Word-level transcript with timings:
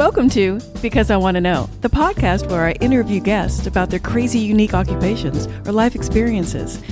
Welcome 0.00 0.30
to 0.30 0.58
Because 0.80 1.10
I 1.10 1.18
Want 1.18 1.34
to 1.34 1.42
Know, 1.42 1.68
the 1.82 1.90
podcast 1.90 2.50
where 2.50 2.64
I 2.64 2.72
interview 2.80 3.20
guests 3.20 3.66
about 3.66 3.90
their 3.90 3.98
crazy, 3.98 4.38
unique 4.38 4.72
occupations 4.72 5.46
or 5.68 5.72
life 5.72 5.94
experiences. 5.94 6.82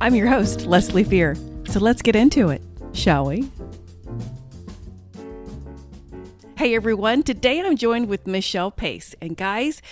I'm 0.00 0.14
your 0.14 0.28
host, 0.28 0.64
Leslie 0.64 1.04
Fear. 1.04 1.36
So 1.66 1.80
let's 1.80 2.00
get 2.00 2.16
into 2.16 2.48
it, 2.48 2.62
shall 2.94 3.26
we? 3.26 3.50
Hey 6.56 6.74
everyone, 6.74 7.22
today 7.22 7.60
I'm 7.60 7.76
joined 7.76 8.08
with 8.08 8.26
Michelle 8.26 8.70
Pace. 8.70 9.14
And 9.20 9.36
guys, 9.36 9.82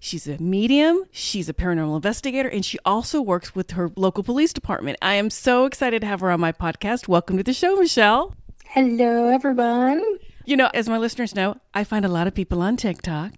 she's 0.00 0.26
a 0.26 0.38
medium, 0.38 1.04
she's 1.10 1.50
a 1.50 1.54
paranormal 1.54 1.96
investigator, 1.96 2.48
and 2.48 2.64
she 2.64 2.78
also 2.86 3.20
works 3.20 3.54
with 3.54 3.72
her 3.72 3.90
local 3.96 4.24
police 4.24 4.54
department. 4.54 4.96
I 5.02 5.16
am 5.16 5.28
so 5.28 5.66
excited 5.66 6.00
to 6.00 6.06
have 6.06 6.20
her 6.20 6.30
on 6.30 6.40
my 6.40 6.52
podcast. 6.52 7.06
Welcome 7.06 7.36
to 7.36 7.42
the 7.42 7.52
show, 7.52 7.76
Michelle. 7.76 8.34
Hello, 8.64 9.28
everyone. 9.28 10.02
You 10.44 10.56
know, 10.56 10.70
as 10.74 10.88
my 10.88 10.98
listeners 10.98 11.34
know, 11.34 11.56
I 11.72 11.84
find 11.84 12.04
a 12.04 12.08
lot 12.08 12.26
of 12.26 12.34
people 12.34 12.60
on 12.60 12.76
TikTok, 12.76 13.32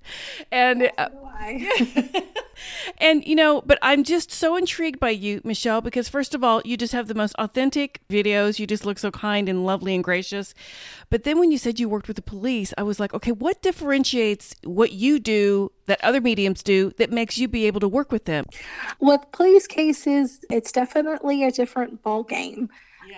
and 0.50 0.90
uh, 0.99 1.08
and 2.98 3.25
you 3.26 3.35
know, 3.35 3.62
but 3.62 3.79
I'm 3.82 4.04
just 4.04 4.32
so 4.32 4.57
intrigued 4.57 4.98
by 4.98 5.11
you, 5.11 5.40
Michelle, 5.45 5.81
because 5.81 6.08
first 6.08 6.34
of 6.34 6.43
all, 6.43 6.62
you 6.64 6.76
just 6.76 6.93
have 6.93 7.08
the 7.08 7.14
most 7.14 7.34
authentic 7.39 8.00
videos. 8.08 8.58
You 8.58 8.67
just 8.67 8.84
look 8.84 8.98
so 8.98 9.11
kind 9.11 9.48
and 9.48 9.64
lovely 9.64 9.95
and 9.95 10.03
gracious. 10.03 10.54
But 11.11 11.25
then 11.25 11.39
when 11.39 11.50
you 11.50 11.58
said 11.58 11.79
you 11.79 11.89
worked 11.89 12.08
with 12.08 12.17
the 12.17 12.22
police, 12.22 12.72
I 12.76 12.82
was 12.82 12.98
like, 12.98 13.14
okay, 13.14 13.32
what 13.32 13.62
differentiates 13.62 14.54
what 14.64 14.93
you 14.93 15.18
do 15.18 15.73
that 15.86 16.03
other 16.03 16.20
mediums 16.20 16.62
do 16.62 16.90
that 16.98 17.12
makes 17.12 17.39
you 17.39 17.48
be 17.48 17.67
able 17.67 17.81
to 17.81 17.89
work 17.89 18.11
with 18.11 18.25
them? 18.25 18.46
With 19.00 19.20
police 19.32 19.67
cases, 19.67 20.45
it's 20.50 20.73
definitely 20.73 21.45
a 21.45 21.50
different 21.50 22.03
ball 22.03 22.25
game 22.25 22.68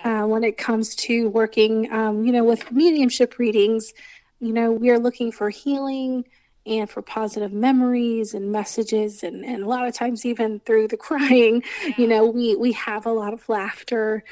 uh, 0.03 0.25
when 0.25 0.43
it 0.43 0.57
comes 0.57 0.95
to 0.95 1.29
working, 1.29 1.91
um, 1.91 2.23
you 2.23 2.31
know, 2.31 2.43
with 2.43 2.71
mediumship 2.71 3.37
readings. 3.37 3.93
You 4.39 4.53
know, 4.53 4.71
we 4.71 4.89
are 4.89 4.99
looking 4.99 5.31
for 5.31 5.49
healing 5.49 6.25
and 6.65 6.89
for 6.89 7.01
positive 7.01 7.51
memories 7.51 8.33
and 8.33 8.51
messages, 8.51 9.23
and, 9.23 9.43
and 9.43 9.63
a 9.63 9.67
lot 9.67 9.87
of 9.87 9.93
times 9.93 10.25
even 10.25 10.59
through 10.61 10.87
the 10.87 10.97
crying, 11.07 11.63
yeah. 11.85 11.93
you 11.97 12.07
know, 12.07 12.25
we 12.25 12.55
we 12.55 12.71
have 12.73 13.05
a 13.05 13.11
lot 13.11 13.33
of 13.33 13.47
laughter, 13.49 14.23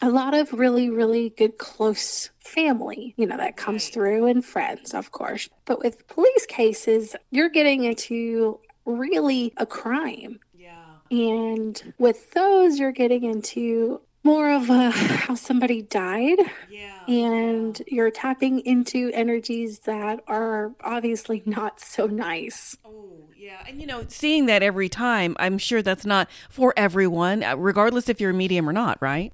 a 0.00 0.10
lot 0.10 0.34
of 0.34 0.52
really 0.52 0.90
really 0.90 1.30
good 1.30 1.58
close 1.58 2.30
family, 2.38 3.14
you 3.16 3.26
know, 3.26 3.36
that 3.36 3.56
comes 3.56 3.88
through, 3.88 4.26
and 4.26 4.44
friends, 4.44 4.94
of 4.94 5.10
course. 5.10 5.48
But 5.64 5.82
with 5.82 6.06
police 6.08 6.46
cases, 6.46 7.16
you're 7.30 7.48
getting 7.48 7.84
into 7.84 8.60
really 8.84 9.52
a 9.56 9.66
crime. 9.66 10.38
Yeah. 10.54 10.84
And 11.10 11.94
with 11.98 12.30
those, 12.32 12.78
you're 12.78 12.92
getting 12.92 13.24
into 13.24 14.00
more 14.26 14.50
of 14.50 14.68
a 14.68 14.90
how 14.90 15.36
somebody 15.36 15.82
died. 15.82 16.38
Yeah. 16.68 17.06
And 17.06 17.80
you're 17.86 18.10
tapping 18.10 18.58
into 18.60 19.12
energies 19.14 19.80
that 19.80 20.20
are 20.26 20.74
obviously 20.82 21.44
not 21.46 21.78
so 21.78 22.06
nice. 22.06 22.76
Oh 22.84 23.30
yeah. 23.36 23.62
And 23.68 23.80
you 23.80 23.86
know 23.86 24.04
seeing 24.08 24.46
that 24.46 24.64
every 24.64 24.88
time 24.88 25.36
i'm 25.38 25.56
sure 25.56 25.80
that's 25.80 26.04
not 26.04 26.28
for 26.50 26.74
everyone 26.76 27.44
uh, 27.44 27.56
regardless 27.56 28.08
if 28.08 28.20
you're 28.20 28.32
a 28.32 28.34
medium 28.34 28.68
or 28.68 28.72
not 28.72 28.98
right? 29.00 29.32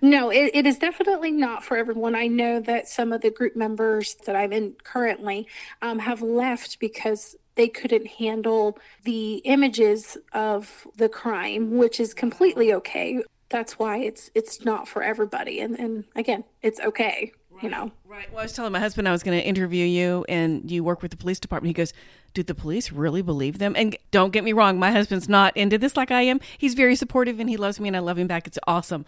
No 0.00 0.30
it, 0.30 0.52
it 0.54 0.66
is 0.66 0.78
definitely 0.78 1.32
not 1.32 1.64
for 1.64 1.76
everyone. 1.76 2.14
I 2.14 2.28
know 2.28 2.60
that 2.60 2.88
some 2.88 3.12
of 3.12 3.22
the 3.22 3.32
group 3.32 3.56
members 3.56 4.14
that 4.26 4.36
i'm 4.36 4.52
in 4.52 4.76
currently 4.84 5.48
um, 5.82 5.98
have 5.98 6.22
left 6.22 6.78
because 6.78 7.34
they 7.56 7.66
couldn't 7.66 8.06
handle 8.06 8.78
the 9.02 9.38
images 9.38 10.16
of 10.32 10.86
the 10.96 11.08
crime, 11.08 11.76
which 11.76 11.98
is 11.98 12.14
completely 12.14 12.72
okay 12.72 13.20
that's 13.48 13.78
why 13.78 13.98
it's 13.98 14.30
it's 14.34 14.64
not 14.64 14.88
for 14.88 15.02
everybody. 15.02 15.60
And 15.60 15.78
and 15.78 16.04
again 16.14 16.44
it's 16.62 16.80
okay 16.80 17.32
right, 17.50 17.62
you 17.62 17.70
know? 17.70 17.90
Right. 18.06 18.30
Well 18.30 18.40
i 18.40 18.44
was 18.44 18.52
telling 18.52 18.72
my 18.72 18.80
husband 18.80 19.08
i 19.08 19.12
was 19.12 19.22
going 19.22 19.38
to 19.38 19.46
interview 19.46 19.84
you 19.84 20.24
and 20.28 20.70
you 20.70 20.84
work 20.84 21.02
with 21.02 21.10
the 21.10 21.16
police 21.16 21.40
department. 21.40 21.68
He 21.68 21.74
goes 21.74 21.92
do 22.34 22.42
the 22.42 22.54
police 22.54 22.92
really 22.92 23.22
believe 23.22 23.58
them? 23.58 23.72
And 23.74 23.96
don't 24.10 24.32
get 24.32 24.44
me 24.44 24.52
wrong 24.52 24.78
my 24.78 24.90
husband's 24.90 25.28
not 25.28 25.56
into 25.56 25.78
this 25.78 25.96
like 25.96 26.10
i 26.10 26.22
am. 26.22 26.40
He's 26.58 26.74
very 26.74 26.96
supportive 26.96 27.40
and 27.40 27.48
he 27.48 27.56
loves 27.56 27.80
me 27.80 27.88
and 27.88 27.96
i 27.96 28.00
love 28.00 28.18
him 28.18 28.26
back. 28.26 28.46
It's 28.46 28.58
awesome. 28.66 29.04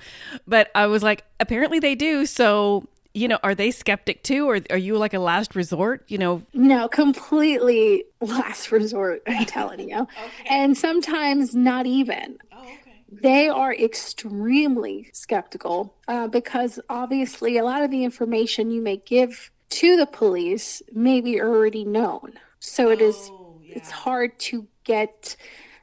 But 0.47 0.71
i 0.75 0.87
was 0.87 1.03
like 1.03 1.25
apparently 1.39 1.79
they 1.79 1.95
do. 1.95 2.27
So 2.27 2.89
you 3.13 3.27
know, 3.27 3.39
are 3.43 3.55
they 3.55 3.73
skeptic 3.73 4.23
too, 4.23 4.49
or 4.49 4.61
are 4.71 4.77
you 4.77 4.97
like 4.97 5.15
a 5.15 5.19
last 5.19 5.57
resort? 5.57 6.05
You 6.07 6.19
know, 6.19 6.43
no, 6.55 6.89
completely 6.89 8.05
last 8.21 8.71
resort. 8.71 9.23
I'm 9.27 9.47
telling 9.47 9.89
you, 9.89 10.03
okay. 10.25 10.49
and 10.49 10.77
sometimes 10.79 11.55
not 11.55 11.87
even. 11.87 12.39
Oh, 12.53 12.63
okay 12.63 12.80
they 13.11 13.49
are 13.49 13.75
extremely 13.75 15.11
skeptical 15.13 15.95
uh, 16.09 16.29
because 16.29 16.79
obviously 16.89 17.59
a 17.59 17.65
lot 17.65 17.83
of 17.83 17.91
the 17.91 18.05
information 18.05 18.71
you 18.71 18.81
may 18.81 18.99
give 18.99 19.51
to 19.71 19.97
the 19.97 20.07
police 20.07 20.83
may 20.93 21.21
be 21.21 21.41
already 21.41 21.85
known. 21.85 22.35
So 22.61 22.91
it 22.91 23.01
is 23.01 23.17
oh, 23.33 23.59
yeah. 23.63 23.75
it's 23.77 23.91
hard 23.91 24.39
to 24.41 24.67
get 24.85 25.37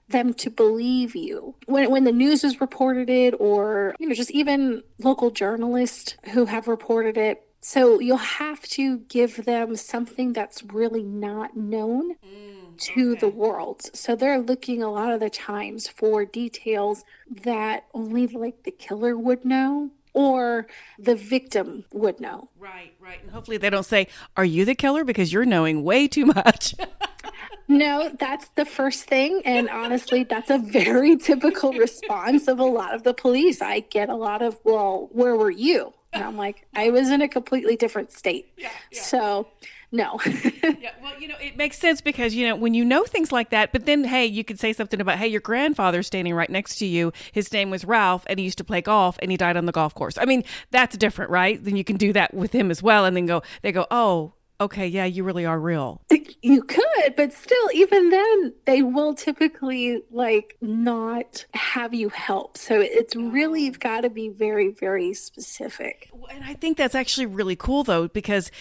them 0.10 0.34
to 0.36 0.50
believe 0.50 1.16
you. 1.16 1.56
When 1.66 1.92
when 1.92 2.04
the 2.06 2.12
news 2.12 2.44
has 2.44 2.62
reported 2.62 3.10
it 3.10 3.34
or 3.40 3.96
you 4.00 4.08
know 4.08 4.16
just 4.16 4.32
even 4.32 4.84
local 5.00 5.32
journalists 5.32 6.16
who 6.34 6.46
have 6.46 6.68
reported 6.68 7.18
it. 7.18 7.44
So 7.60 8.00
you'll 8.00 8.18
have 8.18 8.62
to 8.62 9.00
give 9.00 9.44
them 9.44 9.76
something 9.76 10.32
that's 10.32 10.64
really 10.64 11.04
not 11.04 11.58
known. 11.58 12.16
Mm 12.16 12.57
to 12.80 13.12
okay. 13.12 13.20
the 13.20 13.30
world. 13.30 13.90
So 13.94 14.16
they're 14.16 14.40
looking 14.40 14.82
a 14.82 14.92
lot 14.92 15.12
of 15.12 15.20
the 15.20 15.30
times 15.30 15.88
for 15.88 16.26
details 16.26 17.04
that 17.30 17.86
only 17.94 18.28
like 18.28 18.64
the 18.64 18.72
killer 18.72 19.18
would 19.18 19.46
know 19.46 19.92
or 20.18 20.66
the 20.98 21.16
victim 21.16 21.86
would 21.94 22.20
know. 22.20 22.50
Right, 22.58 22.94
right. 23.00 23.22
And 23.22 23.30
hopefully 23.30 23.58
they 23.58 23.70
don't 23.70 23.86
say, 23.86 24.08
Are 24.36 24.44
you 24.44 24.66
the 24.66 24.74
killer? 24.74 25.04
Because 25.04 25.32
you're 25.32 25.46
knowing 25.46 25.84
way 25.84 26.08
too 26.08 26.26
much. 26.26 26.74
no, 27.68 28.10
that's 28.18 28.48
the 28.56 28.66
first 28.66 29.04
thing. 29.06 29.44
And 29.46 29.70
honestly, 29.70 30.24
that's 30.24 30.50
a 30.50 30.58
very 30.58 31.18
typical 31.30 31.72
response 31.74 32.48
of 32.48 32.60
a 32.60 32.66
lot 32.66 32.96
of 32.96 33.04
the 33.04 33.14
police. 33.14 33.62
I 33.62 33.82
get 33.82 34.10
a 34.10 34.16
lot 34.16 34.42
of, 34.42 34.60
Well, 34.64 35.08
where 35.12 35.36
were 35.36 35.52
you? 35.52 35.94
And 36.14 36.24
I'm 36.24 36.36
like, 36.36 36.66
I 36.76 36.90
was 36.90 37.12
in 37.12 37.22
a 37.22 37.28
completely 37.28 37.76
different 37.76 38.12
state. 38.12 38.52
Yeah, 38.58 38.70
yeah. 38.92 39.02
So, 39.02 39.48
no. 39.92 40.20
yeah, 40.26 40.92
well, 41.02 41.20
you 41.20 41.28
know, 41.28 41.36
it 41.42 41.56
makes 41.56 41.80
sense 41.80 42.02
because, 42.02 42.36
you 42.36 42.46
know, 42.48 42.56
when 42.56 42.74
you 42.74 42.84
know 42.84 43.04
things 43.06 43.32
like 43.32 43.52
that, 43.52 43.72
but 43.72 43.86
then, 43.86 44.04
hey, 44.04 44.26
you 44.26 44.44
could 44.44 44.60
say 44.60 44.74
something 44.74 45.00
about, 45.00 45.18
hey, 45.18 45.28
your 45.28 45.42
grandfather's 45.42 46.08
standing 46.08 46.34
right 46.34 46.50
next 46.50 46.78
to 46.80 46.86
you. 46.86 47.14
His 47.32 47.52
name 47.54 47.70
was 47.70 47.86
Ralph 47.86 48.24
and 48.28 48.38
he 48.38 48.46
used 48.46 48.58
to 48.58 48.64
play 48.64 48.82
golf 48.82 49.18
and 49.22 49.32
he 49.32 49.38
died 49.38 49.56
on 49.56 49.66
the 49.66 49.72
golf 49.72 49.96
course. 49.96 50.18
I 50.18 50.26
mean, 50.26 50.44
that's 50.72 50.98
different, 50.98 51.32
right? 51.32 51.64
Then 51.64 51.78
you 51.78 51.84
can 51.84 51.96
do 51.98 52.12
that 52.14 52.34
with 52.34 52.54
him 52.54 52.70
as 52.70 52.84
well. 52.84 53.06
And 53.06 53.16
then 53.16 53.26
go, 53.26 53.42
they 53.62 53.72
go, 53.72 53.88
oh, 53.90 54.34
okay, 54.60 54.88
yeah, 54.88 55.06
you 55.06 55.24
really 55.24 55.46
are 55.46 55.60
real. 55.60 56.02
You 56.42 56.64
could, 56.64 57.16
but 57.16 57.34
still, 57.34 57.70
even 57.74 58.10
then, 58.10 58.54
they 58.66 58.82
will 58.82 59.14
typically 59.14 60.02
like 60.12 60.56
not 60.62 61.46
have 61.54 61.94
you 61.94 62.10
help. 62.10 62.58
So 62.58 62.80
it's 62.80 63.16
really, 63.16 63.62
oh. 63.62 63.66
you've 63.66 63.80
got 63.80 64.02
to 64.02 64.10
be 64.10 64.30
very, 64.30 64.70
very 64.70 65.14
specific. 65.14 66.10
And 66.32 66.44
I 66.44 66.54
think 66.54 66.78
that's 66.78 66.96
actually 66.96 67.26
really 67.26 67.56
cool, 67.56 67.84
though, 67.84 68.08
because 68.08 68.52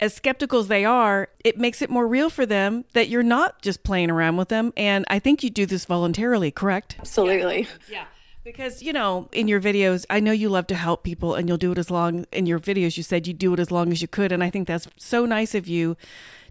as 0.00 0.14
skeptical 0.14 0.60
as 0.60 0.68
they 0.68 0.84
are, 0.84 1.28
it 1.44 1.58
makes 1.58 1.82
it 1.82 1.90
more 1.90 2.06
real 2.06 2.30
for 2.30 2.46
them 2.46 2.84
that 2.94 3.08
you're 3.08 3.22
not 3.22 3.62
just 3.62 3.82
playing 3.82 4.10
around 4.10 4.36
with 4.36 4.48
them. 4.48 4.72
And 4.76 5.04
I 5.08 5.18
think 5.18 5.42
you 5.42 5.50
do 5.50 5.66
this 5.66 5.84
voluntarily, 5.84 6.50
correct? 6.50 6.96
Absolutely. 6.98 7.62
yeah. 7.88 7.90
yeah. 7.90 8.04
Because, 8.46 8.80
you 8.80 8.92
know, 8.92 9.28
in 9.32 9.48
your 9.48 9.60
videos, 9.60 10.06
I 10.08 10.20
know 10.20 10.30
you 10.30 10.48
love 10.48 10.68
to 10.68 10.76
help 10.76 11.02
people 11.02 11.34
and 11.34 11.48
you'll 11.48 11.58
do 11.58 11.72
it 11.72 11.78
as 11.78 11.90
long, 11.90 12.26
in 12.30 12.46
your 12.46 12.60
videos, 12.60 12.96
you 12.96 13.02
said 13.02 13.26
you 13.26 13.34
do 13.34 13.52
it 13.54 13.58
as 13.58 13.72
long 13.72 13.90
as 13.90 14.00
you 14.00 14.06
could. 14.06 14.30
And 14.30 14.40
I 14.40 14.50
think 14.50 14.68
that's 14.68 14.86
so 14.96 15.26
nice 15.26 15.52
of 15.56 15.66
you 15.66 15.96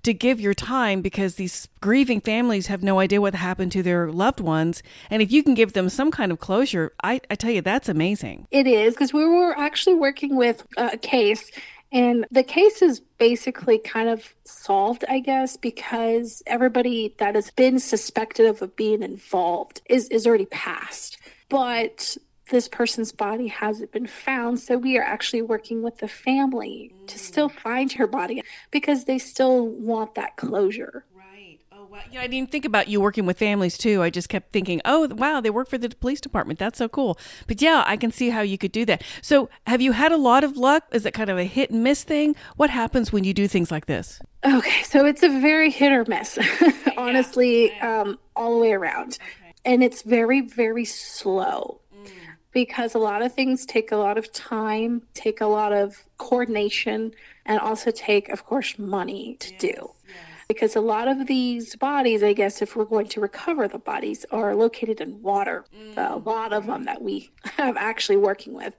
to 0.04 0.14
give 0.14 0.42
your 0.42 0.54
time 0.54 1.02
because 1.02 1.36
these 1.36 1.70
grieving 1.80 2.20
families 2.20 2.68
have 2.68 2.84
no 2.84 3.00
idea 3.00 3.22
what 3.22 3.34
happened 3.34 3.72
to 3.72 3.82
their 3.82 4.12
loved 4.12 4.42
ones. 4.42 4.84
And 5.10 5.22
if 5.22 5.32
you 5.32 5.42
can 5.42 5.54
give 5.54 5.72
them 5.72 5.88
some 5.88 6.12
kind 6.12 6.34
of 6.34 6.40
closure, 6.40 6.92
I, 7.02 7.22
I 7.30 7.36
tell 7.36 7.52
you, 7.52 7.62
that's 7.62 7.88
amazing. 7.88 8.46
It 8.52 8.68
is 8.68 8.94
because 8.94 9.14
we 9.14 9.24
were 9.26 9.58
actually 9.58 9.96
working 9.96 10.36
with 10.36 10.68
a 10.76 10.98
case 10.98 11.50
and 11.94 12.26
the 12.30 12.44
case 12.44 12.82
is 12.82 13.00
basically 13.00 13.78
kind 13.78 14.10
of 14.10 14.36
solved, 14.44 15.06
I 15.08 15.20
guess, 15.20 15.56
because 15.56 16.44
everybody 16.46 17.16
that 17.20 17.36
has 17.36 17.52
been 17.52 17.80
suspected 17.80 18.48
of 18.48 18.76
being 18.76 19.02
involved 19.02 19.82
is, 19.90 20.10
is 20.10 20.28
already 20.28 20.48
passed 20.48 21.18
but 21.50 22.18
this 22.50 22.68
person's 22.68 23.12
body 23.12 23.48
hasn't 23.48 23.92
been 23.92 24.08
found. 24.08 24.60
So 24.60 24.78
we 24.78 24.98
are 24.98 25.04
actually 25.04 25.42
working 25.42 25.82
with 25.82 25.98
the 25.98 26.08
family 26.08 26.92
mm. 26.94 27.08
to 27.08 27.20
still 27.20 27.50
find 27.50 27.92
her 27.94 28.08
body 28.08 28.44
because 28.72 29.06
they 29.06 29.18
still 29.18 29.68
want 29.68 30.16
that 30.16 30.38
closure. 30.38 31.06
Right. 31.16 31.60
Oh, 31.72 31.88
wow. 31.90 32.00
Yeah, 32.12 32.22
I 32.22 32.28
didn't 32.28 32.52
think 32.52 32.66
about 32.66 32.88
you 32.88 33.02
working 33.02 33.26
with 33.26 33.40
families 33.40 33.78
too. 33.78 34.04
I 34.04 34.12
just 34.12 34.30
kept 34.30 34.52
thinking, 34.52 34.80
oh, 34.86 35.08
wow, 35.08 35.42
they 35.42 35.50
work 35.50 35.68
for 35.68 35.80
the 35.80 35.90
police 35.90 36.22
department. 36.22 36.60
That's 36.60 36.78
so 36.78 36.88
cool. 36.88 37.18
But 37.48 37.62
yeah, 37.62 37.84
I 37.88 37.98
can 37.98 38.12
see 38.12 38.30
how 38.30 38.42
you 38.42 38.60
could 38.60 38.72
do 38.72 38.86
that. 38.86 39.04
So 39.22 39.50
have 39.66 39.82
you 39.82 39.94
had 39.94 40.12
a 40.12 40.18
lot 40.18 40.44
of 40.44 40.56
luck? 40.56 40.84
Is 40.92 41.06
it 41.06 41.16
kind 41.16 41.32
of 41.32 41.40
a 41.40 41.46
hit 41.46 41.72
and 41.72 41.84
miss 41.84 42.04
thing? 42.04 42.36
What 42.58 42.70
happens 42.70 43.12
when 43.12 43.24
you 43.24 43.34
do 43.34 43.48
things 43.48 43.72
like 43.72 43.88
this? 43.88 44.20
Okay, 44.46 44.84
so 44.84 45.06
it's 45.06 45.24
a 45.24 45.30
very 45.30 45.72
hit 45.72 45.92
or 45.92 46.06
miss, 46.08 46.38
honestly, 46.98 47.74
um, 47.80 48.20
all 48.36 48.54
the 48.54 48.60
way 48.60 48.74
around. 48.74 49.18
Okay 49.20 49.45
and 49.66 49.84
it's 49.84 50.04
very 50.04 50.42
very 50.42 50.86
slow 50.86 51.82
mm. 51.94 52.10
because 52.52 52.96
a 52.96 53.00
lot 53.00 53.22
of 53.22 53.34
things 53.34 53.66
take 53.66 53.92
a 53.92 53.98
lot 53.98 54.18
of 54.18 54.32
time 54.32 55.02
take 55.14 55.42
a 55.42 55.48
lot 55.48 55.74
of 55.74 56.06
coordination 56.18 57.12
and 57.46 57.60
also 57.60 57.92
take 57.92 58.30
of 58.30 58.46
course 58.46 58.78
money 58.80 59.36
to 59.40 59.52
yes, 59.52 59.62
do 59.62 59.68
yes. 59.68 60.18
because 60.48 60.76
a 60.76 60.82
lot 60.82 61.08
of 61.08 61.28
these 61.28 61.76
bodies, 61.76 62.24
I 62.24 62.34
guess, 62.34 62.62
if 62.62 62.76
we're 62.76 62.86
going 62.86 63.08
to 63.10 63.22
recover 63.22 63.68
the 63.68 63.78
bodies, 63.78 64.26
are 64.32 64.56
located 64.56 65.02
in 65.02 65.22
water. 65.22 65.66
Mm. 65.76 66.12
A 66.12 66.18
lot 66.18 66.54
of 66.54 66.68
them 66.68 66.84
that 66.86 67.02
we 67.02 67.32
have 67.58 67.78
actually 67.78 68.18
working 68.18 68.54
with. 68.54 68.76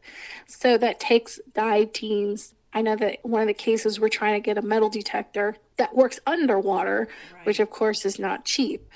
So 0.47 0.79
that 0.79 1.00
takes 1.00 1.41
dive 1.55 1.93
teams. 1.93 2.55
I 2.73 2.83
know 2.83 2.97
that 2.97 3.19
one 3.23 3.41
of 3.41 3.49
the 3.49 3.55
cases 3.55 3.99
we're 3.99 4.09
trying 4.09 4.35
to 4.35 4.44
get 4.44 4.59
a 4.59 4.62
metal 4.62 4.91
detector 4.91 5.56
that 5.77 5.94
works 5.94 6.21
underwater, 6.27 7.09
right. 7.33 7.47
which 7.47 7.61
of 7.61 7.71
course 7.71 8.05
is 8.05 8.19
not 8.19 8.44
cheap. 8.44 8.87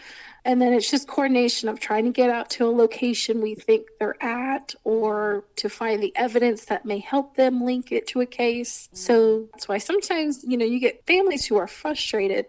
And 0.44 0.60
then 0.60 0.72
it's 0.72 0.90
just 0.90 1.06
coordination 1.06 1.69
of 1.69 1.81
trying 1.81 2.04
to 2.04 2.10
get 2.10 2.31
out 2.31 2.50
to 2.50 2.66
a 2.66 2.70
location 2.70 3.40
we 3.40 3.54
think 3.54 3.87
they're 3.98 4.22
at 4.22 4.75
or 4.84 5.44
to 5.56 5.69
find 5.69 6.02
the 6.02 6.12
evidence 6.16 6.64
that 6.66 6.84
may 6.84 6.98
help 6.98 7.37
them 7.37 7.64
link 7.64 7.92
it 7.92 8.06
to 8.08 8.20
a 8.20 8.26
case. 8.26 8.88
So 8.92 9.48
that's 9.52 9.69
why 9.69 9.78
sometimes, 9.78 10.44
you 10.44 10.56
know, 10.56 10.64
you 10.64 10.81
get 10.81 11.06
families 11.06 11.46
who 11.46 11.56
are 11.56 11.66
frustrated. 11.66 12.46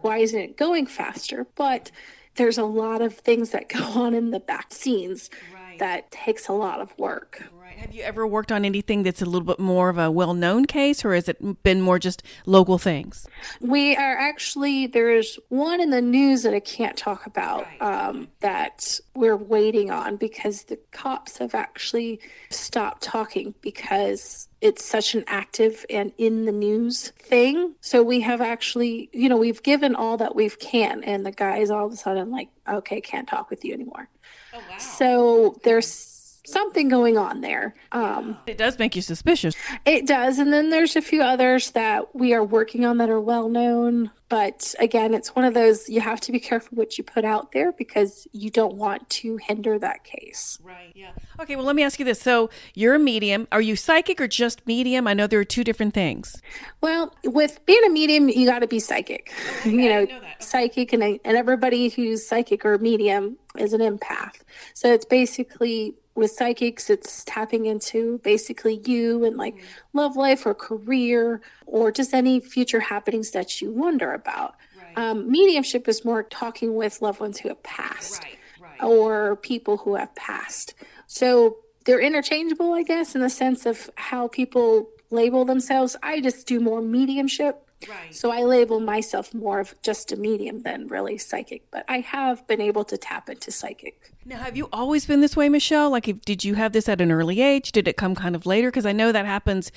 Why 0.00 0.18
isn't 0.18 0.38
it 0.38 0.56
going 0.56 0.86
faster? 0.86 1.46
But 1.54 1.90
there's 2.36 2.58
a 2.58 2.64
lot 2.64 3.02
of 3.02 3.14
things 3.14 3.50
that 3.50 3.68
go 3.68 3.84
on 3.84 4.14
in 4.14 4.30
the 4.30 4.40
back 4.40 4.72
scenes 4.72 5.30
right. 5.74 5.78
that 5.80 6.10
takes 6.10 6.48
a 6.48 6.52
lot 6.52 6.80
of 6.80 6.96
work. 6.98 7.44
Have 7.76 7.92
you 7.92 8.02
ever 8.02 8.26
worked 8.26 8.52
on 8.52 8.64
anything 8.64 9.02
that's 9.02 9.20
a 9.20 9.24
little 9.24 9.44
bit 9.44 9.58
more 9.58 9.88
of 9.88 9.98
a 9.98 10.10
well 10.10 10.34
known 10.34 10.64
case, 10.64 11.04
or 11.04 11.14
has 11.14 11.28
it 11.28 11.62
been 11.62 11.80
more 11.80 11.98
just 11.98 12.22
local 12.46 12.78
things? 12.78 13.26
We 13.60 13.96
are 13.96 14.16
actually, 14.16 14.86
there's 14.86 15.38
one 15.48 15.80
in 15.80 15.90
the 15.90 16.00
news 16.00 16.42
that 16.44 16.54
I 16.54 16.60
can't 16.60 16.96
talk 16.96 17.26
about 17.26 17.66
right. 17.80 17.82
um, 17.82 18.28
that 18.40 19.00
we're 19.14 19.36
waiting 19.36 19.90
on 19.90 20.16
because 20.16 20.64
the 20.64 20.78
cops 20.92 21.38
have 21.38 21.54
actually 21.54 22.20
stopped 22.50 23.02
talking 23.02 23.54
because 23.60 24.48
it's 24.60 24.84
such 24.84 25.14
an 25.14 25.24
active 25.26 25.84
and 25.90 26.12
in 26.16 26.46
the 26.46 26.52
news 26.52 27.10
thing. 27.18 27.74
So 27.80 28.02
we 28.02 28.20
have 28.20 28.40
actually, 28.40 29.10
you 29.12 29.28
know, 29.28 29.36
we've 29.36 29.62
given 29.62 29.94
all 29.94 30.16
that 30.18 30.34
we've 30.34 30.58
can, 30.58 31.02
and 31.04 31.26
the 31.26 31.32
guys 31.32 31.70
all 31.70 31.86
of 31.86 31.92
a 31.92 31.96
sudden 31.96 32.30
like, 32.30 32.48
okay, 32.68 33.00
can't 33.00 33.28
talk 33.28 33.50
with 33.50 33.64
you 33.64 33.74
anymore. 33.74 34.08
Oh, 34.54 34.60
wow. 34.60 34.76
So 34.78 35.60
there's 35.64 36.13
something 36.44 36.88
going 36.88 37.16
on 37.18 37.40
there. 37.40 37.74
Um, 37.92 38.36
it 38.46 38.58
does 38.58 38.78
make 38.78 38.94
you 38.94 39.02
suspicious. 39.02 39.54
It 39.84 40.06
does. 40.06 40.38
And 40.38 40.52
then 40.52 40.70
there's 40.70 40.96
a 40.96 41.02
few 41.02 41.22
others 41.22 41.70
that 41.72 42.14
we 42.14 42.34
are 42.34 42.44
working 42.44 42.84
on 42.84 42.98
that 42.98 43.10
are 43.10 43.20
well 43.20 43.48
known. 43.48 44.10
But 44.28 44.74
again, 44.80 45.14
it's 45.14 45.34
one 45.36 45.44
of 45.44 45.54
those 45.54 45.88
you 45.88 46.00
have 46.00 46.20
to 46.22 46.32
be 46.32 46.40
careful 46.40 46.76
what 46.76 46.98
you 46.98 47.04
put 47.04 47.24
out 47.24 47.52
there 47.52 47.72
because 47.72 48.26
you 48.32 48.50
don't 48.50 48.74
want 48.74 49.08
to 49.10 49.36
hinder 49.36 49.78
that 49.78 50.02
case. 50.02 50.58
Right. 50.62 50.92
Yeah. 50.94 51.12
Okay. 51.40 51.56
Well, 51.56 51.64
let 51.64 51.76
me 51.76 51.82
ask 51.82 51.98
you 51.98 52.04
this. 52.04 52.20
So 52.20 52.50
you're 52.74 52.94
a 52.94 52.98
medium. 52.98 53.46
Are 53.52 53.60
you 53.60 53.76
psychic 53.76 54.20
or 54.20 54.26
just 54.26 54.66
medium? 54.66 55.06
I 55.06 55.14
know 55.14 55.26
there 55.26 55.40
are 55.40 55.44
two 55.44 55.62
different 55.62 55.94
things. 55.94 56.40
Well, 56.80 57.14
with 57.24 57.64
being 57.66 57.84
a 57.86 57.90
medium, 57.90 58.28
you 58.28 58.46
got 58.46 58.60
to 58.60 58.66
be 58.66 58.80
psychic. 58.80 59.32
Okay, 59.60 59.70
you 59.70 59.88
know, 59.88 60.04
know 60.04 60.16
okay. 60.16 60.34
psychic, 60.40 60.92
and, 60.92 61.02
and 61.02 61.36
everybody 61.36 61.88
who's 61.88 62.26
psychic 62.26 62.64
or 62.64 62.78
medium 62.78 63.36
is 63.58 63.72
an 63.72 63.80
empath. 63.80 64.40
So 64.72 64.92
it's 64.92 65.04
basically 65.04 65.94
with 66.14 66.30
psychics, 66.30 66.90
it's 66.90 67.24
tapping 67.24 67.66
into 67.66 68.18
basically 68.18 68.80
you 68.84 69.24
and 69.24 69.36
like 69.36 69.56
mm-hmm. 69.56 69.98
love 69.98 70.16
life 70.16 70.46
or 70.46 70.54
career 70.54 71.40
or 71.66 71.90
just 71.90 72.14
any 72.14 72.40
future 72.40 72.80
happenings 72.80 73.32
that 73.32 73.60
you 73.60 73.70
wonder 73.72 74.12
about. 74.12 74.54
Right. 74.78 74.98
Um, 74.98 75.30
mediumship 75.30 75.88
is 75.88 76.04
more 76.04 76.22
talking 76.22 76.76
with 76.76 77.02
loved 77.02 77.20
ones 77.20 77.38
who 77.38 77.48
have 77.48 77.62
passed 77.62 78.22
right, 78.22 78.38
right. 78.60 78.82
or 78.82 79.36
people 79.36 79.78
who 79.78 79.96
have 79.96 80.14
passed. 80.14 80.74
So 81.06 81.58
they're 81.84 82.00
interchangeable, 82.00 82.72
I 82.72 82.82
guess, 82.82 83.14
in 83.14 83.20
the 83.20 83.30
sense 83.30 83.66
of 83.66 83.90
how 83.96 84.28
people 84.28 84.88
label 85.10 85.44
themselves. 85.44 85.96
I 86.02 86.20
just 86.20 86.46
do 86.46 86.60
more 86.60 86.80
mediumship 86.80 87.63
Right. 87.88 88.14
So 88.14 88.30
I 88.30 88.42
label 88.42 88.80
myself 88.80 89.34
more 89.34 89.60
of 89.60 89.74
just 89.82 90.12
a 90.12 90.16
medium 90.16 90.62
than 90.62 90.88
really 90.88 91.18
psychic, 91.18 91.70
but 91.70 91.84
I 91.88 92.00
have 92.00 92.46
been 92.46 92.60
able 92.60 92.84
to 92.84 92.96
tap 92.96 93.28
into 93.28 93.50
psychic. 93.50 94.12
Now, 94.24 94.38
have 94.38 94.56
you 94.56 94.68
always 94.72 95.04
been 95.06 95.20
this 95.20 95.36
way, 95.36 95.48
Michelle? 95.48 95.90
Like, 95.90 96.08
if, 96.08 96.20
did 96.22 96.44
you 96.44 96.54
have 96.54 96.72
this 96.72 96.88
at 96.88 97.00
an 97.00 97.12
early 97.12 97.42
age? 97.42 97.72
Did 97.72 97.86
it 97.86 97.96
come 97.96 98.14
kind 98.14 98.34
of 98.34 98.46
later? 98.46 98.70
Because 98.70 98.86
I 98.86 98.92
know 98.92 99.12
that 99.12 99.26
happens 99.26 99.70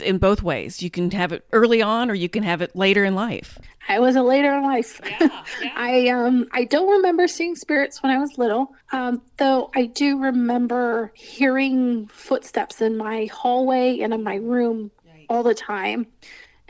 in 0.00 0.18
both 0.18 0.42
ways. 0.42 0.82
You 0.82 0.90
can 0.90 1.10
have 1.12 1.32
it 1.32 1.44
early 1.52 1.80
on, 1.82 2.10
or 2.10 2.14
you 2.14 2.28
can 2.28 2.42
have 2.42 2.62
it 2.62 2.74
later 2.74 3.04
in 3.04 3.14
life. 3.14 3.58
I 3.88 3.98
was 3.98 4.16
a 4.16 4.22
later 4.22 4.52
in 4.54 4.62
life. 4.62 5.00
Yeah, 5.04 5.44
yeah. 5.62 5.72
I 5.76 6.08
um 6.08 6.46
I 6.52 6.64
don't 6.64 6.90
remember 6.90 7.26
seeing 7.26 7.56
spirits 7.56 8.02
when 8.02 8.12
I 8.12 8.18
was 8.18 8.38
little. 8.38 8.74
Um, 8.92 9.22
though 9.38 9.70
I 9.74 9.86
do 9.86 10.18
remember 10.18 11.12
hearing 11.14 12.06
footsteps 12.06 12.80
in 12.80 12.96
my 12.96 13.26
hallway 13.32 14.00
and 14.00 14.14
in 14.14 14.22
my 14.22 14.36
room 14.36 14.90
all 15.28 15.42
the 15.42 15.54
time 15.54 16.06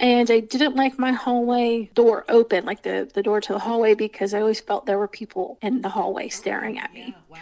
and 0.02 0.30
I 0.32 0.40
didn't 0.40 0.74
like 0.74 0.98
my 0.98 1.12
hallway 1.12 1.88
door 1.94 2.24
open, 2.28 2.64
like 2.64 2.82
the, 2.82 3.08
the 3.14 3.22
door 3.22 3.40
to 3.40 3.52
the 3.52 3.60
hallway, 3.60 3.94
because 3.94 4.34
I 4.34 4.40
always 4.40 4.60
felt 4.60 4.84
there 4.84 4.98
were 4.98 5.06
people 5.06 5.58
in 5.62 5.80
the 5.80 5.88
hallway 5.88 6.28
staring 6.28 6.80
at 6.80 6.92
me. 6.92 7.14
Yeah, 7.16 7.22
wow. 7.30 7.38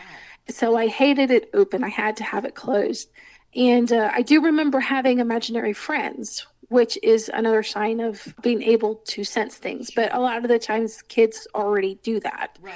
So 0.48 0.76
I 0.76 0.86
hated 0.86 1.30
it 1.30 1.48
open. 1.54 1.82
I 1.82 1.88
had 1.88 2.18
to 2.18 2.24
have 2.24 2.44
it 2.44 2.54
closed. 2.54 3.08
And 3.56 3.90
uh, 3.90 4.10
I 4.12 4.20
do 4.20 4.42
remember 4.42 4.78
having 4.78 5.20
imaginary 5.20 5.72
friends, 5.72 6.46
which 6.68 6.98
is 7.02 7.30
another 7.32 7.62
sign 7.62 7.98
of 7.98 8.34
being 8.42 8.62
able 8.62 8.96
to 9.06 9.24
sense 9.24 9.56
things. 9.56 9.90
But 9.90 10.14
a 10.14 10.20
lot 10.20 10.36
of 10.36 10.48
the 10.48 10.58
times, 10.58 11.02
kids 11.02 11.48
already 11.54 11.98
do 12.02 12.20
that. 12.20 12.58
Right. 12.60 12.74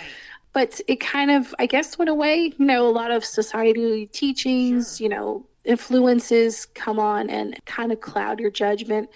But 0.55 0.81
it 0.89 0.97
kind 0.97 1.31
of, 1.31 1.55
I 1.59 1.67
guess, 1.67 1.99
went 1.99 2.09
away. 2.09 2.55
You 2.59 2.65
know, 2.65 2.89
a 2.89 2.91
lot 2.91 3.11
of 3.11 3.23
society 3.23 4.07
teachings, 4.07 4.97
sure. 4.97 5.05
you 5.05 5.09
know, 5.11 5.47
influences 5.65 6.67
come 6.75 6.99
on 6.99 7.29
and 7.29 7.59
kind 7.67 7.93
of 7.93 8.01
cloud 8.01 8.41
your 8.41 8.51
judgment. 8.51 9.11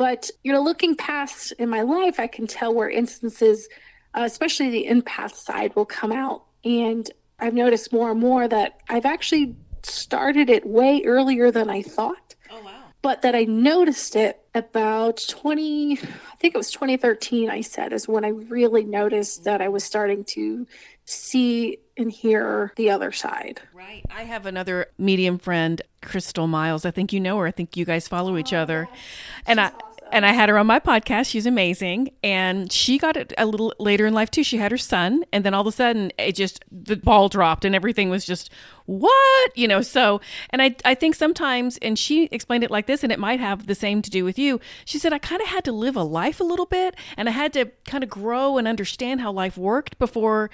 But, 0.00 0.30
you 0.42 0.50
know, 0.50 0.62
looking 0.62 0.96
past 0.96 1.52
in 1.58 1.68
my 1.68 1.82
life, 1.82 2.18
I 2.18 2.26
can 2.26 2.46
tell 2.46 2.74
where 2.74 2.88
instances, 2.88 3.68
uh, 4.14 4.22
especially 4.22 4.70
the 4.70 4.86
empath 4.88 5.34
side, 5.34 5.76
will 5.76 5.84
come 5.84 6.10
out. 6.10 6.44
And 6.64 7.06
I've 7.38 7.52
noticed 7.52 7.92
more 7.92 8.10
and 8.12 8.18
more 8.18 8.48
that 8.48 8.80
I've 8.88 9.04
actually 9.04 9.56
started 9.82 10.48
it 10.48 10.64
way 10.64 11.02
earlier 11.04 11.50
than 11.50 11.68
I 11.68 11.82
thought. 11.82 12.34
Oh, 12.50 12.62
wow. 12.64 12.84
But 13.02 13.20
that 13.20 13.34
I 13.34 13.44
noticed 13.44 14.16
it 14.16 14.42
about 14.54 15.22
20, 15.28 15.98
I 15.98 16.36
think 16.38 16.54
it 16.54 16.56
was 16.56 16.70
2013, 16.70 17.50
I 17.50 17.60
said, 17.60 17.92
is 17.92 18.08
when 18.08 18.24
I 18.24 18.28
really 18.28 18.84
noticed 18.84 19.44
that 19.44 19.60
I 19.60 19.68
was 19.68 19.84
starting 19.84 20.24
to 20.24 20.66
see 21.04 21.76
and 21.96 22.10
hear 22.10 22.72
the 22.76 22.90
other 22.90 23.12
side. 23.12 23.60
Right. 23.74 24.02
I 24.10 24.22
have 24.22 24.46
another 24.46 24.86
medium 24.96 25.38
friend, 25.38 25.82
Crystal 26.02 26.46
Miles. 26.46 26.84
I 26.84 26.90
think 26.90 27.12
you 27.12 27.20
know 27.20 27.38
her. 27.38 27.46
I 27.46 27.50
think 27.50 27.76
you 27.76 27.84
guys 27.84 28.08
follow 28.08 28.36
each 28.38 28.52
oh, 28.52 28.58
other. 28.58 28.88
And 29.46 29.60
I 29.60 29.72
and 30.12 30.26
I 30.26 30.32
had 30.32 30.48
her 30.48 30.58
on 30.58 30.66
my 30.66 30.80
podcast. 30.80 31.30
She's 31.30 31.46
amazing. 31.46 32.10
And 32.22 32.70
she 32.70 32.98
got 32.98 33.16
it 33.16 33.32
a 33.38 33.46
little 33.46 33.74
later 33.78 34.06
in 34.06 34.14
life 34.14 34.30
too. 34.30 34.42
She 34.42 34.58
had 34.58 34.70
her 34.70 34.78
son, 34.78 35.24
and 35.32 35.44
then 35.44 35.54
all 35.54 35.62
of 35.62 35.66
a 35.66 35.72
sudden 35.72 36.12
it 36.18 36.34
just 36.34 36.64
the 36.70 36.96
ball 36.96 37.28
dropped 37.28 37.64
and 37.64 37.74
everything 37.74 38.10
was 38.10 38.24
just 38.24 38.50
what? 38.86 39.56
You 39.56 39.68
know, 39.68 39.82
so 39.82 40.20
and 40.50 40.60
I 40.60 40.74
I 40.84 40.94
think 40.94 41.14
sometimes 41.14 41.78
and 41.78 41.98
she 41.98 42.24
explained 42.26 42.64
it 42.64 42.70
like 42.70 42.86
this, 42.86 43.02
and 43.02 43.12
it 43.12 43.18
might 43.18 43.40
have 43.40 43.66
the 43.66 43.74
same 43.74 44.02
to 44.02 44.10
do 44.10 44.24
with 44.24 44.38
you. 44.38 44.60
She 44.84 44.98
said, 44.98 45.12
I 45.12 45.18
kind 45.18 45.42
of 45.42 45.48
had 45.48 45.64
to 45.64 45.72
live 45.72 45.96
a 45.96 46.02
life 46.02 46.40
a 46.40 46.44
little 46.44 46.66
bit 46.66 46.94
and 47.16 47.28
I 47.28 47.32
had 47.32 47.52
to 47.54 47.66
kind 47.84 48.02
of 48.04 48.10
grow 48.10 48.58
and 48.58 48.66
understand 48.66 49.20
how 49.20 49.32
life 49.32 49.56
worked 49.56 49.98
before 49.98 50.50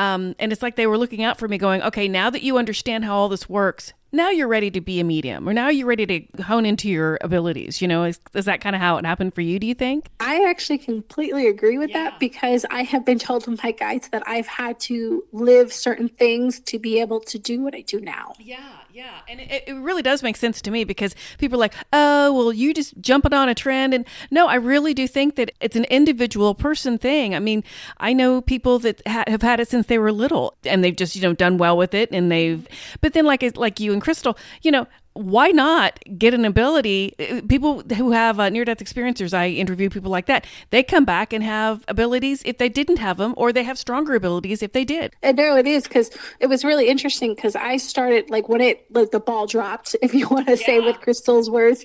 um, 0.00 0.34
and 0.38 0.50
it's 0.50 0.62
like 0.62 0.76
they 0.76 0.86
were 0.86 0.96
looking 0.96 1.22
out 1.22 1.38
for 1.38 1.46
me, 1.46 1.58
going, 1.58 1.82
okay, 1.82 2.08
now 2.08 2.30
that 2.30 2.42
you 2.42 2.56
understand 2.56 3.04
how 3.04 3.14
all 3.14 3.28
this 3.28 3.50
works, 3.50 3.92
now 4.12 4.30
you're 4.30 4.48
ready 4.48 4.70
to 4.70 4.80
be 4.80 5.00
a 5.00 5.04
medium 5.04 5.48
or 5.48 5.52
now 5.52 5.68
you're 5.68 5.86
ready 5.86 6.06
to 6.06 6.42
hone 6.42 6.66
into 6.66 6.88
your 6.88 7.18
abilities 7.20 7.80
you 7.80 7.88
know 7.88 8.04
is, 8.04 8.20
is 8.34 8.44
that 8.44 8.60
kind 8.60 8.74
of 8.74 8.82
how 8.82 8.96
it 8.96 9.04
happened 9.04 9.34
for 9.34 9.40
you 9.40 9.58
do 9.58 9.66
you 9.66 9.74
think 9.74 10.08
i 10.20 10.48
actually 10.48 10.78
completely 10.78 11.46
agree 11.46 11.78
with 11.78 11.90
yeah. 11.90 12.10
that 12.10 12.20
because 12.20 12.64
i 12.70 12.82
have 12.82 13.04
been 13.04 13.18
told 13.18 13.44
from 13.44 13.56
my 13.62 13.70
guides 13.72 14.08
that 14.08 14.22
i've 14.26 14.46
had 14.46 14.78
to 14.78 15.24
live 15.32 15.72
certain 15.72 16.08
things 16.08 16.60
to 16.60 16.78
be 16.78 17.00
able 17.00 17.20
to 17.20 17.38
do 17.38 17.60
what 17.60 17.74
i 17.74 17.80
do 17.80 18.00
now 18.00 18.32
yeah 18.38 18.80
yeah, 18.92 19.20
and 19.28 19.40
it, 19.40 19.64
it 19.66 19.74
really 19.74 20.02
does 20.02 20.22
make 20.22 20.36
sense 20.36 20.60
to 20.62 20.70
me 20.70 20.84
because 20.84 21.14
people 21.38 21.56
are 21.56 21.60
like, 21.60 21.74
"Oh, 21.92 22.32
well, 22.32 22.52
you 22.52 22.74
just 22.74 23.00
jumping 23.00 23.32
on 23.32 23.48
a 23.48 23.54
trend." 23.54 23.94
And 23.94 24.04
no, 24.30 24.48
I 24.48 24.56
really 24.56 24.94
do 24.94 25.06
think 25.06 25.36
that 25.36 25.52
it's 25.60 25.76
an 25.76 25.84
individual 25.84 26.54
person 26.54 26.98
thing. 26.98 27.34
I 27.34 27.38
mean, 27.38 27.62
I 27.98 28.12
know 28.12 28.40
people 28.40 28.78
that 28.80 29.00
ha- 29.06 29.24
have 29.26 29.42
had 29.42 29.60
it 29.60 29.68
since 29.68 29.86
they 29.86 29.98
were 29.98 30.12
little, 30.12 30.56
and 30.64 30.82
they've 30.82 30.96
just 30.96 31.14
you 31.14 31.22
know 31.22 31.32
done 31.32 31.56
well 31.56 31.76
with 31.76 31.94
it, 31.94 32.10
and 32.12 32.30
they've. 32.30 32.66
But 33.00 33.12
then, 33.12 33.26
like 33.26 33.56
like 33.56 33.78
you 33.78 33.92
and 34.00 34.04
Crystal, 34.04 34.36
you 34.62 34.70
know, 34.70 34.86
why 35.12 35.48
not 35.48 35.98
get 36.16 36.32
an 36.32 36.44
ability? 36.44 37.14
People 37.48 37.80
who 37.80 38.12
have 38.12 38.40
uh, 38.40 38.48
near 38.48 38.64
death 38.64 38.78
experiencers, 38.78 39.34
I 39.34 39.48
interview 39.48 39.90
people 39.90 40.10
like 40.10 40.26
that. 40.26 40.46
They 40.70 40.82
come 40.82 41.04
back 41.04 41.32
and 41.32 41.42
have 41.44 41.84
abilities 41.88 42.42
if 42.44 42.58
they 42.58 42.68
didn't 42.68 42.98
have 42.98 43.18
them, 43.18 43.34
or 43.36 43.52
they 43.52 43.64
have 43.64 43.76
stronger 43.76 44.14
abilities 44.14 44.62
if 44.62 44.72
they 44.72 44.84
did. 44.84 45.14
And 45.22 45.36
no, 45.36 45.56
it 45.56 45.66
is 45.66 45.82
because 45.82 46.10
it 46.38 46.46
was 46.46 46.64
really 46.64 46.88
interesting 46.88 47.34
because 47.34 47.56
I 47.56 47.76
started 47.76 48.30
like 48.30 48.48
when 48.48 48.60
it 48.60 48.86
like 48.94 49.10
the 49.10 49.20
ball 49.20 49.46
dropped, 49.46 49.94
if 50.02 50.14
you 50.14 50.28
want 50.28 50.46
to 50.46 50.56
yeah. 50.56 50.66
say 50.66 50.80
with 50.80 51.00
Crystal's 51.00 51.50
words, 51.50 51.84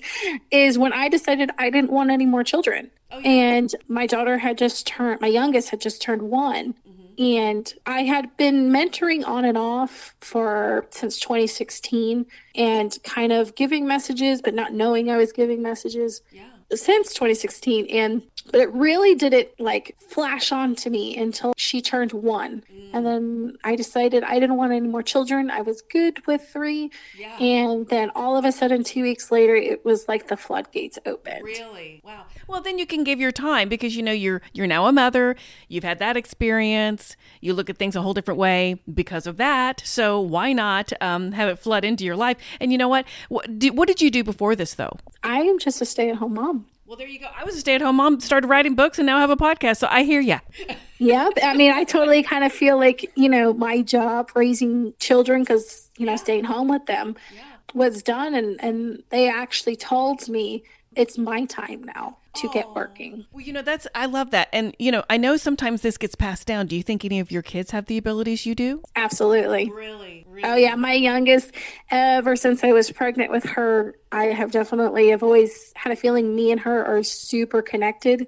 is 0.50 0.78
when 0.78 0.92
I 0.92 1.08
decided 1.08 1.50
I 1.58 1.68
didn't 1.68 1.90
want 1.90 2.10
any 2.10 2.26
more 2.26 2.44
children. 2.44 2.90
Oh, 3.10 3.18
yeah. 3.18 3.28
And 3.28 3.74
my 3.88 4.06
daughter 4.06 4.38
had 4.38 4.56
just 4.56 4.86
turned, 4.86 5.20
my 5.20 5.28
youngest 5.28 5.70
had 5.70 5.80
just 5.80 6.00
turned 6.00 6.22
one. 6.22 6.74
And 7.18 7.72
I 7.86 8.02
had 8.02 8.36
been 8.36 8.70
mentoring 8.70 9.26
on 9.26 9.44
and 9.44 9.56
off 9.56 10.14
for 10.20 10.86
since 10.90 11.18
2016 11.20 12.26
and 12.54 12.98
kind 13.02 13.32
of 13.32 13.54
giving 13.54 13.86
messages, 13.86 14.42
but 14.42 14.54
not 14.54 14.72
knowing 14.72 15.10
I 15.10 15.16
was 15.16 15.32
giving 15.32 15.62
messages. 15.62 16.22
Yeah. 16.32 16.44
since 16.74 17.14
2016 17.14 17.86
and 17.86 18.22
but 18.50 18.60
it 18.60 18.72
really 18.72 19.14
didn't 19.14 19.48
like 19.58 19.96
flash 20.08 20.52
on 20.52 20.74
to 20.74 20.90
me 20.90 21.16
until 21.16 21.52
she 21.56 21.80
turned 21.80 22.12
one 22.12 22.62
mm. 22.72 22.90
and 22.92 23.06
then 23.06 23.56
i 23.64 23.76
decided 23.76 24.22
i 24.24 24.38
didn't 24.38 24.56
want 24.56 24.72
any 24.72 24.88
more 24.88 25.02
children 25.02 25.50
i 25.50 25.60
was 25.60 25.82
good 25.82 26.24
with 26.26 26.42
three 26.48 26.90
yeah. 27.18 27.36
and 27.38 27.88
then 27.88 28.10
all 28.14 28.36
of 28.36 28.44
a 28.44 28.52
sudden 28.52 28.82
two 28.82 29.02
weeks 29.02 29.30
later 29.30 29.54
it 29.54 29.84
was 29.84 30.08
like 30.08 30.28
the 30.28 30.36
floodgates 30.36 30.98
opened 31.06 31.44
really 31.44 32.00
wow 32.04 32.24
well 32.46 32.60
then 32.60 32.78
you 32.78 32.86
can 32.86 33.04
give 33.04 33.20
your 33.20 33.32
time 33.32 33.68
because 33.68 33.96
you 33.96 34.02
know 34.02 34.12
you're 34.12 34.42
you're 34.52 34.66
now 34.66 34.86
a 34.86 34.92
mother 34.92 35.36
you've 35.68 35.84
had 35.84 35.98
that 35.98 36.16
experience 36.16 37.16
you 37.40 37.54
look 37.54 37.70
at 37.70 37.76
things 37.76 37.96
a 37.96 38.02
whole 38.02 38.14
different 38.14 38.38
way 38.38 38.80
because 38.92 39.26
of 39.26 39.36
that 39.36 39.82
so 39.84 40.20
why 40.20 40.52
not 40.52 40.92
um, 41.00 41.32
have 41.32 41.48
it 41.48 41.58
flood 41.58 41.84
into 41.84 42.04
your 42.04 42.16
life 42.16 42.36
and 42.60 42.72
you 42.72 42.78
know 42.78 42.88
what 42.88 43.06
what 43.28 43.58
did, 43.58 43.76
what 43.76 43.88
did 43.88 44.00
you 44.00 44.10
do 44.10 44.22
before 44.24 44.54
this 44.54 44.74
though 44.74 44.96
i 45.22 45.40
am 45.40 45.58
just 45.58 45.80
a 45.80 45.84
stay-at-home 45.84 46.34
mom 46.34 46.66
well, 46.86 46.96
there 46.96 47.08
you 47.08 47.18
go. 47.18 47.26
I 47.36 47.42
was 47.42 47.56
a 47.56 47.60
stay 47.60 47.74
at 47.74 47.80
home 47.80 47.96
mom, 47.96 48.20
started 48.20 48.46
writing 48.46 48.76
books, 48.76 48.98
and 49.00 49.06
now 49.06 49.18
have 49.18 49.30
a 49.30 49.36
podcast. 49.36 49.78
So 49.78 49.88
I 49.90 50.04
hear 50.04 50.20
you. 50.20 50.38
yeah. 50.98 51.30
I 51.42 51.56
mean, 51.56 51.72
I 51.72 51.82
totally 51.82 52.22
kind 52.22 52.44
of 52.44 52.52
feel 52.52 52.78
like, 52.78 53.10
you 53.16 53.28
know, 53.28 53.52
my 53.52 53.82
job 53.82 54.30
raising 54.36 54.94
children, 55.00 55.42
because, 55.42 55.88
you 55.98 56.06
know, 56.06 56.12
yeah. 56.12 56.16
staying 56.16 56.44
home 56.44 56.68
with 56.68 56.86
them 56.86 57.16
yeah. 57.34 57.42
was 57.74 58.04
done. 58.04 58.36
And, 58.36 58.62
and 58.62 59.02
they 59.10 59.28
actually 59.28 59.74
told 59.74 60.28
me 60.28 60.62
it's 60.94 61.18
my 61.18 61.44
time 61.46 61.82
now 61.82 62.18
to 62.36 62.48
get 62.48 62.68
working. 62.74 63.26
Well, 63.32 63.44
you 63.44 63.52
know, 63.52 63.62
that's, 63.62 63.86
I 63.94 64.06
love 64.06 64.30
that. 64.30 64.48
And, 64.52 64.74
you 64.78 64.92
know, 64.92 65.04
I 65.08 65.16
know 65.16 65.36
sometimes 65.36 65.82
this 65.82 65.96
gets 65.96 66.14
passed 66.14 66.46
down. 66.46 66.66
Do 66.66 66.76
you 66.76 66.82
think 66.82 67.04
any 67.04 67.20
of 67.20 67.30
your 67.30 67.42
kids 67.42 67.70
have 67.70 67.86
the 67.86 67.98
abilities 67.98 68.46
you 68.46 68.54
do? 68.54 68.82
Absolutely. 68.94 69.70
Really? 69.70 70.24
really? 70.28 70.44
Oh, 70.44 70.56
yeah. 70.56 70.74
My 70.74 70.92
youngest, 70.92 71.52
ever 71.90 72.36
since 72.36 72.62
I 72.62 72.72
was 72.72 72.90
pregnant 72.90 73.30
with 73.30 73.44
her, 73.44 73.94
I 74.12 74.26
have 74.26 74.50
definitely, 74.50 75.12
I've 75.12 75.22
always 75.22 75.72
had 75.76 75.92
a 75.92 75.96
feeling 75.96 76.34
me 76.34 76.52
and 76.52 76.60
her 76.60 76.84
are 76.84 77.02
super 77.02 77.62
connected. 77.62 78.26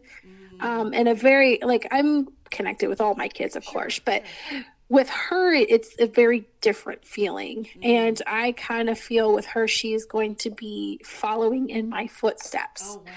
Mm. 0.61 0.63
Um, 0.63 0.95
and 0.95 1.09
a 1.09 1.15
very, 1.15 1.59
like, 1.63 1.87
I'm 1.91 2.29
connected 2.51 2.89
with 2.89 3.01
all 3.01 3.15
my 3.15 3.29
kids, 3.29 3.57
of 3.57 3.65
sure, 3.65 3.73
course, 3.73 3.99
but. 3.99 4.23
Sure 4.51 4.65
with 4.89 5.09
her 5.11 5.53
it's 5.53 5.95
a 5.99 6.07
very 6.07 6.47
different 6.61 7.05
feeling 7.05 7.65
mm-hmm. 7.65 7.85
and 7.85 8.23
i 8.27 8.53
kind 8.53 8.89
of 8.89 8.99
feel 8.99 9.35
with 9.35 9.47
her 9.47 9.69
she's 9.69 10.05
going 10.07 10.35
to 10.35 10.51
be 10.51 11.01
following 11.05 11.69
in 11.69 11.89
my 11.89 12.07
footsteps 12.07 12.97
oh, 12.97 13.03
wow. 13.05 13.13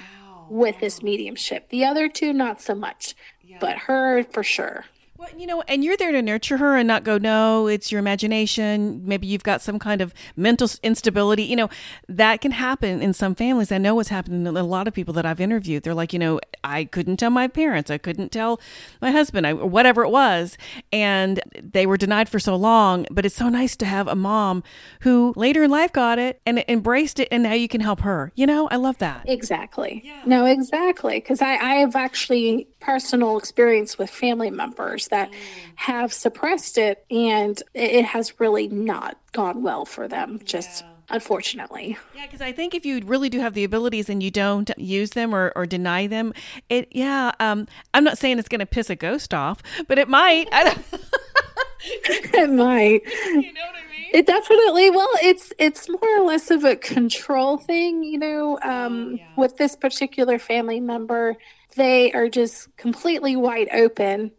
With 0.51 0.79
this 0.79 1.01
mediumship 1.01 1.69
the 1.69 1.85
other 1.85 2.07
two 2.09 2.33
not 2.33 2.61
so 2.61 2.75
much 2.75 3.15
yeah. 3.43 3.57
but 3.61 3.77
her 3.77 4.23
for 4.23 4.43
sure 4.43 4.85
well, 5.21 5.29
you 5.37 5.45
know, 5.45 5.61
and 5.67 5.83
you're 5.83 5.95
there 5.97 6.11
to 6.11 6.21
nurture 6.21 6.57
her 6.57 6.75
and 6.75 6.87
not 6.87 7.03
go, 7.03 7.19
no, 7.19 7.67
it's 7.67 7.91
your 7.91 7.99
imagination. 7.99 9.03
Maybe 9.05 9.27
you've 9.27 9.43
got 9.43 9.61
some 9.61 9.77
kind 9.77 10.01
of 10.01 10.15
mental 10.35 10.67
instability. 10.81 11.43
You 11.43 11.57
know, 11.57 11.69
that 12.09 12.41
can 12.41 12.49
happen 12.49 13.03
in 13.03 13.13
some 13.13 13.35
families. 13.35 13.71
I 13.71 13.77
know 13.77 13.93
what's 13.93 14.09
happening 14.09 14.43
to 14.45 14.59
a 14.59 14.63
lot 14.63 14.87
of 14.87 14.95
people 14.95 15.13
that 15.13 15.25
I've 15.25 15.39
interviewed. 15.39 15.83
They're 15.83 15.93
like, 15.93 16.11
you 16.11 16.17
know, 16.17 16.39
I 16.63 16.85
couldn't 16.85 17.17
tell 17.17 17.29
my 17.29 17.47
parents, 17.47 17.91
I 17.91 17.99
couldn't 17.99 18.31
tell 18.31 18.59
my 18.99 19.11
husband, 19.11 19.45
I, 19.45 19.53
whatever 19.53 20.03
it 20.03 20.09
was. 20.09 20.57
And 20.91 21.39
they 21.61 21.85
were 21.85 21.97
denied 21.97 22.27
for 22.27 22.39
so 22.39 22.55
long. 22.55 23.05
But 23.11 23.23
it's 23.23 23.35
so 23.35 23.47
nice 23.47 23.75
to 23.75 23.85
have 23.85 24.07
a 24.07 24.15
mom 24.15 24.63
who 25.01 25.33
later 25.35 25.63
in 25.63 25.69
life 25.69 25.93
got 25.93 26.17
it 26.17 26.41
and 26.47 26.63
embraced 26.67 27.19
it. 27.19 27.27
And 27.31 27.43
now 27.43 27.53
you 27.53 27.67
can 27.67 27.81
help 27.81 28.01
her. 28.01 28.31
You 28.33 28.47
know, 28.47 28.67
I 28.69 28.77
love 28.77 28.97
that. 28.97 29.25
Exactly. 29.27 30.01
Yeah. 30.03 30.23
No, 30.25 30.45
exactly. 30.45 31.19
Because 31.19 31.43
I, 31.43 31.57
I 31.57 31.75
have 31.75 31.95
actually 31.95 32.67
personal 32.79 33.37
experience 33.37 33.99
with 33.99 34.09
family 34.09 34.49
members 34.49 35.09
that 35.11 35.31
mm. 35.31 35.35
have 35.75 36.11
suppressed 36.11 36.77
it 36.77 37.05
and 37.11 37.61
it 37.73 38.03
has 38.03 38.39
really 38.39 38.67
not 38.67 39.17
gone 39.31 39.61
well 39.61 39.85
for 39.85 40.07
them 40.07 40.39
just 40.43 40.81
yeah. 40.81 40.89
unfortunately 41.11 41.97
yeah 42.15 42.25
because 42.25 42.41
i 42.41 42.51
think 42.51 42.73
if 42.73 42.85
you 42.85 42.99
really 43.05 43.29
do 43.29 43.39
have 43.39 43.53
the 43.53 43.63
abilities 43.63 44.09
and 44.09 44.23
you 44.23 44.31
don't 44.31 44.71
use 44.77 45.11
them 45.11 45.35
or, 45.35 45.53
or 45.55 45.65
deny 45.65 46.07
them 46.07 46.33
it 46.69 46.87
yeah 46.91 47.31
um, 47.39 47.67
i'm 47.93 48.03
not 48.03 48.17
saying 48.17 48.39
it's 48.39 48.49
going 48.49 48.59
to 48.59 48.65
piss 48.65 48.89
a 48.89 48.95
ghost 48.95 49.33
off 49.33 49.61
but 49.87 49.99
it 49.99 50.07
might 50.07 50.47
it 50.51 52.49
might 52.49 53.01
you 53.25 53.53
know 53.53 53.61
what 53.61 53.75
i 53.75 53.91
mean 53.91 54.09
it 54.13 54.25
definitely 54.25 54.89
well 54.89 55.09
it's 55.21 55.53
it's 55.57 55.87
more 55.87 56.17
or 56.17 56.25
less 56.25 56.51
of 56.51 56.63
a 56.63 56.75
control 56.75 57.57
thing 57.57 58.03
you 58.03 58.17
know 58.17 58.59
um, 58.63 59.11
oh, 59.13 59.15
yeah. 59.17 59.27
with 59.37 59.55
this 59.57 59.75
particular 59.75 60.37
family 60.37 60.79
member 60.79 61.37
they 61.75 62.11
are 62.11 62.29
just 62.29 62.75
completely 62.77 63.35
wide 63.35 63.69
open. 63.73 64.31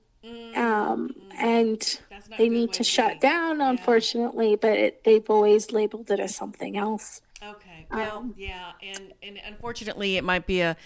Um, 0.54 1.14
and 1.38 2.00
they 2.38 2.48
need 2.48 2.72
to 2.74 2.84
shut 2.84 3.20
down 3.20 3.58
yeah. 3.58 3.70
unfortunately 3.70 4.56
but 4.56 4.72
it, 4.78 5.04
they've 5.04 5.28
always 5.28 5.72
labeled 5.72 6.10
it 6.10 6.20
as 6.20 6.34
something 6.34 6.76
else. 6.76 7.20
Okay. 7.42 7.86
Well 7.90 8.18
um, 8.18 8.34
yeah 8.36 8.72
and 8.82 9.12
and 9.22 9.40
unfortunately 9.46 10.16
it 10.16 10.24
might 10.24 10.46
be 10.46 10.60
a 10.60 10.76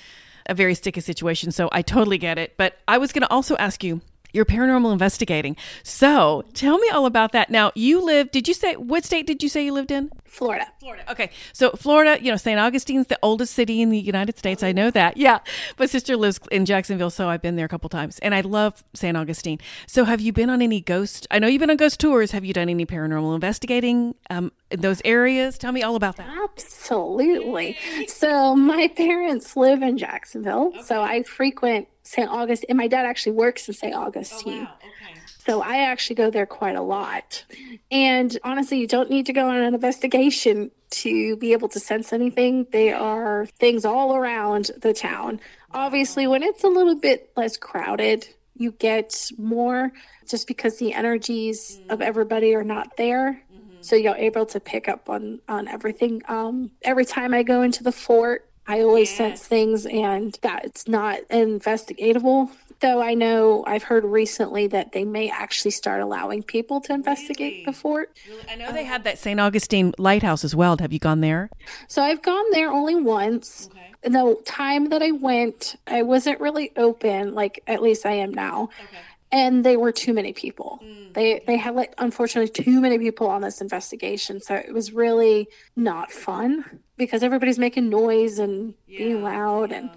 a 0.48 0.54
very 0.54 0.76
sticky 0.76 1.00
situation 1.00 1.50
so 1.50 1.68
i 1.72 1.82
totally 1.82 2.18
get 2.18 2.38
it 2.38 2.56
but 2.56 2.78
i 2.86 2.98
was 2.98 3.10
going 3.12 3.22
to 3.22 3.30
also 3.32 3.56
ask 3.56 3.82
you 3.82 4.00
you're 4.36 4.44
paranormal 4.44 4.92
investigating. 4.92 5.56
So 5.82 6.44
tell 6.54 6.78
me 6.78 6.88
all 6.90 7.06
about 7.06 7.32
that. 7.32 7.50
Now, 7.50 7.72
you 7.74 8.04
live, 8.04 8.30
did 8.30 8.46
you 8.46 8.54
say, 8.54 8.76
what 8.76 9.04
state 9.04 9.26
did 9.26 9.42
you 9.42 9.48
say 9.48 9.64
you 9.64 9.72
lived 9.72 9.90
in? 9.90 10.10
Florida. 10.36 10.66
Florida. 10.80 11.10
Okay. 11.10 11.30
So, 11.54 11.70
Florida, 11.70 12.22
you 12.22 12.30
know, 12.30 12.36
St. 12.36 12.60
Augustine's 12.60 13.06
the 13.06 13.18
oldest 13.22 13.54
city 13.54 13.80
in 13.80 13.88
the 13.88 13.98
United 13.98 14.36
States. 14.36 14.62
I 14.62 14.70
know 14.72 14.90
that. 14.90 15.16
Yeah. 15.16 15.38
My 15.78 15.86
sister 15.86 16.14
lives 16.14 16.38
in 16.50 16.66
Jacksonville, 16.66 17.08
so 17.08 17.30
I've 17.30 17.40
been 17.40 17.56
there 17.56 17.64
a 17.64 17.68
couple 17.68 17.88
times. 17.88 18.18
And 18.18 18.34
I 18.34 18.42
love 18.42 18.84
St. 18.92 19.16
Augustine. 19.16 19.58
So, 19.86 20.04
have 20.04 20.20
you 20.20 20.34
been 20.34 20.50
on 20.50 20.60
any 20.60 20.82
ghost? 20.82 21.26
I 21.30 21.38
know 21.38 21.46
you've 21.46 21.60
been 21.60 21.70
on 21.70 21.78
ghost 21.78 22.00
tours. 22.00 22.32
Have 22.32 22.44
you 22.44 22.52
done 22.52 22.68
any 22.68 22.84
paranormal 22.84 23.34
investigating 23.34 24.14
um, 24.28 24.52
in 24.70 24.82
those 24.82 25.00
areas? 25.06 25.56
Tell 25.56 25.72
me 25.72 25.82
all 25.82 25.96
about 25.96 26.16
that. 26.16 26.28
Absolutely. 26.44 27.78
So, 28.06 28.54
my 28.54 28.88
parents 28.88 29.56
live 29.56 29.80
in 29.80 29.96
Jacksonville. 29.96 30.68
Okay. 30.68 30.82
So, 30.82 31.00
I 31.00 31.22
frequent 31.22 31.88
St. 32.06 32.28
August, 32.30 32.64
and 32.68 32.78
my 32.78 32.86
dad 32.86 33.04
actually 33.04 33.32
works 33.32 33.66
in 33.68 33.75
St. 33.75 33.94
Augustine. 33.94 34.62
Oh, 34.62 34.64
wow. 34.64 34.75
okay. 34.78 35.20
So 35.46 35.62
I 35.62 35.78
actually 35.78 36.16
go 36.16 36.30
there 36.30 36.46
quite 36.46 36.76
a 36.76 36.82
lot. 36.82 37.44
And 37.90 38.36
honestly, 38.42 38.78
you 38.78 38.86
don't 38.86 39.10
need 39.10 39.26
to 39.26 39.32
go 39.32 39.48
on 39.48 39.56
an 39.56 39.75
investigation 39.75 40.70
to 40.90 41.36
be 41.36 41.52
able 41.52 41.68
to 41.68 41.80
sense 41.80 42.12
anything. 42.12 42.66
There 42.72 42.96
are 42.96 43.46
things 43.58 43.84
all 43.84 44.16
around 44.16 44.70
the 44.78 44.92
town. 44.92 45.40
Obviously, 45.72 46.26
when 46.26 46.42
it's 46.42 46.64
a 46.64 46.68
little 46.68 46.96
bit 46.96 47.30
less 47.36 47.56
crowded, 47.56 48.26
you 48.54 48.72
get 48.72 49.30
more 49.36 49.92
just 50.28 50.46
because 50.46 50.78
the 50.78 50.94
energies 50.94 51.80
mm. 51.80 51.92
of 51.92 52.00
everybody 52.00 52.54
are 52.54 52.64
not 52.64 52.96
there. 52.96 53.42
Mm-hmm. 53.52 53.76
So 53.82 53.94
you're 53.94 54.16
able 54.16 54.46
to 54.46 54.60
pick 54.60 54.88
up 54.88 55.08
on 55.08 55.40
on 55.48 55.68
everything. 55.68 56.22
Um, 56.28 56.70
every 56.82 57.04
time 57.04 57.34
I 57.34 57.42
go 57.42 57.62
into 57.62 57.82
the 57.82 57.92
fort, 57.92 58.48
I 58.68 58.80
always 58.80 59.11
yeah. 59.12 59.16
sense 59.16 59.46
things, 59.46 59.87
and 59.87 60.37
that's 60.42 60.88
not 60.88 61.20
investigatable. 61.30 62.50
Though 62.80 63.00
I 63.00 63.14
know 63.14 63.64
I've 63.66 63.85
heard 63.85 64.04
recently 64.04 64.66
that 64.68 64.92
they 64.92 65.04
may 65.04 65.30
actually 65.30 65.70
start 65.70 66.02
allowing 66.02 66.42
people 66.42 66.80
to 66.82 66.92
investigate 66.92 67.52
really? 67.52 67.64
the 67.64 67.73
fort. 67.73 68.12
Really? 68.28 68.42
I 68.50 68.54
know 68.56 68.73
they 68.73 68.85
have 68.85 69.04
that 69.04 69.18
St. 69.18 69.40
Augustine 69.40 69.94
lighthouse 69.99 70.44
as 70.44 70.54
well. 70.54 70.76
Have 70.78 70.92
you 70.92 70.99
gone 70.99 71.20
there? 71.20 71.49
So 71.88 72.02
I've 72.02 72.23
gone 72.23 72.44
there 72.52 72.70
only 72.70 72.96
once. 72.96 73.68
Okay. 73.70 73.92
The 74.02 74.38
time 74.44 74.90
that 74.90 75.02
I 75.02 75.12
went, 75.12 75.76
I 75.87 76.02
wasn't 76.02 76.40
really 76.40 76.73
open, 76.76 77.35
like 77.35 77.62
at 77.66 77.82
least 77.82 78.04
I 78.04 78.12
am 78.12 78.35
now. 78.35 78.70
Okay 78.82 78.99
and 79.32 79.64
they 79.64 79.76
were 79.76 79.90
too 79.90 80.12
many 80.14 80.32
people. 80.32 80.80
Mm. 80.85 81.12
They 81.12 81.42
they 81.49 81.56
had 81.56 81.75
like 81.75 81.92
unfortunately 81.99 82.49
too 82.49 82.80
many 82.80 82.96
people 82.96 83.26
on 83.26 83.40
this 83.42 83.61
investigation, 83.61 84.40
so 84.40 84.54
it 84.54 84.73
was 84.73 84.92
really 84.92 85.49
not 85.75 86.12
fun 86.12 86.80
because 86.96 87.22
everybody's 87.22 87.58
making 87.58 87.88
noise 87.88 88.38
and 88.38 88.74
yeah, 88.86 88.98
being 88.98 89.22
loud 89.22 89.70
yeah. 89.70 89.78
and 89.78 89.90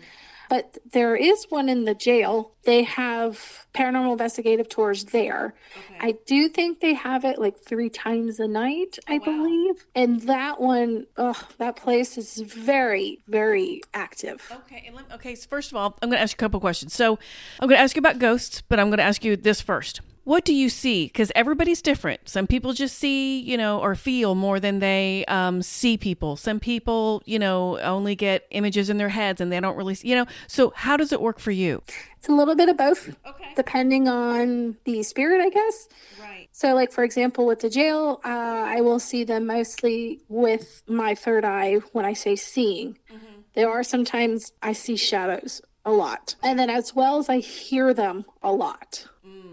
but 0.50 0.80
there 0.92 1.16
is 1.16 1.46
one 1.50 1.70
in 1.70 1.86
the 1.86 1.94
jail. 1.94 2.56
They 2.64 2.82
have 2.84 3.68
paranormal 3.76 4.14
investigative 4.14 4.68
tours 4.68 5.06
there. 5.06 5.54
Okay. 5.78 5.98
I 6.00 6.16
do 6.26 6.50
think 6.50 6.80
they 6.80 6.96
have 6.96 7.24
it 7.24 7.38
like 7.38 7.60
three 7.60 7.90
times 7.90 8.40
a 8.40 8.48
night, 8.48 8.98
oh, 9.08 9.14
I 9.14 9.18
wow. 9.20 9.26
believe. 9.26 9.86
And 9.94 10.22
that 10.22 10.60
one, 10.60 11.06
oh, 11.18 11.40
that 11.60 11.76
place 11.76 12.18
is 12.18 12.40
very, 12.40 13.20
very 13.28 13.82
active. 13.94 14.52
Okay. 14.66 14.92
okay. 15.14 15.36
So 15.36 15.48
first 15.48 15.72
of 15.72 15.78
all, 15.78 15.96
I'm 16.02 16.10
going 16.10 16.18
to 16.18 16.24
ask 16.24 16.34
you 16.34 16.38
a 16.38 16.46
couple 16.46 16.60
questions. 16.60 16.96
So 16.96 17.20
I'm 17.60 17.70
going 17.70 17.78
to 17.78 17.84
ask 17.84 17.96
you 17.96 18.00
about 18.00 18.18
ghosts, 18.18 18.62
but 18.62 18.80
I'm 18.80 18.88
going 18.88 18.98
to 18.98 19.04
ask 19.04 19.24
you 19.24 19.38
this 19.38 19.62
first 19.62 20.02
what 20.30 20.46
do 20.46 20.54
you 20.54 20.70
see? 20.70 21.08
Because 21.08 21.32
everybody's 21.34 21.82
different. 21.82 22.30
Some 22.30 22.46
people 22.46 22.74
just 22.74 23.00
see, 23.00 23.40
you 23.40 23.58
know, 23.58 23.80
or 23.80 23.96
feel 23.96 24.36
more 24.36 24.60
than 24.60 24.78
they 24.78 25.26
um, 25.26 25.64
see 25.64 25.98
people. 25.98 26.36
Some 26.36 26.60
people, 26.60 27.24
you 27.26 27.40
know, 27.40 27.80
only 27.80 28.14
get 28.14 28.46
images 28.52 28.92
in 28.92 28.98
their 28.98 29.10
heads 29.10 29.42
and 29.42 29.52
they 29.52 29.60
don't 29.60 29.76
really, 29.76 29.98
you 30.04 30.14
know. 30.14 30.28
So, 30.46 30.72
how 30.76 30.98
does 30.98 31.12
it 31.12 31.20
work 31.20 31.40
for 31.40 31.50
you? 31.50 31.82
It's 32.16 32.30
a 32.30 32.32
little 32.32 32.54
bit 32.54 32.70
of 32.70 32.78
both, 32.78 33.10
okay. 33.26 33.54
depending 33.56 34.08
on 34.08 34.78
the 34.84 35.02
spirit, 35.02 35.42
I 35.42 35.50
guess. 35.50 35.88
Right. 36.22 36.48
So, 36.52 36.76
like 36.76 36.92
for 36.92 37.04
example, 37.04 37.48
with 37.48 37.62
the 37.62 37.70
jail, 37.72 38.22
uh, 38.24 38.28
I 38.28 38.82
will 38.82 39.00
see 39.00 39.24
them 39.24 39.48
mostly 39.48 40.22
with 40.30 40.84
my 40.88 41.16
third 41.16 41.44
eye 41.44 41.78
when 41.92 42.06
I 42.06 42.14
say 42.14 42.36
seeing. 42.36 43.00
Mm-hmm. 43.12 43.40
There 43.56 43.68
are 43.68 43.82
sometimes 43.82 44.52
I 44.62 44.74
see 44.74 44.96
shadows 44.96 45.64
a 45.90 45.94
lot. 45.94 46.36
And 46.42 46.58
then 46.58 46.70
as 46.70 46.96
well 46.96 47.18
as 47.18 47.30
I 47.30 47.40
hear 47.40 47.94
them 47.94 48.26
a 48.42 48.52
lot. 48.52 49.08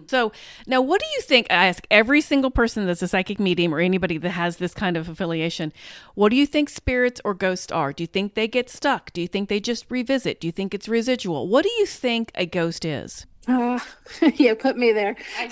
So 0.08 0.32
now, 0.66 0.80
what 0.80 1.00
do 1.00 1.06
you 1.14 1.20
think? 1.20 1.48
I 1.50 1.66
ask 1.66 1.86
every 1.90 2.20
single 2.20 2.50
person 2.50 2.86
that's 2.86 3.02
a 3.02 3.08
psychic 3.08 3.40
medium 3.40 3.74
or 3.74 3.80
anybody 3.80 4.18
that 4.18 4.30
has 4.30 4.56
this 4.56 4.74
kind 4.74 4.96
of 4.96 5.08
affiliation. 5.08 5.72
What 6.14 6.30
do 6.30 6.36
you 6.36 6.46
think 6.46 6.68
spirits 6.68 7.20
or 7.24 7.34
ghosts 7.34 7.72
are? 7.72 7.92
Do 7.92 8.02
you 8.02 8.06
think 8.06 8.34
they 8.34 8.48
get 8.48 8.70
stuck? 8.70 9.12
Do 9.12 9.20
you 9.20 9.28
think 9.28 9.48
they 9.48 9.60
just 9.60 9.86
revisit? 9.90 10.40
Do 10.40 10.46
you 10.46 10.52
think 10.52 10.74
it's 10.74 10.88
residual? 10.88 11.48
What 11.48 11.64
do 11.64 11.70
you 11.78 11.86
think 11.86 12.30
a 12.34 12.46
ghost 12.46 12.84
is? 12.84 13.26
Uh, 13.48 13.78
yeah, 14.36 14.54
put 14.54 14.76
me 14.76 14.92
there. 14.92 15.16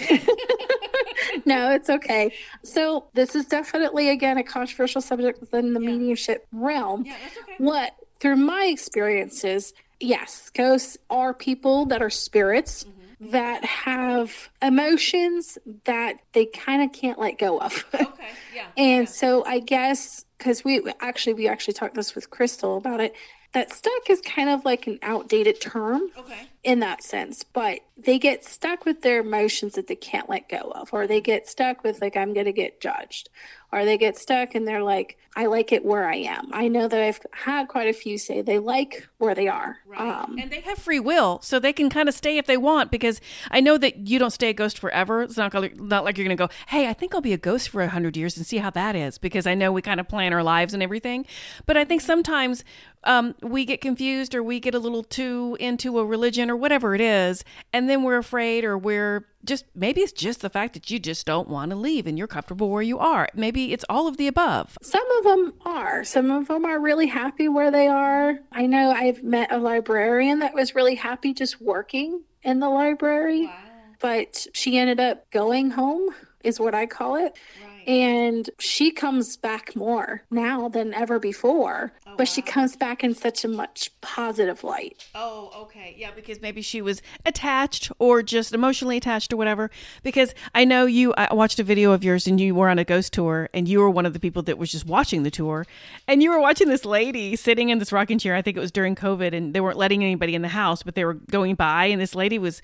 no, 1.44 1.70
it's 1.70 1.90
okay. 1.90 2.32
So 2.62 3.06
this 3.14 3.34
is 3.34 3.46
definitely 3.46 4.10
again 4.10 4.38
a 4.38 4.44
controversial 4.44 5.00
subject 5.00 5.40
within 5.40 5.74
the 5.74 5.80
yeah. 5.80 5.90
mediumship 5.90 6.46
realm. 6.52 7.04
Yeah, 7.04 7.16
okay. 7.42 7.54
What 7.58 7.94
through 8.20 8.36
my 8.36 8.66
experiences, 8.66 9.74
yes, 10.00 10.50
ghosts 10.50 10.98
are 11.10 11.34
people 11.34 11.86
that 11.86 12.02
are 12.02 12.10
spirits. 12.10 12.84
Mm-hmm 12.84 13.00
that 13.30 13.64
have 13.64 14.50
emotions 14.60 15.56
that 15.84 16.16
they 16.32 16.44
kind 16.44 16.82
of 16.82 16.92
can't 16.92 17.18
let 17.18 17.38
go 17.38 17.58
of. 17.58 17.84
okay, 17.94 18.28
yeah. 18.54 18.66
and 18.76 19.06
yeah. 19.06 19.10
so 19.10 19.44
I 19.46 19.60
guess 19.60 20.26
because 20.36 20.64
we 20.64 20.82
actually 21.00 21.34
we 21.34 21.48
actually 21.48 21.74
talked 21.74 21.94
this 21.94 22.14
with 22.14 22.28
Crystal 22.28 22.76
about 22.76 23.00
it 23.00 23.14
that 23.54 23.72
stuck 23.72 24.10
is 24.10 24.20
kind 24.20 24.50
of 24.50 24.64
like 24.64 24.88
an 24.88 24.98
outdated 25.00 25.60
term 25.60 26.02
okay. 26.18 26.48
in 26.64 26.80
that 26.80 27.02
sense, 27.02 27.44
but 27.44 27.78
they 27.96 28.18
get 28.18 28.44
stuck 28.44 28.84
with 28.84 29.00
their 29.02 29.20
emotions 29.20 29.74
that 29.74 29.86
they 29.86 29.94
can't 29.94 30.28
let 30.28 30.48
go 30.48 30.72
of, 30.74 30.92
or 30.92 31.06
they 31.06 31.20
get 31.20 31.48
stuck 31.48 31.84
with, 31.84 32.02
like, 32.02 32.16
I'm 32.16 32.34
going 32.34 32.46
to 32.46 32.52
get 32.52 32.80
judged, 32.80 33.30
or 33.74 33.84
they 33.84 33.98
get 33.98 34.16
stuck 34.16 34.54
and 34.54 34.68
they're 34.68 34.84
like, 34.84 35.18
I 35.34 35.46
like 35.46 35.72
it 35.72 35.84
where 35.84 36.06
I 36.08 36.14
am. 36.14 36.50
I 36.52 36.68
know 36.68 36.86
that 36.86 37.02
I've 37.02 37.20
had 37.32 37.66
quite 37.66 37.88
a 37.88 37.92
few 37.92 38.18
say 38.18 38.40
they 38.40 38.60
like 38.60 39.08
where 39.18 39.34
they 39.34 39.48
are. 39.48 39.78
Right. 39.84 40.00
Um, 40.00 40.38
and 40.38 40.48
they 40.48 40.60
have 40.60 40.78
free 40.78 41.00
will, 41.00 41.40
so 41.42 41.58
they 41.58 41.72
can 41.72 41.90
kind 41.90 42.08
of 42.08 42.14
stay 42.14 42.38
if 42.38 42.46
they 42.46 42.56
want 42.56 42.92
because 42.92 43.20
I 43.50 43.58
know 43.58 43.76
that 43.78 44.06
you 44.06 44.20
don't 44.20 44.30
stay 44.30 44.50
a 44.50 44.52
ghost 44.52 44.78
forever. 44.78 45.22
It's 45.22 45.36
not, 45.36 45.50
gonna, 45.50 45.70
not 45.74 46.04
like 46.04 46.16
you're 46.16 46.24
going 46.24 46.36
to 46.36 46.40
go, 46.40 46.50
hey, 46.68 46.88
I 46.88 46.92
think 46.92 47.16
I'll 47.16 47.20
be 47.20 47.32
a 47.32 47.38
ghost 47.38 47.70
for 47.70 47.80
100 47.80 48.16
years 48.16 48.36
and 48.36 48.46
see 48.46 48.58
how 48.58 48.70
that 48.70 48.94
is 48.94 49.18
because 49.18 49.44
I 49.44 49.54
know 49.54 49.72
we 49.72 49.82
kind 49.82 49.98
of 49.98 50.08
plan 50.08 50.32
our 50.32 50.44
lives 50.44 50.72
and 50.72 50.80
everything. 50.80 51.26
But 51.66 51.76
I 51.76 51.84
think 51.84 52.00
sometimes 52.00 52.62
um, 53.02 53.34
we 53.42 53.64
get 53.64 53.80
confused 53.80 54.36
or 54.36 54.42
we 54.44 54.60
get 54.60 54.76
a 54.76 54.78
little 54.78 55.02
too 55.02 55.56
into 55.58 55.98
a 55.98 56.06
religion 56.06 56.48
or 56.48 56.56
whatever 56.56 56.94
it 56.94 57.00
is, 57.00 57.44
and 57.72 57.90
then 57.90 58.04
we're 58.04 58.18
afraid 58.18 58.64
or 58.64 58.78
we're 58.78 59.26
just 59.44 59.64
maybe 59.74 60.00
it's 60.00 60.12
just 60.12 60.40
the 60.40 60.50
fact 60.50 60.74
that 60.74 60.90
you 60.90 60.98
just 60.98 61.26
don't 61.26 61.48
want 61.48 61.70
to 61.70 61.76
leave 61.76 62.06
and 62.06 62.18
you're 62.18 62.26
comfortable 62.26 62.70
where 62.70 62.82
you 62.82 62.98
are. 62.98 63.28
Maybe 63.34 63.72
it's 63.72 63.84
all 63.88 64.06
of 64.06 64.16
the 64.16 64.26
above. 64.26 64.76
Some 64.82 65.08
of 65.18 65.24
them 65.24 65.54
are. 65.64 66.04
Some 66.04 66.30
of 66.30 66.48
them 66.48 66.64
are 66.64 66.80
really 66.80 67.06
happy 67.06 67.48
where 67.48 67.70
they 67.70 67.88
are. 67.88 68.38
I 68.52 68.66
know 68.66 68.90
I've 68.90 69.22
met 69.22 69.52
a 69.52 69.58
librarian 69.58 70.40
that 70.40 70.54
was 70.54 70.74
really 70.74 70.94
happy 70.94 71.34
just 71.34 71.60
working 71.60 72.22
in 72.42 72.60
the 72.60 72.68
library, 72.68 73.46
wow. 73.46 73.56
but 74.00 74.46
she 74.52 74.78
ended 74.78 75.00
up 75.00 75.30
going 75.30 75.70
home, 75.70 76.10
is 76.42 76.60
what 76.60 76.74
I 76.74 76.86
call 76.86 77.16
it. 77.16 77.36
Right 77.64 77.73
and 77.86 78.50
she 78.58 78.90
comes 78.90 79.36
back 79.36 79.74
more 79.76 80.22
now 80.30 80.68
than 80.68 80.94
ever 80.94 81.18
before 81.18 81.92
oh, 82.06 82.10
but 82.16 82.20
wow. 82.20 82.24
she 82.24 82.42
comes 82.42 82.76
back 82.76 83.04
in 83.04 83.14
such 83.14 83.44
a 83.44 83.48
much 83.48 83.90
positive 84.00 84.64
light. 84.64 85.04
Oh 85.14 85.50
okay. 85.62 85.94
Yeah 85.96 86.10
because 86.14 86.40
maybe 86.40 86.62
she 86.62 86.80
was 86.80 87.02
attached 87.26 87.90
or 87.98 88.22
just 88.22 88.52
emotionally 88.52 88.96
attached 88.96 89.32
or 89.32 89.36
whatever. 89.36 89.70
Because 90.02 90.34
i 90.54 90.64
know 90.64 90.86
you 90.86 91.14
i 91.16 91.32
watched 91.32 91.58
a 91.58 91.64
video 91.64 91.92
of 91.92 92.04
yours 92.04 92.26
and 92.26 92.40
you 92.40 92.54
were 92.54 92.68
on 92.68 92.78
a 92.78 92.84
ghost 92.84 93.12
tour 93.12 93.48
and 93.52 93.68
you 93.68 93.80
were 93.80 93.90
one 93.90 94.06
of 94.06 94.12
the 94.12 94.20
people 94.20 94.42
that 94.42 94.58
was 94.58 94.70
just 94.70 94.86
watching 94.86 95.22
the 95.22 95.30
tour. 95.30 95.66
And 96.08 96.22
you 96.22 96.30
were 96.30 96.40
watching 96.40 96.68
this 96.68 96.84
lady 96.84 97.36
sitting 97.36 97.68
in 97.68 97.78
this 97.78 97.92
rocking 97.92 98.18
chair. 98.18 98.34
I 98.34 98.42
think 98.42 98.56
it 98.56 98.60
was 98.60 98.72
during 98.72 98.94
covid 98.94 99.34
and 99.34 99.54
they 99.54 99.60
weren't 99.60 99.78
letting 99.78 100.02
anybody 100.02 100.34
in 100.34 100.42
the 100.42 100.48
house 100.48 100.82
but 100.82 100.94
they 100.94 101.04
were 101.04 101.14
going 101.14 101.54
by 101.54 101.86
and 101.86 102.00
this 102.00 102.14
lady 102.14 102.38
was 102.38 102.62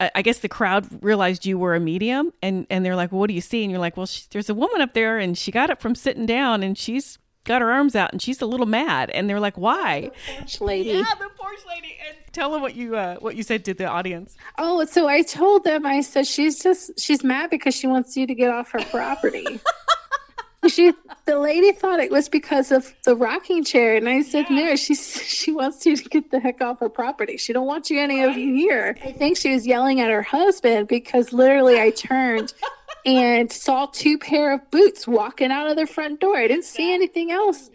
I 0.00 0.22
guess 0.22 0.38
the 0.38 0.48
crowd 0.48 0.86
realized 1.02 1.46
you 1.46 1.58
were 1.58 1.74
a 1.74 1.80
medium, 1.80 2.32
and 2.42 2.66
and 2.70 2.84
they're 2.84 2.96
like, 2.96 3.12
well, 3.12 3.20
"What 3.20 3.28
do 3.28 3.34
you 3.34 3.40
see?" 3.40 3.62
And 3.62 3.70
you're 3.70 3.80
like, 3.80 3.96
"Well, 3.96 4.06
she, 4.06 4.22
there's 4.30 4.50
a 4.50 4.54
woman 4.54 4.80
up 4.80 4.94
there, 4.94 5.18
and 5.18 5.36
she 5.36 5.50
got 5.50 5.70
up 5.70 5.80
from 5.80 5.94
sitting 5.94 6.26
down, 6.26 6.62
and 6.62 6.76
she's 6.76 7.18
got 7.44 7.60
her 7.60 7.70
arms 7.70 7.94
out, 7.94 8.10
and 8.12 8.20
she's 8.20 8.40
a 8.40 8.46
little 8.46 8.66
mad." 8.66 9.10
And 9.10 9.28
they're 9.28 9.40
like, 9.40 9.56
"Why?" 9.56 10.10
The 10.26 10.36
porch 10.38 10.60
lady. 10.60 10.90
Yeah, 10.90 11.04
the 11.18 11.28
porch 11.36 11.60
lady. 11.68 11.96
And 12.08 12.16
tell 12.32 12.50
them 12.52 12.60
what 12.62 12.74
you 12.74 12.96
uh, 12.96 13.16
what 13.16 13.36
you 13.36 13.42
said 13.42 13.64
to 13.66 13.74
the 13.74 13.86
audience. 13.86 14.36
Oh, 14.58 14.84
so 14.84 15.06
I 15.08 15.22
told 15.22 15.64
them. 15.64 15.86
I 15.86 16.00
said 16.00 16.26
she's 16.26 16.62
just 16.62 16.98
she's 16.98 17.22
mad 17.22 17.50
because 17.50 17.74
she 17.74 17.86
wants 17.86 18.16
you 18.16 18.26
to 18.26 18.34
get 18.34 18.50
off 18.50 18.72
her 18.72 18.82
property. 18.90 19.46
she 20.68 20.92
the 21.26 21.38
lady 21.38 21.72
thought 21.72 22.00
it 22.00 22.10
was 22.10 22.28
because 22.28 22.70
of 22.72 22.94
the 23.04 23.14
rocking 23.14 23.64
chair 23.64 23.96
and 23.96 24.08
i 24.08 24.22
said 24.22 24.46
yeah. 24.50 24.66
no 24.66 24.76
she's 24.76 25.22
she 25.22 25.52
wants 25.52 25.84
you 25.86 25.96
to 25.96 26.08
get 26.08 26.30
the 26.30 26.40
heck 26.40 26.60
off 26.60 26.80
her 26.80 26.88
property. 26.88 27.36
She 27.36 27.52
don't 27.52 27.66
want 27.66 27.90
you 27.90 28.00
any 28.00 28.20
right. 28.20 28.30
of 28.30 28.36
you 28.36 28.54
here. 28.54 28.96
I 29.04 29.12
think 29.12 29.36
she 29.36 29.52
was 29.52 29.66
yelling 29.66 30.00
at 30.00 30.10
her 30.10 30.22
husband 30.22 30.88
because 30.88 31.32
literally 31.32 31.80
i 31.80 31.90
turned 31.90 32.52
and 33.04 33.52
saw 33.52 33.86
two 33.86 34.16
pair 34.16 34.54
of 34.54 34.70
boots 34.70 35.06
walking 35.06 35.50
out 35.50 35.68
of 35.68 35.76
the 35.76 35.86
front 35.86 36.20
door. 36.20 36.36
I 36.36 36.48
didn't 36.48 36.64
see 36.64 36.94
anything 36.94 37.30
else 37.30 37.70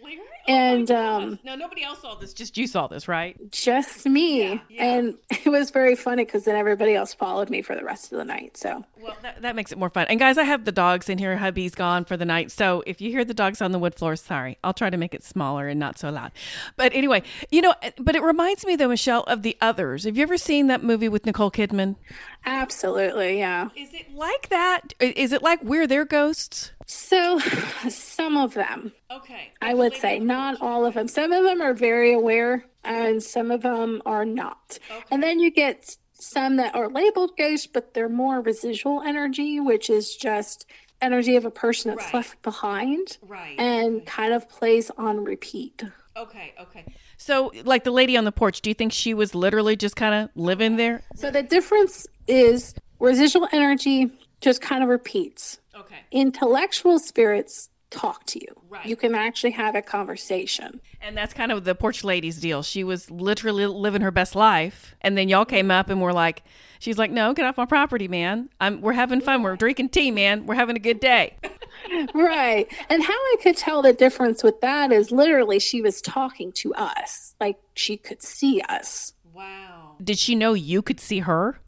and 0.50 0.90
um 0.90 1.38
no 1.44 1.54
nobody 1.54 1.84
else 1.84 2.00
saw 2.00 2.14
this. 2.16 2.32
Just 2.32 2.58
you 2.58 2.66
saw 2.66 2.86
this 2.88 3.06
right? 3.06 3.36
Just 3.52 4.06
me. 4.06 4.42
Yeah, 4.42 4.58
yeah. 4.68 4.94
and 4.94 5.14
it 5.30 5.48
was 5.48 5.70
very 5.70 5.94
funny 5.94 6.24
because 6.24 6.44
then 6.44 6.56
everybody 6.56 6.94
else 6.94 7.14
followed 7.14 7.50
me 7.50 7.62
for 7.62 7.76
the 7.76 7.84
rest 7.84 8.12
of 8.12 8.18
the 8.18 8.24
night 8.24 8.56
so. 8.56 8.84
Well 9.00 9.16
that, 9.22 9.42
that 9.42 9.56
makes 9.56 9.72
it 9.72 9.78
more 9.78 9.90
fun. 9.90 10.06
And 10.08 10.18
guys 10.18 10.38
i 10.38 10.42
have 10.44 10.64
the 10.64 10.72
dogs 10.72 11.08
in 11.08 11.18
here. 11.18 11.36
Hubby's 11.36 11.74
gone 11.74 12.04
for 12.04 12.16
the 12.16 12.24
night. 12.24 12.50
So 12.50 12.82
if 12.86 13.00
you 13.00 13.10
hear 13.10 13.24
the 13.24 13.34
dogs 13.34 13.62
on 13.62 13.72
the 13.72 13.78
wood 13.78 13.94
floor 13.94 14.16
sorry 14.16 14.58
i'll 14.64 14.74
try 14.74 14.90
to 14.90 14.96
make 14.96 15.14
it 15.14 15.22
smaller 15.22 15.68
and 15.68 15.78
not 15.78 15.98
so 15.98 16.10
loud. 16.10 16.32
But 16.76 16.92
anyway 16.94 17.22
you 17.50 17.60
know 17.60 17.74
but 17.98 18.16
it 18.16 18.22
reminds 18.22 18.66
me 18.66 18.76
though 18.76 18.88
michelle 18.88 19.22
of 19.24 19.42
the 19.42 19.56
others. 19.60 20.04
Have 20.04 20.16
you 20.16 20.22
ever 20.22 20.38
seen 20.38 20.66
that 20.66 20.82
movie 20.82 21.08
with 21.08 21.26
nicole 21.26 21.50
kidman? 21.50 21.96
Absolutely 22.44 23.38
yeah. 23.38 23.68
Is 23.76 23.94
it 23.94 24.12
like 24.12 24.48
that? 24.48 24.94
Is 24.98 25.32
it 25.32 25.42
like 25.42 25.62
we're 25.62 25.86
their 25.86 26.04
ghosts 26.04 26.72
so, 26.90 27.38
some 27.88 28.36
of 28.36 28.54
them. 28.54 28.92
Okay. 29.10 29.52
I 29.62 29.74
would 29.74 29.94
say 29.94 30.18
not 30.18 30.60
all 30.60 30.84
of 30.84 30.94
them. 30.94 31.06
Some 31.06 31.32
of 31.32 31.44
them 31.44 31.62
are 31.62 31.72
very 31.72 32.12
aware, 32.12 32.64
and 32.82 33.22
some 33.22 33.52
of 33.52 33.62
them 33.62 34.02
are 34.04 34.24
not. 34.24 34.78
Okay. 34.90 35.04
And 35.10 35.22
then 35.22 35.38
you 35.38 35.52
get 35.52 35.96
some 36.14 36.56
that 36.56 36.74
are 36.74 36.88
labeled 36.88 37.36
ghosts, 37.38 37.68
but 37.68 37.94
they're 37.94 38.08
more 38.08 38.40
residual 38.40 39.02
energy, 39.02 39.60
which 39.60 39.88
is 39.88 40.16
just 40.16 40.66
energy 41.00 41.36
of 41.36 41.44
a 41.44 41.50
person 41.50 41.90
that's 41.92 42.06
right. 42.06 42.14
left 42.14 42.42
behind. 42.42 43.18
Right. 43.22 43.58
And 43.58 43.98
right. 43.98 44.06
kind 44.06 44.32
of 44.32 44.48
plays 44.48 44.90
on 44.98 45.22
repeat. 45.22 45.84
Okay. 46.16 46.54
Okay. 46.60 46.84
So, 47.18 47.52
like 47.64 47.84
the 47.84 47.92
lady 47.92 48.16
on 48.16 48.24
the 48.24 48.32
porch, 48.32 48.62
do 48.62 48.70
you 48.70 48.74
think 48.74 48.92
she 48.92 49.14
was 49.14 49.32
literally 49.34 49.76
just 49.76 49.94
kind 49.94 50.14
of 50.14 50.30
living 50.34 50.76
there? 50.76 51.02
So, 51.14 51.30
the 51.30 51.44
difference 51.44 52.08
is 52.26 52.74
residual 52.98 53.46
energy 53.52 54.10
just 54.40 54.60
kind 54.60 54.82
of 54.82 54.88
repeats. 54.88 55.60
Okay. 55.80 55.96
Intellectual 56.10 56.98
spirits 56.98 57.70
talk 57.90 58.24
to 58.26 58.38
you. 58.38 58.46
Right. 58.68 58.86
You 58.86 58.96
can 58.96 59.14
actually 59.14 59.50
have 59.52 59.74
a 59.74 59.82
conversation. 59.82 60.80
And 61.00 61.16
that's 61.16 61.34
kind 61.34 61.50
of 61.50 61.64
the 61.64 61.74
porch 61.74 62.04
lady's 62.04 62.38
deal. 62.38 62.62
She 62.62 62.84
was 62.84 63.10
literally 63.10 63.66
living 63.66 64.02
her 64.02 64.10
best 64.10 64.34
life, 64.34 64.94
and 65.00 65.18
then 65.18 65.28
y'all 65.28 65.44
came 65.44 65.70
up 65.70 65.90
and 65.90 66.00
were 66.00 66.12
like, 66.12 66.42
she's 66.78 66.98
like, 66.98 67.10
"No, 67.10 67.32
get 67.34 67.44
off 67.46 67.56
my 67.56 67.64
property, 67.64 68.08
man. 68.08 68.48
I'm 68.60 68.80
we're 68.80 68.92
having 68.92 69.20
fun. 69.20 69.42
We're 69.42 69.56
drinking 69.56 69.90
tea, 69.90 70.10
man. 70.10 70.46
We're 70.46 70.54
having 70.54 70.76
a 70.76 70.80
good 70.80 71.00
day." 71.00 71.36
right. 72.14 72.66
And 72.88 73.02
how 73.02 73.12
I 73.12 73.36
could 73.42 73.56
tell 73.56 73.82
the 73.82 73.92
difference 73.92 74.42
with 74.42 74.60
that 74.60 74.92
is 74.92 75.10
literally 75.10 75.58
she 75.58 75.82
was 75.82 76.00
talking 76.00 76.52
to 76.52 76.74
us. 76.74 77.34
Like 77.40 77.58
she 77.74 77.96
could 77.96 78.22
see 78.22 78.60
us. 78.62 79.14
Wow. 79.32 79.79
Did 80.02 80.18
she 80.18 80.34
know 80.34 80.54
you 80.54 80.82
could 80.82 81.00
see 81.00 81.20
her? 81.20 81.60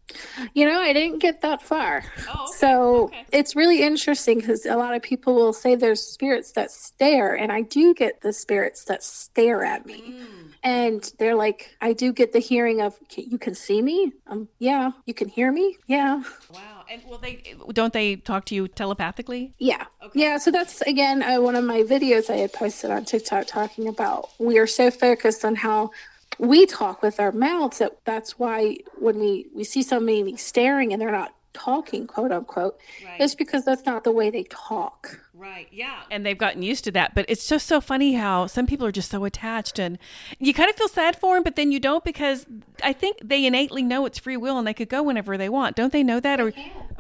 You 0.55 0.67
know, 0.67 0.81
I 0.81 0.93
didn't 0.93 1.21
get 1.21 1.41
that 1.43 1.63
far. 1.63 2.05
Oh, 2.29 2.45
okay. 2.45 2.53
So 2.57 3.05
okay. 3.05 3.25
it's 3.33 3.57
really 3.57 3.83
interesting 3.83 4.41
because 4.41 4.67
a 4.67 4.77
lot 4.77 4.95
of 4.95 5.03
people 5.03 5.35
will 5.35 5.53
say 5.53 5.75
there's 5.75 6.03
spirits 6.03 6.53
that 6.53 6.71
stare, 6.71 7.35
and 7.35 7.51
I 7.51 7.63
do 7.63 7.95
get 7.95 8.21
the 8.21 8.33
spirits 8.33 8.85
that 8.85 9.03
stare 9.03 9.65
at 9.65 9.87
me. 9.87 10.03
Mm. 10.03 10.53
And 10.65 11.13
they're 11.19 11.35
like, 11.35 11.77
I 11.81 11.93
do 11.93 12.13
get 12.13 12.33
the 12.33 12.39
hearing 12.39 12.81
of, 12.83 12.97
you 13.17 13.39
can 13.39 13.55
see 13.55 13.83
me? 13.83 14.13
Um, 14.29 14.49
yeah. 14.59 14.93
You 15.07 15.15
can 15.15 15.29
hear 15.29 15.51
me? 15.51 15.77
Yeah. 15.87 16.23
Wow. 16.53 16.85
And 16.89 17.03
well, 17.09 17.19
they 17.19 17.55
don't 17.73 17.93
they 17.93 18.17
talk 18.17 18.45
to 18.47 18.55
you 18.55 18.69
telepathically? 18.69 19.55
Yeah. 19.59 19.87
Okay. 20.05 20.21
Yeah. 20.21 20.37
So 20.37 20.51
that's 20.51 20.83
again 20.83 21.23
uh, 21.23 21.41
one 21.41 21.57
of 21.57 21.65
my 21.65 21.83
videos 21.83 22.29
I 22.29 22.37
had 22.37 22.53
posted 22.53 22.91
on 22.91 23.05
TikTok 23.05 23.47
talking 23.47 23.89
about 23.89 24.29
we 24.39 24.59
are 24.59 24.67
so 24.67 24.91
focused 24.91 25.45
on 25.45 25.55
how 25.55 25.91
we 26.39 26.67
talk 26.67 27.03
with 27.03 27.21
our 27.21 27.33
mouths 27.33 27.79
that 27.79 27.99
that's 28.05 28.39
why 28.39 28.77
when 28.99 29.19
we 29.19 29.47
we 29.55 29.65
see 29.65 29.83
somebody 29.83 30.37
staring 30.37 30.93
and 30.93 31.01
they're 31.01 31.13
not 31.13 31.35
talking 31.53 32.07
quote 32.07 32.33
unquote 32.33 32.81
right. 33.05 33.21
it's 33.21 33.35
because 33.35 33.63
that's 33.65 33.85
not 33.85 34.05
the 34.05 34.11
way 34.11 34.31
they 34.31 34.45
talk. 34.45 35.21
Right 35.35 35.69
yeah. 35.71 36.03
And 36.11 36.25
they've 36.25 36.39
gotten 36.39 36.63
used 36.63 36.85
to 36.85 36.93
that 36.93 37.15
but 37.15 37.27
it's 37.29 37.47
just 37.47 37.67
so 37.67 37.81
funny 37.81 38.15
how 38.15 38.47
some 38.47 38.67
people 38.67 38.87
are 38.87 38.93
just 38.93 39.11
so 39.11 39.25
attached 39.25 39.79
and 39.79 39.99
you 40.39 40.55
kind 40.55 40.71
of 40.71 40.77
feel 40.77 40.89
sad 40.89 41.17
for 41.17 41.37
them 41.37 41.43
but 41.43 41.57
then 41.57 41.71
you 41.71 41.79
don't 41.79 42.05
because 42.05 42.47
i 42.83 42.93
think 42.93 43.19
they 43.23 43.45
innately 43.45 43.83
know 43.83 44.07
it's 44.07 44.19
free 44.19 44.37
will 44.37 44.59
and 44.59 44.67
they 44.67 44.75
could 44.75 44.89
go 44.89 45.03
whenever 45.03 45.37
they 45.37 45.49
want. 45.49 45.77
Don't 45.77 45.93
they 45.93 46.03
know 46.03 46.21
that? 46.21 46.41
Or 46.41 46.49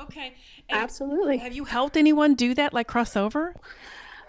okay. 0.00 0.34
And 0.68 0.78
absolutely. 0.78 1.38
have 1.38 1.54
you 1.54 1.64
helped 1.64 1.96
anyone 1.96 2.34
do 2.34 2.54
that 2.54 2.74
like 2.74 2.88
crossover 2.88 3.54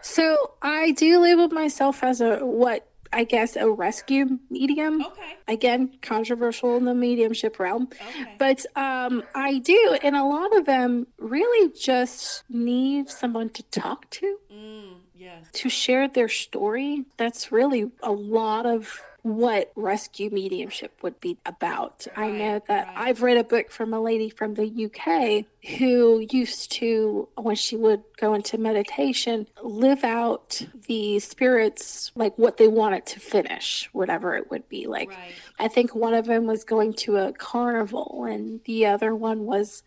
so 0.02 0.54
i 0.62 0.92
do 0.92 1.20
label 1.20 1.50
myself 1.50 2.04
as 2.04 2.22
a 2.22 2.39
what 2.39 2.88
I 3.13 3.23
guess, 3.23 3.56
a 3.56 3.69
rescue 3.69 4.39
medium. 4.49 5.02
Okay. 5.04 5.21
Again, 5.47 5.91
controversial 6.02 6.78
in 6.78 6.86
the 6.86 6.93
mediumship 6.93 7.60
realm. 7.60 7.89
Okay. 7.91 8.26
But 8.38 8.65
um, 8.76 9.23
I 9.36 9.60
do, 9.60 9.97
and 10.04 10.15
a 10.15 10.23
lot 10.23 10.56
of 10.58 10.65
them 10.65 11.08
really 11.17 11.71
just 11.78 12.43
need 12.49 13.10
someone 13.10 13.49
to 13.52 13.63
talk 13.63 14.10
to, 14.12 14.38
Mm, 14.54 14.93
yes. 15.15 15.45
to 15.54 15.69
share 15.69 16.08
their 16.08 16.30
story. 16.30 17.06
That's 17.17 17.52
really 17.52 17.91
a 18.02 18.12
lot 18.12 18.65
of 18.65 19.02
what 19.24 19.72
rescue 19.76 20.30
mediumship 20.30 21.02
would 21.02 21.20
be 21.22 21.38
about. 21.46 22.06
I 22.16 22.30
know 22.30 22.62
that 22.68 22.88
right. 22.88 22.98
I've 22.98 23.22
read 23.22 23.38
a 23.38 23.44
book 23.44 23.72
from 23.72 23.94
a 23.94 24.02
lady 24.02 24.30
from 24.30 24.54
the 24.56 24.86
UK 24.86 25.46
who 25.78 26.26
used 26.30 26.74
to, 26.74 27.30
when 27.36 27.56
she 27.56 27.78
would 27.78 28.04
go 28.18 28.34
into 28.34 28.58
meditation, 28.58 29.48
live 29.64 30.04
out 30.04 30.62
the 30.88 31.20
spirits 31.20 32.12
like 32.16 32.38
what 32.38 32.58
they 32.58 32.68
wanted 32.68 33.06
to 33.08 33.22
finish, 33.22 33.90
whatever 33.94 34.36
it 34.36 34.52
would 34.52 34.68
be. 34.68 34.88
Like, 34.88 35.10
Right. 35.10 35.34
I 35.58 35.70
think 35.70 35.96
one 35.96 36.14
of 36.14 36.26
them 36.26 36.46
was 36.46 36.66
going 36.66 36.94
to 36.96 37.16
a 37.18 37.32
carnival, 37.32 38.26
and 38.30 38.60
the 38.66 38.88
other 38.88 39.16
one 39.16 39.46
was, 39.46 39.84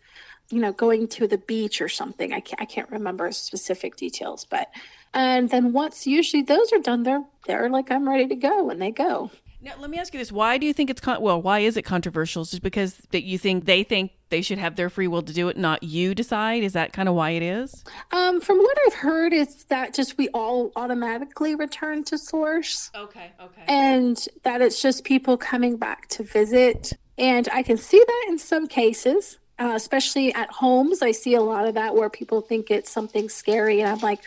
you 0.49 0.59
know, 0.59 0.71
going 0.71 1.07
to 1.09 1.27
the 1.27 1.37
beach 1.37 1.79
or 1.79 1.89
something. 1.89 2.33
I 2.33 2.39
can't, 2.39 2.59
I 2.61 2.65
can't 2.65 2.89
remember 2.89 3.31
specific 3.31 3.97
details, 3.97 4.45
but 4.45 4.69
and 5.17 5.49
then 5.49 5.73
once 5.73 6.05
usually 6.05 6.43
those 6.43 6.71
are 6.71 6.79
done, 6.79 7.03
they're 7.03 7.25
they're 7.47 7.69
like 7.69 7.91
I'm 7.91 8.07
ready 8.07 8.27
to 8.27 8.35
go, 8.35 8.69
and 8.69 8.81
they 8.81 8.91
go. 8.91 9.31
Now, 9.59 9.73
let 9.79 9.89
me 9.89 9.97
ask 9.97 10.13
you 10.13 10.19
this: 10.19 10.31
Why 10.31 10.57
do 10.57 10.67
you 10.67 10.73
think 10.73 10.89
it's 10.91 11.01
con- 11.01 11.21
well? 11.21 11.41
Why 11.41 11.59
is 11.59 11.75
it 11.75 11.81
controversial? 11.81 12.45
Just 12.45 12.61
because 12.61 12.95
that 13.11 13.23
you 13.23 13.39
think 13.39 13.65
they 13.65 13.83
think 13.83 14.11
they 14.29 14.41
should 14.43 14.59
have 14.59 14.75
their 14.75 14.89
free 14.89 15.07
will 15.07 15.23
to 15.23 15.33
do 15.33 15.49
it, 15.49 15.57
not 15.57 15.81
you 15.81 16.13
decide? 16.13 16.61
Is 16.63 16.73
that 16.73 16.93
kind 16.93 17.09
of 17.09 17.15
why 17.15 17.31
it 17.31 17.41
is? 17.41 17.83
Um, 18.11 18.39
from 18.39 18.59
what 18.59 18.77
I've 18.85 18.93
heard, 18.93 19.33
is 19.33 19.63
that 19.65 19.95
just 19.95 20.17
we 20.17 20.29
all 20.29 20.71
automatically 20.75 21.55
return 21.55 22.03
to 22.05 22.17
source. 22.17 22.91
Okay. 22.95 23.31
Okay. 23.41 23.63
and 23.67 24.27
that 24.43 24.61
it's 24.61 24.81
just 24.81 25.03
people 25.03 25.37
coming 25.37 25.77
back 25.77 26.07
to 26.09 26.23
visit. 26.23 26.93
And 27.17 27.49
I 27.51 27.63
can 27.63 27.77
see 27.77 27.97
that 28.05 28.25
in 28.29 28.37
some 28.37 28.67
cases, 28.67 29.39
uh, 29.57 29.73
especially 29.75 30.31
at 30.35 30.51
homes. 30.51 31.01
I 31.01 31.11
see 31.11 31.33
a 31.33 31.41
lot 31.41 31.67
of 31.67 31.73
that 31.73 31.95
where 31.95 32.11
people 32.11 32.41
think 32.41 32.69
it's 32.69 32.91
something 32.91 33.27
scary, 33.27 33.81
and 33.81 33.89
I'm 33.89 33.99
like, 33.99 34.21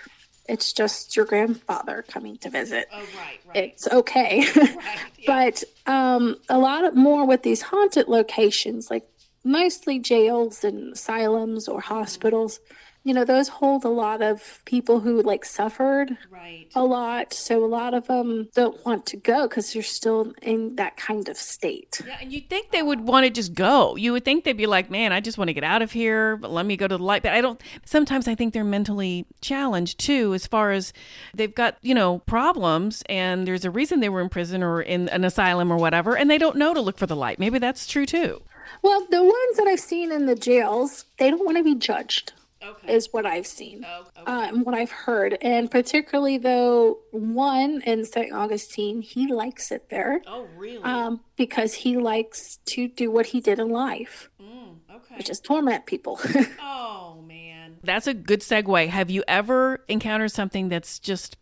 it's 0.50 0.72
just 0.72 1.16
your 1.16 1.24
grandfather 1.24 2.04
coming 2.08 2.36
to 2.38 2.50
visit. 2.50 2.88
oh, 2.92 2.98
right. 2.98 3.40
right. 3.46 3.56
It's 3.56 3.86
okay. 3.86 4.44
but 5.26 5.62
um, 5.86 6.36
a 6.48 6.58
lot 6.58 6.84
of 6.84 6.96
more 6.96 7.24
with 7.24 7.44
these 7.44 7.62
haunted 7.62 8.08
locations, 8.08 8.90
like 8.90 9.06
mostly 9.44 10.00
jails 10.00 10.64
and 10.64 10.94
asylums 10.94 11.68
or 11.68 11.80
hospitals. 11.80 12.58
You 13.02 13.14
know, 13.14 13.24
those 13.24 13.48
hold 13.48 13.84
a 13.84 13.88
lot 13.88 14.20
of 14.20 14.60
people 14.66 15.00
who 15.00 15.22
like 15.22 15.44
suffered 15.44 16.18
right. 16.30 16.66
a 16.74 16.84
lot. 16.84 17.32
So 17.32 17.64
a 17.64 17.66
lot 17.66 17.94
of 17.94 18.08
them 18.08 18.48
don't 18.54 18.84
want 18.84 19.06
to 19.06 19.16
go 19.16 19.48
because 19.48 19.72
they're 19.72 19.82
still 19.82 20.34
in 20.42 20.76
that 20.76 20.96
kind 20.96 21.28
of 21.28 21.36
state. 21.36 22.02
Yeah, 22.06 22.18
and 22.20 22.32
you'd 22.32 22.50
think 22.50 22.70
they 22.70 22.82
would 22.82 23.00
want 23.00 23.24
to 23.24 23.30
just 23.30 23.54
go. 23.54 23.96
You 23.96 24.12
would 24.12 24.24
think 24.24 24.44
they'd 24.44 24.52
be 24.52 24.66
like, 24.66 24.90
"Man, 24.90 25.12
I 25.12 25.20
just 25.20 25.38
want 25.38 25.48
to 25.48 25.54
get 25.54 25.64
out 25.64 25.82
of 25.82 25.92
here. 25.92 26.36
But 26.36 26.50
let 26.50 26.66
me 26.66 26.76
go 26.76 26.86
to 26.86 26.98
the 26.98 27.02
light." 27.02 27.22
But 27.22 27.32
I 27.32 27.40
don't. 27.40 27.60
Sometimes 27.84 28.28
I 28.28 28.34
think 28.34 28.52
they're 28.52 28.64
mentally 28.64 29.26
challenged 29.40 29.98
too, 29.98 30.34
as 30.34 30.46
far 30.46 30.72
as 30.72 30.92
they've 31.34 31.54
got 31.54 31.76
you 31.80 31.94
know 31.94 32.18
problems, 32.20 33.02
and 33.08 33.46
there's 33.46 33.64
a 33.64 33.70
reason 33.70 34.00
they 34.00 34.08
were 34.08 34.20
in 34.20 34.28
prison 34.28 34.62
or 34.62 34.82
in 34.82 35.08
an 35.08 35.24
asylum 35.24 35.72
or 35.72 35.76
whatever, 35.76 36.16
and 36.16 36.30
they 36.30 36.38
don't 36.38 36.56
know 36.56 36.74
to 36.74 36.80
look 36.80 36.98
for 36.98 37.06
the 37.06 37.16
light. 37.16 37.38
Maybe 37.38 37.58
that's 37.58 37.86
true 37.86 38.04
too. 38.06 38.42
Well, 38.82 39.06
the 39.10 39.22
ones 39.22 39.56
that 39.56 39.66
I've 39.66 39.80
seen 39.80 40.12
in 40.12 40.26
the 40.26 40.34
jails, 40.34 41.04
they 41.18 41.30
don't 41.30 41.44
want 41.44 41.58
to 41.58 41.64
be 41.64 41.74
judged, 41.74 42.32
Okay. 42.62 42.94
is 42.94 43.08
what 43.12 43.24
I've 43.26 43.46
seen. 43.46 43.86
Oh, 43.88 44.04
Uh, 44.26 44.48
and 44.48 44.66
what 44.66 44.74
I've 44.74 44.90
heard, 44.90 45.38
and 45.40 45.70
particularly 45.70 46.36
though 46.38 46.98
one 47.10 47.80
in 47.86 48.04
St. 48.04 48.32
Augustine, 48.32 49.00
he 49.02 49.32
likes 49.32 49.70
it 49.72 49.88
there 49.88 50.20
oh, 50.26 50.46
really? 50.56 50.82
um, 50.82 51.20
because 51.36 51.72
he 51.74 51.96
likes 51.96 52.58
to 52.66 52.86
do 52.88 53.10
what 53.10 53.26
he 53.26 53.40
did 53.40 53.58
in 53.58 53.70
life, 53.70 54.28
Mm, 54.40 54.76
okay. 54.94 55.16
which 55.16 55.30
is 55.30 55.40
torment 55.40 55.86
people. 55.86 56.20
Oh 56.60 57.22
man. 57.26 57.78
That's 57.82 58.06
a 58.06 58.14
good 58.14 58.40
segue. 58.40 58.88
Have 58.88 59.10
you 59.10 59.24
ever 59.26 59.82
encountered 59.88 60.30
something 60.32 60.68
that's 60.68 60.98
just 60.98 61.36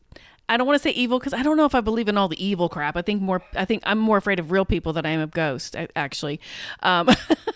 I 0.48 0.56
don't 0.56 0.66
want 0.66 0.80
to 0.80 0.82
say 0.82 0.94
evil 0.94 1.18
because 1.18 1.34
I 1.34 1.42
don't 1.42 1.56
know 1.56 1.64
if 1.66 1.74
I 1.74 1.80
believe 1.80 2.08
in 2.08 2.16
all 2.16 2.28
the 2.28 2.42
evil 2.44 2.68
crap. 2.68 2.96
I 2.96 3.02
think 3.02 3.20
more. 3.20 3.42
I 3.54 3.64
think 3.64 3.82
I'm 3.84 3.98
more 3.98 4.16
afraid 4.16 4.38
of 4.38 4.50
real 4.50 4.64
people 4.64 4.92
than 4.92 5.04
I 5.04 5.10
am 5.10 5.20
of 5.20 5.30
ghosts. 5.30 5.76
Actually, 5.94 6.40
um, 6.82 7.08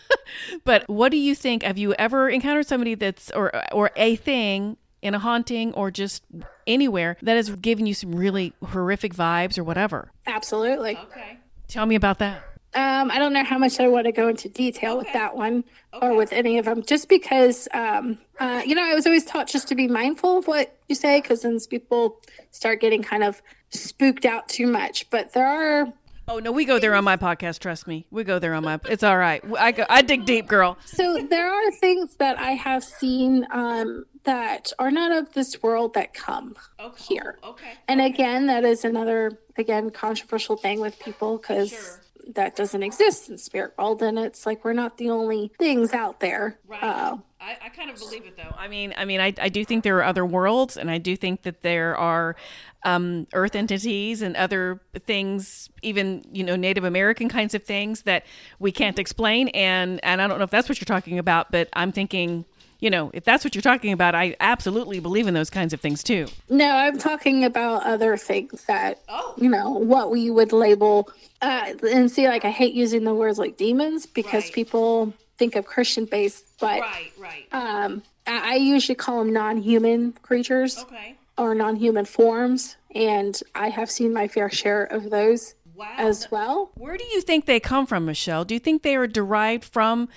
but 0.64 0.88
what 0.88 1.11
do 1.11 1.16
you 1.16 1.35
think? 1.35 1.62
Have 1.62 1.78
you 1.78 1.94
ever 1.94 2.28
encountered 2.28 2.66
somebody 2.66 2.94
that's 2.94 3.31
or 3.31 3.50
or 3.72 3.90
a 3.96 4.16
thing 4.16 4.76
in 5.00 5.14
a 5.14 5.18
haunting 5.18 5.72
or 5.74 5.90
just 5.90 6.22
anywhere 6.66 7.16
that 7.22 7.35
has 7.35 7.50
given 7.50 7.87
you 7.87 7.94
some 7.94 8.14
really 8.14 8.52
horrific 8.64 9.14
vibes 9.14 9.59
or 9.59 9.64
whatever? 9.64 10.11
Absolutely. 10.26 10.96
Okay, 10.96 11.38
tell 11.68 11.87
me 11.87 11.94
about 11.94 12.18
that. 12.18 12.42
Um, 12.74 13.11
I 13.11 13.18
don't 13.18 13.32
know 13.32 13.44
how 13.44 13.58
much 13.58 13.78
I 13.80 13.88
want 13.88 14.06
to 14.06 14.12
go 14.12 14.28
into 14.28 14.48
detail 14.48 14.96
with 14.96 15.12
that 15.12 15.37
one 15.37 15.64
or 16.00 16.14
with 16.14 16.32
any 16.32 16.58
of 16.58 16.64
them, 16.64 16.82
just 16.82 17.08
because, 17.08 17.68
um, 17.74 18.18
uh, 18.40 18.62
you 18.64 18.74
know, 18.74 18.82
I 18.82 18.94
was 18.94 19.06
always 19.06 19.24
taught 19.26 19.46
just 19.46 19.68
to 19.68 19.74
be 19.74 19.88
mindful 19.88 20.38
of 20.38 20.46
what 20.46 20.78
you 20.88 20.94
say 20.94 21.20
because 21.20 21.42
then 21.42 21.58
people 21.68 22.20
start 22.50 22.80
getting 22.80 23.02
kind 23.02 23.24
of 23.24 23.42
spooked 23.68 24.24
out 24.24 24.48
too 24.48 24.66
much. 24.66 25.11
But 25.11 25.35
there 25.35 25.46
are, 25.46 25.92
Oh 26.28 26.38
no, 26.38 26.52
we 26.52 26.64
go 26.64 26.78
there 26.78 26.94
on 26.94 27.04
my 27.04 27.16
podcast. 27.16 27.58
Trust 27.58 27.87
me, 27.87 28.06
we 28.11 28.22
go 28.24 28.38
there 28.38 28.54
on 28.54 28.64
my. 28.64 28.78
It's 28.88 29.02
all 29.02 29.18
right. 29.18 29.42
I 29.58 29.72
go. 29.72 29.85
I 29.88 30.02
dig 30.02 30.24
deep, 30.24 30.46
girl. 30.46 30.78
so 30.85 31.26
there 31.28 31.52
are 31.52 31.70
things 31.72 32.14
that 32.16 32.38
I 32.38 32.52
have 32.52 32.85
seen 32.85 33.44
um, 33.50 34.06
that 34.24 34.72
are 34.78 34.90
not 34.90 35.11
of 35.11 35.32
this 35.35 35.62
world 35.62 35.94
that 35.94 36.14
come 36.14 36.54
here. 36.96 37.38
Okay. 37.42 37.72
And 37.88 38.00
again, 38.00 38.46
that 38.46 38.64
is 38.64 38.85
another, 38.85 39.40
again, 39.56 39.90
controversial 39.90 40.56
thing 40.56 40.80
with 40.80 40.98
people 41.00 41.38
because 41.38 42.00
that 42.35 42.56
doesn't 42.56 42.82
exist 42.82 43.28
in 43.28 43.38
spirit 43.38 43.74
world. 43.78 44.02
And 44.02 44.18
it's 44.18 44.46
like 44.46 44.64
we're 44.64 44.72
not 44.72 44.98
the 44.98 45.11
only 45.11 45.52
things 45.58 45.92
out 45.92 46.20
there. 46.20 46.58
Uh, 46.70 47.18
I, 47.40 47.56
I 47.64 47.68
kind 47.70 47.90
of 47.90 47.98
believe 47.98 48.24
it 48.24 48.37
though. 48.37 48.54
I 48.56 48.68
mean, 48.68 48.94
I 48.96 49.04
mean, 49.04 49.20
I, 49.20 49.35
I 49.40 49.48
do 49.48 49.64
think 49.64 49.82
there 49.85 49.96
are 49.98 50.04
other 50.04 50.24
worlds, 50.24 50.76
and 50.76 50.90
I 50.90 50.98
do 50.98 51.16
think 51.16 51.42
that 51.42 51.62
there 51.62 51.96
are 51.96 52.37
um, 52.85 53.26
Earth 53.32 53.54
entities 53.56 54.22
and 54.22 54.37
other 54.37 54.80
things, 55.06 55.70
even 55.82 56.24
you 56.32 56.44
know, 56.44 56.56
Native 56.56 56.85
American 56.85 57.28
kinds 57.28 57.54
of 57.54 57.64
things 57.64 58.02
that 58.02 58.24
we 58.58 58.70
can't 58.72 58.98
explain. 58.98 59.48
And 59.48 60.02
and 60.04 60.22
I 60.22 60.28
don't 60.28 60.38
know 60.38 60.44
if 60.44 60.50
that's 60.50 60.68
what 60.68 60.80
you're 60.80 60.87
talking 60.87 61.18
about, 61.18 61.50
but 61.50 61.68
I'm 61.72 61.92
thinking, 61.92 62.44
you 62.83 62.90
know, 62.90 63.11
if 63.14 63.23
that's 63.25 63.45
what 63.45 63.55
you're 63.55 63.62
talking 63.62 63.92
about, 63.92 64.14
I 64.14 64.35
absolutely 64.40 64.99
believe 65.01 65.27
in 65.29 65.35
those 65.35 65.49
kinds 65.51 65.73
of 65.73 65.81
things 65.81 66.03
too. 66.03 66.27
no, 66.51 66.68
I'm 66.68 66.99
talking 66.99 67.45
about 67.45 67.85
other 67.87 68.16
things 68.16 68.64
that, 68.64 69.01
Oh. 69.09 69.35
you 69.38 69.49
know, 69.49 69.71
what 69.71 70.11
we 70.11 70.31
would 70.31 70.53
label. 70.53 71.09
Uh, 71.40 71.75
and 71.90 72.11
see, 72.11 72.27
like, 72.29 72.45
I 72.45 72.51
hate 72.51 72.75
using 72.75 73.05
the 73.05 73.14
words 73.14 73.38
like 73.38 73.57
demons 73.57 74.05
because 74.07 74.45
Right. 74.45 74.53
people 74.53 75.14
think 75.38 75.55
of 75.57 75.64
Christian 75.64 76.05
based, 76.07 76.45
but 76.61 76.81
right. 77.18 77.47
um, 77.53 78.03
I, 78.27 78.53
I 78.53 78.55
usually 78.57 78.97
call 78.97 79.18
them 79.25 79.33
non 79.33 79.57
human 79.62 80.12
creatures. 80.29 80.79
Okay. 80.79 81.16
or 81.38 81.55
non-human 81.55 82.05
forms 82.05 82.77
and 82.95 83.40
i 83.55 83.71
have 83.71 83.90
seen 83.90 84.12
my 84.12 84.29
fair 84.29 84.51
share 84.51 84.85
of 84.85 85.09
those 85.09 85.55
Wow. 85.75 85.87
as 85.97 86.31
well 86.31 86.71
Where 86.75 86.99
do 86.99 87.05
you 87.14 87.23
think 87.23 87.47
they 87.47 87.59
come 87.59 87.87
from, 87.87 88.05
Michelle? 88.05 88.45
Do 88.45 88.53
you 88.55 88.61
think 88.61 88.83
they 88.83 88.95
are 88.97 89.07
derived 89.07 89.64
from 89.64 90.11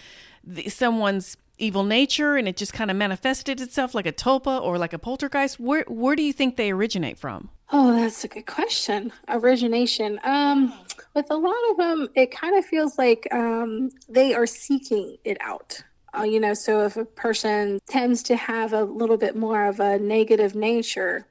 the, 0.43 0.67
someone's 0.67 1.37
evil 1.57 1.83
nature 1.83 2.35
and 2.35 2.47
it 2.47 2.57
just 2.57 2.73
kind 2.73 2.91
of 2.91 2.97
manifested 2.97 3.61
itself 3.61 3.93
like 3.93 4.05
a 4.05 4.11
tulpa 4.11 4.61
or 4.61 4.77
like 4.77 4.93
a 4.93 4.99
poltergeist? 4.99 5.59
Where 5.59 5.85
where 5.87 6.15
do 6.15 6.23
you 6.23 6.33
think 6.33 6.55
they 6.55 6.71
originate 6.71 7.17
from? 7.17 7.49
oh 7.71 7.95
that's 7.95 8.23
a 8.23 8.27
good 8.27 8.45
question 8.45 9.11
origination 9.27 10.19
um 10.23 10.71
with 11.15 11.25
a 11.31 11.35
lot 11.35 11.55
of 11.71 11.77
them 11.77 12.07
it 12.13 12.29
kind 12.29 12.55
of 12.55 12.63
feels 12.63 12.95
like 12.99 13.27
um 13.31 13.89
they 14.07 14.35
are 14.35 14.45
seeking 14.45 15.17
it 15.23 15.35
out 15.41 15.81
uh, 16.15 16.21
you 16.21 16.39
know 16.39 16.53
so 16.53 16.85
if 16.85 16.95
a 16.95 17.05
person 17.05 17.79
tends 17.89 18.21
to 18.21 18.35
have 18.35 18.71
a 18.71 18.83
little 18.83 19.17
bit 19.17 19.35
more 19.35 19.65
of 19.65 19.79
a 19.79 19.97
negative 19.97 20.53
nature 20.53 21.25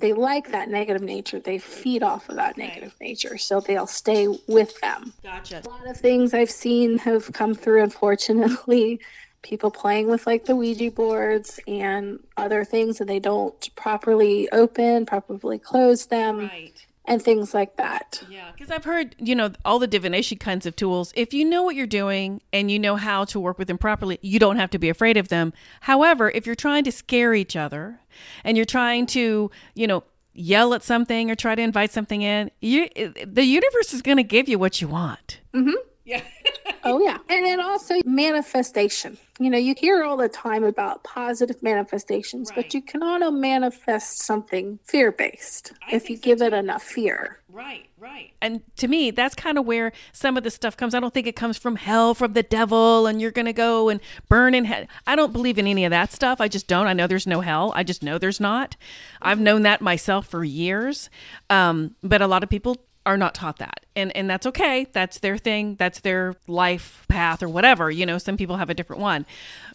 they 0.00 0.12
like 0.12 0.52
that 0.52 0.68
negative 0.68 1.02
nature 1.02 1.40
they 1.40 1.58
feed 1.58 2.02
off 2.02 2.28
of 2.28 2.36
that 2.36 2.56
negative 2.58 2.94
nature 3.00 3.38
so 3.38 3.58
they'll 3.58 3.86
stay 3.86 4.28
with 4.46 4.78
them 4.80 5.12
Gotcha. 5.22 5.62
A 5.64 5.68
lot 5.68 5.88
of 5.88 5.96
things 5.96 6.34
I've 6.34 6.50
seen 6.50 6.98
have 6.98 7.32
come 7.32 7.54
through, 7.54 7.82
unfortunately. 7.82 9.00
People 9.48 9.70
playing 9.70 10.08
with 10.08 10.26
like 10.26 10.44
the 10.44 10.54
Ouija 10.54 10.90
boards 10.90 11.58
and 11.66 12.20
other 12.36 12.64
things, 12.64 13.00
and 13.00 13.08
they 13.08 13.18
don't 13.18 13.74
properly 13.76 14.46
open, 14.52 15.06
properly 15.06 15.58
close 15.58 16.04
them, 16.06 16.40
Right. 16.40 16.74
and 17.06 17.22
things 17.22 17.54
like 17.54 17.76
that. 17.76 18.22
Yeah, 18.28 18.50
because 18.52 18.70
I've 18.70 18.84
heard, 18.84 19.16
you 19.18 19.34
know, 19.34 19.52
all 19.64 19.78
the 19.78 19.86
divination 19.86 20.36
kinds 20.36 20.66
of 20.66 20.76
tools. 20.76 21.14
If 21.16 21.32
you 21.32 21.46
know 21.46 21.62
what 21.62 21.74
you're 21.76 21.86
doing 21.86 22.42
and 22.52 22.70
you 22.70 22.78
know 22.78 22.96
how 22.96 23.24
to 23.24 23.40
work 23.40 23.58
with 23.58 23.68
them 23.68 23.78
properly, 23.78 24.18
you 24.20 24.38
don't 24.38 24.56
have 24.56 24.68
to 24.70 24.78
be 24.78 24.90
afraid 24.90 25.16
of 25.16 25.28
them. 25.28 25.54
However, 25.80 26.28
if 26.30 26.44
you're 26.44 26.54
trying 26.54 26.84
to 26.84 26.92
scare 26.92 27.32
each 27.32 27.56
other 27.56 28.00
and 28.44 28.54
you're 28.58 28.66
trying 28.66 29.06
to, 29.06 29.50
you 29.74 29.86
know, 29.86 30.04
yell 30.34 30.74
at 30.74 30.82
something 30.82 31.30
or 31.30 31.34
try 31.34 31.54
to 31.54 31.62
invite 31.62 31.90
something 31.90 32.20
in, 32.20 32.50
you, 32.60 32.86
the 33.26 33.44
universe 33.44 33.94
is 33.94 34.02
going 34.02 34.18
to 34.18 34.22
give 34.22 34.46
you 34.46 34.58
what 34.58 34.82
you 34.82 34.88
want. 34.88 35.40
Mm-hmm. 35.54 35.72
Yeah. 36.04 36.22
oh 36.84 37.00
yeah. 37.00 37.18
And 37.28 37.44
then 37.46 37.60
also 37.60 37.94
manifestation. 38.04 39.18
You 39.40 39.50
know, 39.50 39.58
you 39.58 39.74
hear 39.78 40.02
all 40.02 40.16
the 40.16 40.28
time 40.28 40.64
about 40.64 41.04
positive 41.04 41.62
manifestations, 41.62 42.50
Right. 42.50 42.56
but 42.56 42.74
you 42.74 42.82
can 42.82 43.04
auto 43.04 43.30
manifest 43.30 44.18
something 44.22 44.80
fear 44.84 45.12
based 45.12 45.72
I 45.90 45.94
if 45.94 46.10
you 46.10 46.16
so, 46.16 46.22
give 46.22 46.42
it 46.42 46.52
enough 46.52 46.82
fear. 46.82 47.38
Right, 47.48 47.86
right. 47.98 48.32
And 48.42 48.62
to 48.78 48.88
me, 48.88 49.12
that's 49.12 49.36
kind 49.36 49.56
of 49.56 49.64
where 49.64 49.92
some 50.12 50.36
of 50.36 50.42
the 50.42 50.50
stuff 50.50 50.76
comes. 50.76 50.92
I 50.92 50.98
don't 51.00 51.14
think 51.14 51.28
it 51.28 51.36
comes 51.36 51.56
from 51.56 51.76
hell, 51.76 52.14
from 52.14 52.32
the 52.32 52.42
devil, 52.42 53.06
and 53.06 53.20
you're 53.20 53.30
going 53.30 53.46
to 53.46 53.52
go 53.52 53.88
and 53.88 54.00
burn 54.28 54.54
in 54.54 54.64
hell. 54.64 54.86
I 55.06 55.14
don't 55.14 55.32
believe 55.32 55.56
in 55.56 55.68
any 55.68 55.84
of 55.84 55.90
that 55.90 56.12
stuff. 56.12 56.40
I 56.40 56.48
just 56.48 56.66
don't. 56.66 56.88
I 56.88 56.92
know 56.92 57.06
there's 57.06 57.26
no 57.26 57.40
hell. 57.40 57.72
I 57.76 57.84
just 57.84 58.02
know 58.02 58.18
there's 58.18 58.40
not. 58.40 58.76
I've 59.22 59.40
known 59.40 59.62
that 59.62 59.80
myself 59.80 60.26
for 60.26 60.42
years. 60.42 61.10
Um, 61.48 61.94
but 62.02 62.20
a 62.22 62.26
lot 62.26 62.42
of 62.42 62.50
people 62.50 62.76
are 63.06 63.16
not 63.16 63.34
taught 63.34 63.58
that. 63.58 63.86
And 63.96 64.14
and 64.16 64.28
that's 64.28 64.46
okay. 64.46 64.86
That's 64.92 65.18
their 65.18 65.38
thing. 65.38 65.76
That's 65.76 66.00
their 66.00 66.34
life 66.46 67.04
path 67.08 67.42
or 67.42 67.48
whatever. 67.48 67.90
You 67.90 68.06
know, 68.06 68.18
some 68.18 68.36
people 68.36 68.56
have 68.56 68.70
a 68.70 68.74
different 68.74 69.00
one. 69.02 69.26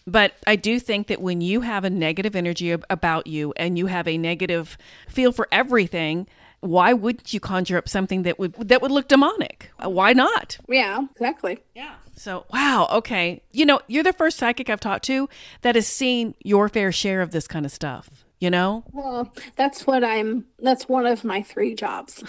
But 0.05 0.33
I 0.45 0.55
do 0.55 0.79
think 0.79 1.07
that 1.07 1.21
when 1.21 1.41
you 1.41 1.61
have 1.61 1.83
a 1.83 1.89
negative 1.89 2.35
energy 2.35 2.73
ab- 2.73 2.85
about 2.89 3.25
you 3.27 3.53
and 3.55 3.77
you 3.77 3.87
have 3.87 4.07
a 4.07 4.17
negative 4.17 4.77
feel 5.07 5.31
for 5.31 5.47
everything, 5.51 6.27
why 6.59 6.93
wouldn't 6.93 7.33
you 7.33 7.39
conjure 7.39 7.77
up 7.77 7.89
something 7.89 8.23
that 8.23 8.37
would 8.39 8.53
that 8.69 8.81
would 8.81 8.91
look 8.91 9.07
demonic? 9.07 9.71
Uh, 9.83 9.89
Why 9.89 10.13
not? 10.13 10.57
Yeah, 10.67 11.05
exactly. 11.11 11.59
Yeah. 11.75 11.95
So, 12.15 12.45
wow, 12.53 12.87
okay. 12.91 13.41
You 13.51 13.65
know, 13.65 13.81
you're 13.87 14.03
the 14.03 14.13
first 14.13 14.37
psychic 14.37 14.69
I've 14.69 14.79
talked 14.79 15.05
to 15.05 15.27
that 15.61 15.73
has 15.75 15.87
seen 15.87 16.35
your 16.43 16.69
fair 16.69 16.91
share 16.91 17.21
of 17.21 17.31
this 17.31 17.47
kind 17.47 17.65
of 17.65 17.71
stuff, 17.71 18.22
you 18.43 18.49
know? 18.49 18.83
Well, 18.91 19.31
that's 19.55 19.87
what 19.87 20.03
I'm 20.03 20.45
that's 20.59 20.87
one 20.89 21.05
of 21.05 21.23
my 21.23 21.41
three 21.41 21.73
jobs. 21.75 22.23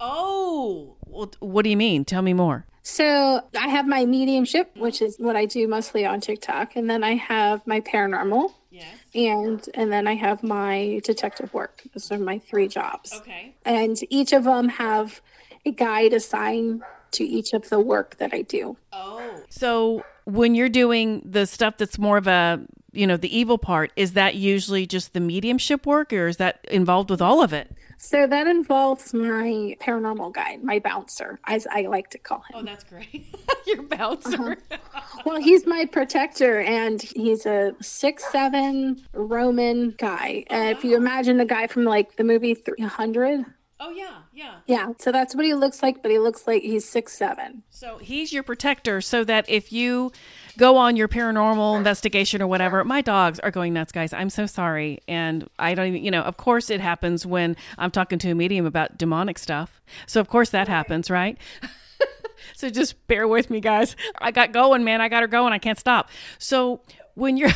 Oh, 0.00 0.96
well, 1.06 1.30
what 1.40 1.62
do 1.62 1.70
you 1.70 1.76
mean? 1.76 2.04
Tell 2.04 2.22
me 2.22 2.32
more. 2.32 2.66
So 2.82 3.42
I 3.58 3.68
have 3.68 3.86
my 3.86 4.04
mediumship, 4.06 4.76
which 4.76 5.00
is 5.02 5.16
what 5.18 5.36
I 5.36 5.44
do 5.44 5.68
mostly 5.68 6.04
on 6.06 6.20
TikTok, 6.20 6.74
and 6.76 6.88
then 6.90 7.04
I 7.04 7.14
have 7.14 7.64
my 7.66 7.80
paranormal, 7.80 8.52
Yes. 8.70 8.86
and 9.14 9.64
and 9.74 9.92
then 9.92 10.08
I 10.08 10.14
have 10.14 10.42
my 10.42 11.00
detective 11.04 11.52
work. 11.54 11.82
Those 11.94 12.10
are 12.10 12.18
my 12.18 12.38
three 12.38 12.66
jobs, 12.68 13.12
Okay. 13.14 13.54
and 13.64 13.96
each 14.08 14.32
of 14.32 14.44
them 14.44 14.68
have 14.70 15.20
a 15.66 15.70
guide 15.70 16.14
assigned 16.14 16.82
to 17.12 17.24
each 17.24 17.52
of 17.52 17.68
the 17.68 17.78
work 17.78 18.16
that 18.16 18.32
I 18.32 18.42
do. 18.42 18.76
Oh. 18.92 19.42
So, 19.50 20.02
when 20.24 20.54
you're 20.54 20.68
doing 20.68 21.22
the 21.24 21.46
stuff 21.46 21.76
that's 21.76 21.98
more 21.98 22.16
of 22.16 22.26
a, 22.26 22.60
you 22.92 23.06
know, 23.06 23.16
the 23.16 23.36
evil 23.36 23.58
part, 23.58 23.92
is 23.96 24.12
that 24.14 24.34
usually 24.34 24.86
just 24.86 25.12
the 25.12 25.20
mediumship 25.20 25.86
work 25.86 26.12
or 26.12 26.28
is 26.28 26.38
that 26.38 26.64
involved 26.70 27.10
with 27.10 27.22
all 27.22 27.42
of 27.42 27.52
it? 27.52 27.70
So 28.02 28.26
that 28.26 28.46
involves 28.46 29.12
my 29.12 29.76
paranormal 29.78 30.32
guide, 30.32 30.64
my 30.64 30.78
bouncer, 30.78 31.38
as 31.46 31.66
I 31.70 31.82
like 31.82 32.08
to 32.10 32.18
call 32.18 32.38
him. 32.38 32.54
Oh, 32.54 32.62
that's 32.62 32.82
great. 32.82 33.26
your 33.66 33.82
bouncer. 33.82 34.56
Uh-huh. 34.70 35.22
Well, 35.26 35.38
he's 35.38 35.66
my 35.66 35.84
protector, 35.84 36.60
and 36.60 37.02
he's 37.02 37.44
a 37.44 37.74
six 37.82 38.24
seven 38.32 39.02
Roman 39.12 39.90
guy. 39.98 40.44
And 40.48 40.70
if 40.70 40.82
you 40.82 40.96
imagine 40.96 41.36
the 41.36 41.44
guy 41.44 41.66
from 41.66 41.84
like 41.84 42.16
the 42.16 42.24
movie 42.24 42.54
Three 42.54 42.82
Hundred, 42.82 43.44
Oh, 43.82 43.90
yeah, 43.90 44.18
yeah. 44.34 44.56
yeah, 44.66 44.92
so 44.98 45.10
that's 45.10 45.34
what 45.34 45.46
he 45.46 45.54
looks 45.54 45.82
like. 45.82 46.02
But 46.02 46.10
he 46.10 46.18
looks 46.18 46.46
like 46.46 46.60
he's 46.62 46.86
six 46.86 47.14
seven. 47.14 47.62
So 47.70 47.96
he's 47.96 48.30
your 48.30 48.42
protector 48.42 49.00
so 49.00 49.24
that 49.24 49.48
if 49.48 49.72
you 49.72 50.12
go 50.58 50.76
on 50.76 50.96
your 50.96 51.08
paranormal 51.08 51.78
investigation 51.78 52.42
or 52.42 52.46
whatever, 52.46 52.84
my 52.84 53.00
dogs 53.00 53.40
are 53.40 53.50
going 53.50 53.72
nuts, 53.72 53.90
guys. 53.90 54.12
I'm 54.12 54.28
so 54.28 54.44
sorry. 54.44 55.00
And 55.08 55.48
I 55.58 55.74
don't 55.74 55.86
even, 55.86 56.04
you 56.04 56.10
know, 56.10 56.20
of 56.20 56.36
course 56.36 56.68
it 56.68 56.82
happens 56.82 57.24
when 57.24 57.56
I'm 57.78 57.90
talking 57.90 58.18
to 58.18 58.30
a 58.30 58.34
medium 58.34 58.66
about 58.66 58.98
demonic 58.98 59.38
stuff. 59.38 59.80
So 60.06 60.20
of 60.20 60.28
course 60.28 60.50
that 60.50 60.68
happens, 60.68 61.10
right? 61.10 61.38
so 62.54 62.68
just 62.68 63.06
bear 63.06 63.26
with 63.26 63.48
me, 63.48 63.60
guys. 63.60 63.96
I 64.18 64.30
got 64.30 64.52
going, 64.52 64.84
man. 64.84 65.00
I 65.00 65.08
got 65.08 65.22
her 65.22 65.28
going. 65.28 65.54
I 65.54 65.58
can't 65.58 65.78
stop. 65.78 66.10
So 66.38 66.82
when 67.14 67.38
you're 67.38 67.50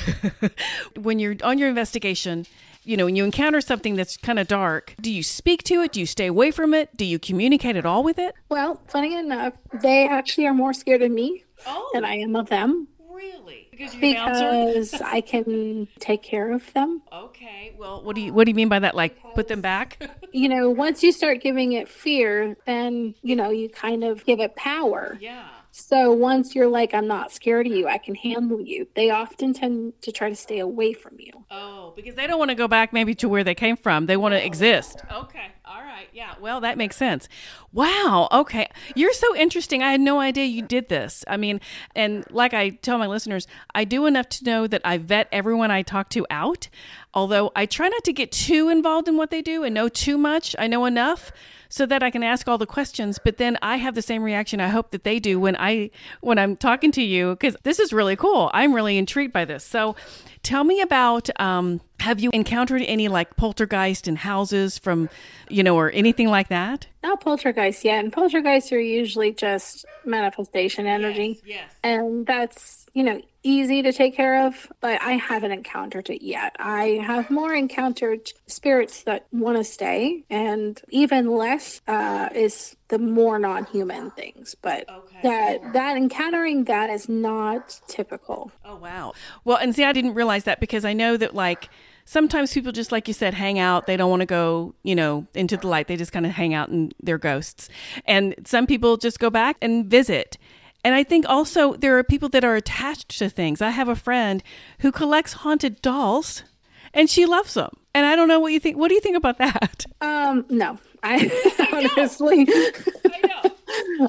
when 0.96 1.18
you're 1.18 1.37
on 1.42 1.58
your 1.58 1.68
investigation, 1.68 2.46
you 2.85 2.97
know, 2.97 3.05
when 3.07 3.16
you 3.16 3.25
encounter 3.25 3.61
something 3.61 3.97
that's 3.97 4.16
kind 4.16 4.38
of 4.38 4.47
dark, 4.49 4.94
do 5.01 5.11
you 5.12 5.23
speak 5.23 5.62
to 5.64 5.81
it? 5.83 5.92
Do 5.92 6.01
you 6.01 6.07
stay 6.07 6.27
away 6.27 6.51
from 6.51 6.75
it? 6.75 6.97
Do 6.97 7.05
you 7.05 7.18
communicate 7.18 7.77
at 7.77 7.87
all 7.87 8.03
with 8.03 8.18
it? 8.18 8.35
Well, 8.49 8.81
funny 8.88 9.14
enough, 9.14 9.55
they 9.73 10.07
actually 10.09 10.47
are 10.47 10.55
more 10.55 10.73
scared 10.73 11.03
of 11.03 11.11
me 11.11 11.44
Oh, 11.66 11.90
than 11.94 12.05
I 12.05 12.16
am 12.16 12.37
of 12.37 12.49
them 12.49 12.88
really? 13.11 13.68
Because 13.70 13.94
you're 13.94 14.12
bouncer? 14.14 14.66
because 14.66 15.01
I 15.01 15.20
can 15.20 15.87
take 16.01 16.23
care 16.25 16.51
of 16.53 16.73
them. 16.75 17.01
Okay. 17.12 17.73
Well, 17.79 18.03
what 18.03 18.16
do 18.16 18.23
you 18.23 18.33
what 18.35 18.44
do 18.44 18.51
you 18.51 18.55
mean 18.57 18.68
by 18.68 18.81
that? 18.81 18.97
Like 18.97 19.16
put 19.35 19.47
them 19.49 19.61
back? 19.61 20.03
You 20.37 20.49
know, 20.49 20.68
once 20.68 21.05
you 21.05 21.12
start 21.12 21.40
giving 21.40 21.70
it 21.75 21.88
fear, 21.88 22.57
then 22.66 23.14
you 23.23 23.37
know 23.37 23.51
you 23.51 23.68
kind 23.68 24.03
of 24.03 24.25
give 24.25 24.40
it 24.40 24.57
power. 24.57 25.16
yeah. 25.20 25.47
So 25.76 26.12
once 26.12 26.54
you're 26.54 26.68
like, 26.68 26.94
I'm 26.94 27.08
not 27.08 27.32
scared 27.32 27.66
of 27.66 27.72
you, 27.72 27.88
I 27.88 27.98
can 27.98 28.14
handle 28.14 28.60
you, 28.60 28.87
they 28.94 29.10
often 29.10 29.52
tend 29.52 30.00
to 30.02 30.12
try 30.12 30.28
to 30.28 30.37
stay 30.37 30.60
away 30.60 30.92
from 30.92 31.16
you. 31.18 31.32
Oh, 31.50 31.92
because 31.96 32.14
they 32.14 32.28
don't 32.28 32.38
want 32.38 32.50
to 32.50 32.54
go 32.54 32.68
back 32.68 32.92
maybe 32.92 33.12
to 33.16 33.28
where 33.28 33.42
they 33.42 33.56
came 33.56 33.76
from. 33.76 34.06
They 34.06 34.16
want 34.16 34.34
to 34.34 34.40
oh. 34.40 34.46
exist. 34.46 35.02
Okay. 35.12 35.46
All 35.64 35.80
right. 35.80 36.06
Yeah. 36.12 36.34
Well, 36.40 36.60
that 36.60 36.78
makes 36.78 36.94
sense. 36.94 37.28
Wow. 37.72 38.28
Okay. 38.30 38.68
You're 38.94 39.12
so 39.12 39.34
interesting. 39.34 39.82
I 39.82 39.90
had 39.90 40.00
no 40.00 40.20
idea 40.20 40.44
you 40.44 40.62
did 40.62 40.88
this. 40.88 41.24
I 41.26 41.37
mean, 41.37 41.60
and 41.96 42.24
like 42.30 42.54
I 42.54 42.70
tell 42.70 42.96
my 42.98 43.08
listeners, 43.08 43.48
I 43.74 43.82
do 43.82 44.06
enough 44.06 44.28
to 44.28 44.44
know 44.44 44.68
that 44.68 44.82
I 44.84 44.98
vet 44.98 45.26
everyone 45.32 45.72
I 45.72 45.82
talk 45.82 46.08
to 46.10 46.24
out. 46.30 46.68
Although 47.14 47.50
I 47.56 47.66
try 47.66 47.88
not 47.88 48.04
to 48.04 48.12
get 48.12 48.30
too 48.30 48.68
involved 48.68 49.08
in 49.08 49.16
what 49.16 49.30
they 49.30 49.42
do 49.42 49.64
and 49.64 49.74
know 49.74 49.88
too 49.88 50.18
much. 50.18 50.54
I 50.56 50.68
know 50.68 50.84
enough 50.84 51.32
so 51.74 51.87
that 51.87 52.04
I 52.04 52.10
can 52.10 52.22
ask 52.22 52.46
all 52.46 52.56
the 52.56 52.66
questions. 52.66 53.18
But 53.18 53.38
then 53.38 53.58
I 53.60 53.78
have 53.78 53.96
the 53.96 54.02
same 54.02 54.22
reaction 54.22 54.60
I 54.60 54.68
hope 54.68 54.92
that 54.92 55.02
they 55.02 55.18
do 55.18 55.40
when 55.40 55.56
I 55.58 55.90
when 56.20 56.38
I'm 56.38 56.54
talking 56.54 56.92
to 56.92 57.02
you 57.02 57.30
because 57.30 57.56
this 57.64 57.80
is 57.80 57.92
really 57.92 58.14
cool. 58.14 58.48
I'm 58.54 58.72
really 58.72 58.96
intrigued 58.96 59.32
by 59.32 59.44
this. 59.44 59.64
So 59.64 59.96
tell 60.44 60.62
me 60.62 60.80
about 60.80 61.28
um, 61.40 61.80
have 62.04 62.20
you 62.20 62.30
encountered 62.32 62.82
any 62.86 63.08
like 63.08 63.34
poltergeist 63.36 64.06
in 64.06 64.16
houses 64.16 64.78
from 64.78 65.08
you 65.48 65.62
know 65.62 65.74
or 65.76 65.90
anything 65.90 66.28
like 66.28 66.48
that? 66.48 66.86
Not 67.02 67.20
poltergeist 67.20 67.84
yet, 67.84 68.04
and 68.04 68.12
poltergeists 68.12 68.72
are 68.72 68.80
usually 68.80 69.32
just 69.32 69.86
manifestation 70.04 70.86
energy. 70.86 71.40
Yes. 71.44 71.70
And 71.82 72.26
that's, 72.26 72.86
you 72.92 73.02
know, 73.02 73.20
easy 73.42 73.82
to 73.82 73.92
take 73.92 74.14
care 74.14 74.46
of, 74.46 74.70
but 74.80 75.00
I 75.02 75.12
haven't 75.12 75.52
encountered 75.52 76.08
it 76.10 76.22
yet. 76.22 76.54
I 76.58 77.00
have 77.06 77.30
more 77.30 77.54
encountered 77.54 78.32
spirits 78.46 79.02
that 79.04 79.26
want 79.32 79.56
to 79.58 79.64
stay, 79.64 80.24
and 80.30 80.80
even 80.90 81.30
less 81.30 81.80
uh, 81.88 82.28
is 82.34 82.76
the 82.88 82.98
more 82.98 83.38
non-human 83.38 84.10
things. 84.12 84.54
But 84.60 84.88
Okay. 84.90 85.18
that 85.22 85.72
that 85.72 85.96
encountering 85.96 86.64
that 86.64 86.90
is 86.90 87.08
not 87.08 87.80
typical. 87.88 88.52
Oh 88.64 88.76
wow. 88.76 89.14
Well, 89.44 89.56
and 89.56 89.74
see, 89.74 89.84
I 89.84 89.92
didn't 89.92 90.14
realize 90.14 90.44
that 90.44 90.60
because 90.60 90.84
I 90.84 90.92
know 90.92 91.16
that 91.16 91.34
like 91.34 91.68
sometimes 92.04 92.52
people 92.52 92.72
just 92.72 92.92
like 92.92 93.08
you 93.08 93.14
said 93.14 93.34
hang 93.34 93.58
out. 93.58 93.86
They 93.86 93.96
don't 93.96 94.10
want 94.10 94.20
to 94.20 94.26
go, 94.26 94.74
you 94.82 94.94
know, 94.94 95.26
into 95.34 95.56
the 95.56 95.66
light. 95.68 95.88
They 95.88 95.96
just 95.96 96.12
kind 96.12 96.26
of 96.26 96.32
hang 96.32 96.54
out 96.54 96.68
and 96.68 96.94
they're 97.02 97.18
ghosts. 97.18 97.68
And 98.04 98.34
some 98.46 98.66
people 98.66 98.96
just 98.96 99.18
go 99.18 99.30
back 99.30 99.56
and 99.62 99.86
visit. 99.86 100.36
And 100.84 100.94
I 100.94 101.02
think 101.02 101.24
also 101.28 101.74
there 101.74 101.96
are 101.98 102.04
people 102.04 102.28
that 102.30 102.44
are 102.44 102.56
attached 102.56 103.18
to 103.18 103.30
things. 103.30 103.62
I 103.62 103.70
have 103.70 103.88
a 103.88 103.96
friend 103.96 104.42
who 104.80 104.92
collects 104.92 105.32
haunted 105.32 105.80
dolls 105.80 106.44
and 106.92 107.08
she 107.08 107.24
loves 107.26 107.54
them. 107.54 107.70
And 107.94 108.04
I 108.06 108.16
don't 108.16 108.28
know 108.28 108.40
what 108.40 108.52
you 108.52 108.60
think. 108.60 108.76
What 108.76 108.88
do 108.88 108.94
you 108.94 109.00
think 109.00 109.16
about 109.16 109.38
that? 109.38 109.86
Um, 110.00 110.44
no, 110.50 110.78
I 111.02 111.30
honestly. 111.96 112.46
I 112.48 113.20
know. 113.26 113.50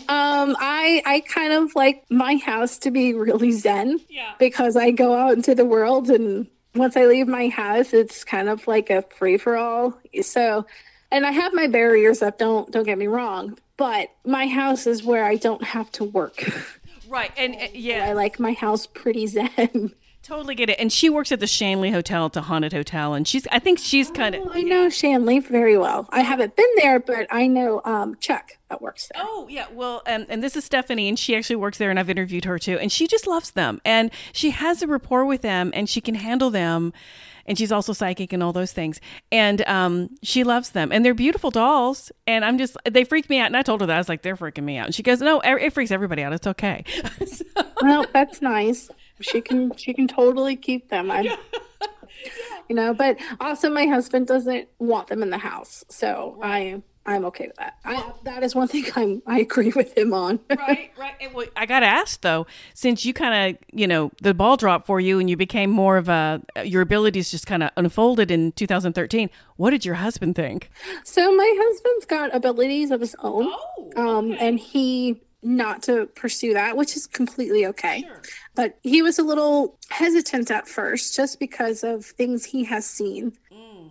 Um, 0.09 0.55
I 0.59 1.01
I 1.05 1.21
kind 1.27 1.53
of 1.53 1.73
like 1.75 2.03
my 2.09 2.35
house 2.35 2.77
to 2.79 2.91
be 2.91 3.13
really 3.13 3.51
zen 3.53 3.99
Yeah. 4.09 4.33
because 4.39 4.75
I 4.75 4.91
go 4.91 5.13
out 5.15 5.33
into 5.33 5.55
the 5.55 5.63
world 5.65 6.09
and 6.09 6.47
once 6.75 6.97
I 6.97 7.05
leave 7.05 7.27
my 7.27 7.47
house, 7.47 7.93
it's 7.93 8.23
kind 8.23 8.49
of 8.49 8.67
like 8.67 8.89
a 8.89 9.01
free 9.01 9.37
for 9.37 9.57
all. 9.57 9.97
So, 10.21 10.65
and 11.11 11.25
I 11.25 11.31
have 11.31 11.53
my 11.53 11.67
barriers 11.67 12.21
up. 12.21 12.37
Don't 12.37 12.71
don't 12.71 12.83
get 12.83 12.97
me 12.97 13.07
wrong, 13.07 13.57
but 13.77 14.09
my 14.25 14.47
house 14.47 14.87
is 14.87 15.03
where 15.03 15.25
I 15.25 15.35
don't 15.35 15.63
have 15.63 15.91
to 15.93 16.03
work. 16.03 16.43
Right. 17.07 17.31
And 17.37 17.55
uh, 17.55 17.67
yeah. 17.73 18.05
I 18.09 18.13
like 18.13 18.39
my 18.39 18.53
house 18.53 18.87
pretty 18.87 19.27
zen. 19.27 19.93
Totally 20.25 20.55
get 20.55 20.71
it. 20.71 20.79
And 20.79 20.91
she 20.91 21.07
works 21.07 21.31
at 21.31 21.39
the 21.39 21.45
Shanley 21.45 21.91
Hotel. 21.91 22.25
It's 22.25 22.35
a 22.35 22.41
haunted 22.41 22.73
hotel. 22.73 23.13
And 23.13 23.27
she's, 23.27 23.45
I 23.51 23.59
think 23.59 23.77
she's 23.77 24.09
kind 24.09 24.33
of. 24.33 24.47
I 24.51 24.63
know 24.63 24.89
Shanley 24.89 25.37
very 25.37 25.77
well. 25.77 26.09
I 26.09 26.21
haven't 26.21 26.55
been 26.55 26.65
there, 26.77 26.99
but 26.99 27.27
I 27.29 27.45
know 27.45 27.79
um, 27.85 28.15
Chuck 28.19 28.53
that 28.69 28.81
works 28.81 29.07
there. 29.13 29.21
Oh 29.23 29.45
yeah, 29.49 29.67
well, 29.71 30.01
um, 30.07 30.25
and 30.27 30.41
this 30.41 30.55
is 30.55 30.65
Stephanie, 30.65 31.07
and 31.07 31.19
she 31.19 31.35
actually 31.35 31.57
works 31.57 31.77
there, 31.77 31.91
and 31.91 31.99
I've 31.99 32.09
interviewed 32.09 32.45
her 32.45 32.57
too, 32.57 32.79
and 32.79 32.91
she 32.91 33.05
just 33.05 33.27
loves 33.27 33.51
them, 33.51 33.79
and 33.85 34.09
she 34.33 34.49
has 34.49 34.81
a 34.81 34.87
rapport 34.87 35.25
with 35.25 35.43
them, 35.43 35.69
and 35.75 35.87
she 35.87 36.01
can 36.01 36.15
handle 36.15 36.49
them, 36.49 36.91
and 37.45 37.55
she's 37.55 37.71
also 37.71 37.93
psychic 37.93 38.33
and 38.33 38.41
all 38.41 38.51
those 38.51 38.71
things, 38.73 38.99
and 39.31 39.61
um, 39.67 40.09
she 40.23 40.43
loves 40.43 40.71
them, 40.71 40.91
and 40.91 41.05
they're 41.05 41.13
beautiful 41.13 41.51
dolls, 41.51 42.11
and 42.25 42.43
I'm 42.43 42.57
just 42.57 42.75
they 42.89 43.03
freak 43.03 43.29
me 43.29 43.37
out, 43.39 43.45
and 43.47 43.57
I 43.57 43.61
told 43.61 43.81
her 43.81 43.87
that 43.87 43.95
I 43.95 43.99
was 43.99 44.09
like 44.09 44.23
they're 44.23 44.35
freaking 44.35 44.63
me 44.63 44.77
out, 44.77 44.87
and 44.87 44.95
she 44.95 45.03
goes, 45.03 45.21
no, 45.21 45.39
it 45.41 45.71
freaks 45.71 45.91
everybody 45.91 46.23
out, 46.23 46.33
it's 46.33 46.47
okay. 46.47 46.83
So- 47.27 47.45
well, 47.83 48.05
that's 48.13 48.41
nice. 48.41 48.89
She 49.21 49.41
can 49.41 49.75
she 49.77 49.93
can 49.93 50.07
totally 50.07 50.55
keep 50.55 50.89
them. 50.89 51.09
I'm, 51.11 51.25
you 52.69 52.75
know, 52.75 52.93
but 52.93 53.17
also 53.39 53.69
my 53.69 53.85
husband 53.85 54.27
doesn't 54.27 54.67
want 54.79 55.07
them 55.07 55.21
in 55.23 55.29
the 55.29 55.37
house, 55.37 55.85
so 55.89 56.39
I 56.41 56.81
I'm 57.07 57.23
okay 57.25 57.47
with 57.47 57.55
that. 57.57 57.75
I, 57.85 58.13
that 58.23 58.41
is 58.41 58.55
one 58.55 58.67
thing 58.67 58.85
I'm 58.95 59.21
I 59.27 59.39
agree 59.39 59.71
with 59.75 59.95
him 59.95 60.11
on. 60.13 60.39
right, 60.57 60.91
right. 60.97 61.13
And 61.21 61.33
well, 61.35 61.45
I 61.55 61.67
got 61.67 61.81
to 61.81 61.85
ask 61.85 62.21
though, 62.21 62.47
since 62.73 63.05
you 63.05 63.13
kind 63.13 63.55
of, 63.55 63.61
you 63.71 63.85
know, 63.85 64.11
the 64.23 64.33
ball 64.33 64.57
dropped 64.57 64.87
for 64.87 64.99
you 64.99 65.19
and 65.19 65.29
you 65.29 65.37
became 65.37 65.69
more 65.69 65.97
of 65.97 66.09
a, 66.09 66.41
your 66.63 66.81
abilities 66.81 67.29
just 67.29 67.45
kind 67.45 67.61
of 67.61 67.69
unfolded 67.77 68.31
in 68.31 68.53
2013. 68.53 69.29
What 69.57 69.69
did 69.69 69.85
your 69.85 69.95
husband 69.95 70.35
think? 70.35 70.71
So 71.03 71.33
my 71.35 71.53
husband's 71.57 72.05
got 72.05 72.33
abilities 72.35 72.89
of 72.89 73.01
his 73.01 73.15
own, 73.19 73.45
Oh, 73.47 73.91
um, 73.95 74.35
and 74.39 74.59
he 74.59 75.21
not 75.45 75.83
to 75.83 76.07
pursue 76.07 76.53
that, 76.53 76.75
which 76.75 76.95
is 76.97 77.07
completely 77.07 77.65
okay. 77.67 78.01
Sure. 78.01 78.21
But 78.55 78.77
he 78.83 79.01
was 79.01 79.19
a 79.19 79.23
little 79.23 79.77
hesitant 79.89 80.49
at 80.49 80.67
first, 80.67 81.15
just 81.15 81.39
because 81.39 81.83
of 81.83 82.05
things 82.05 82.45
he 82.45 82.63
has 82.65 82.85
seen. 82.85 83.33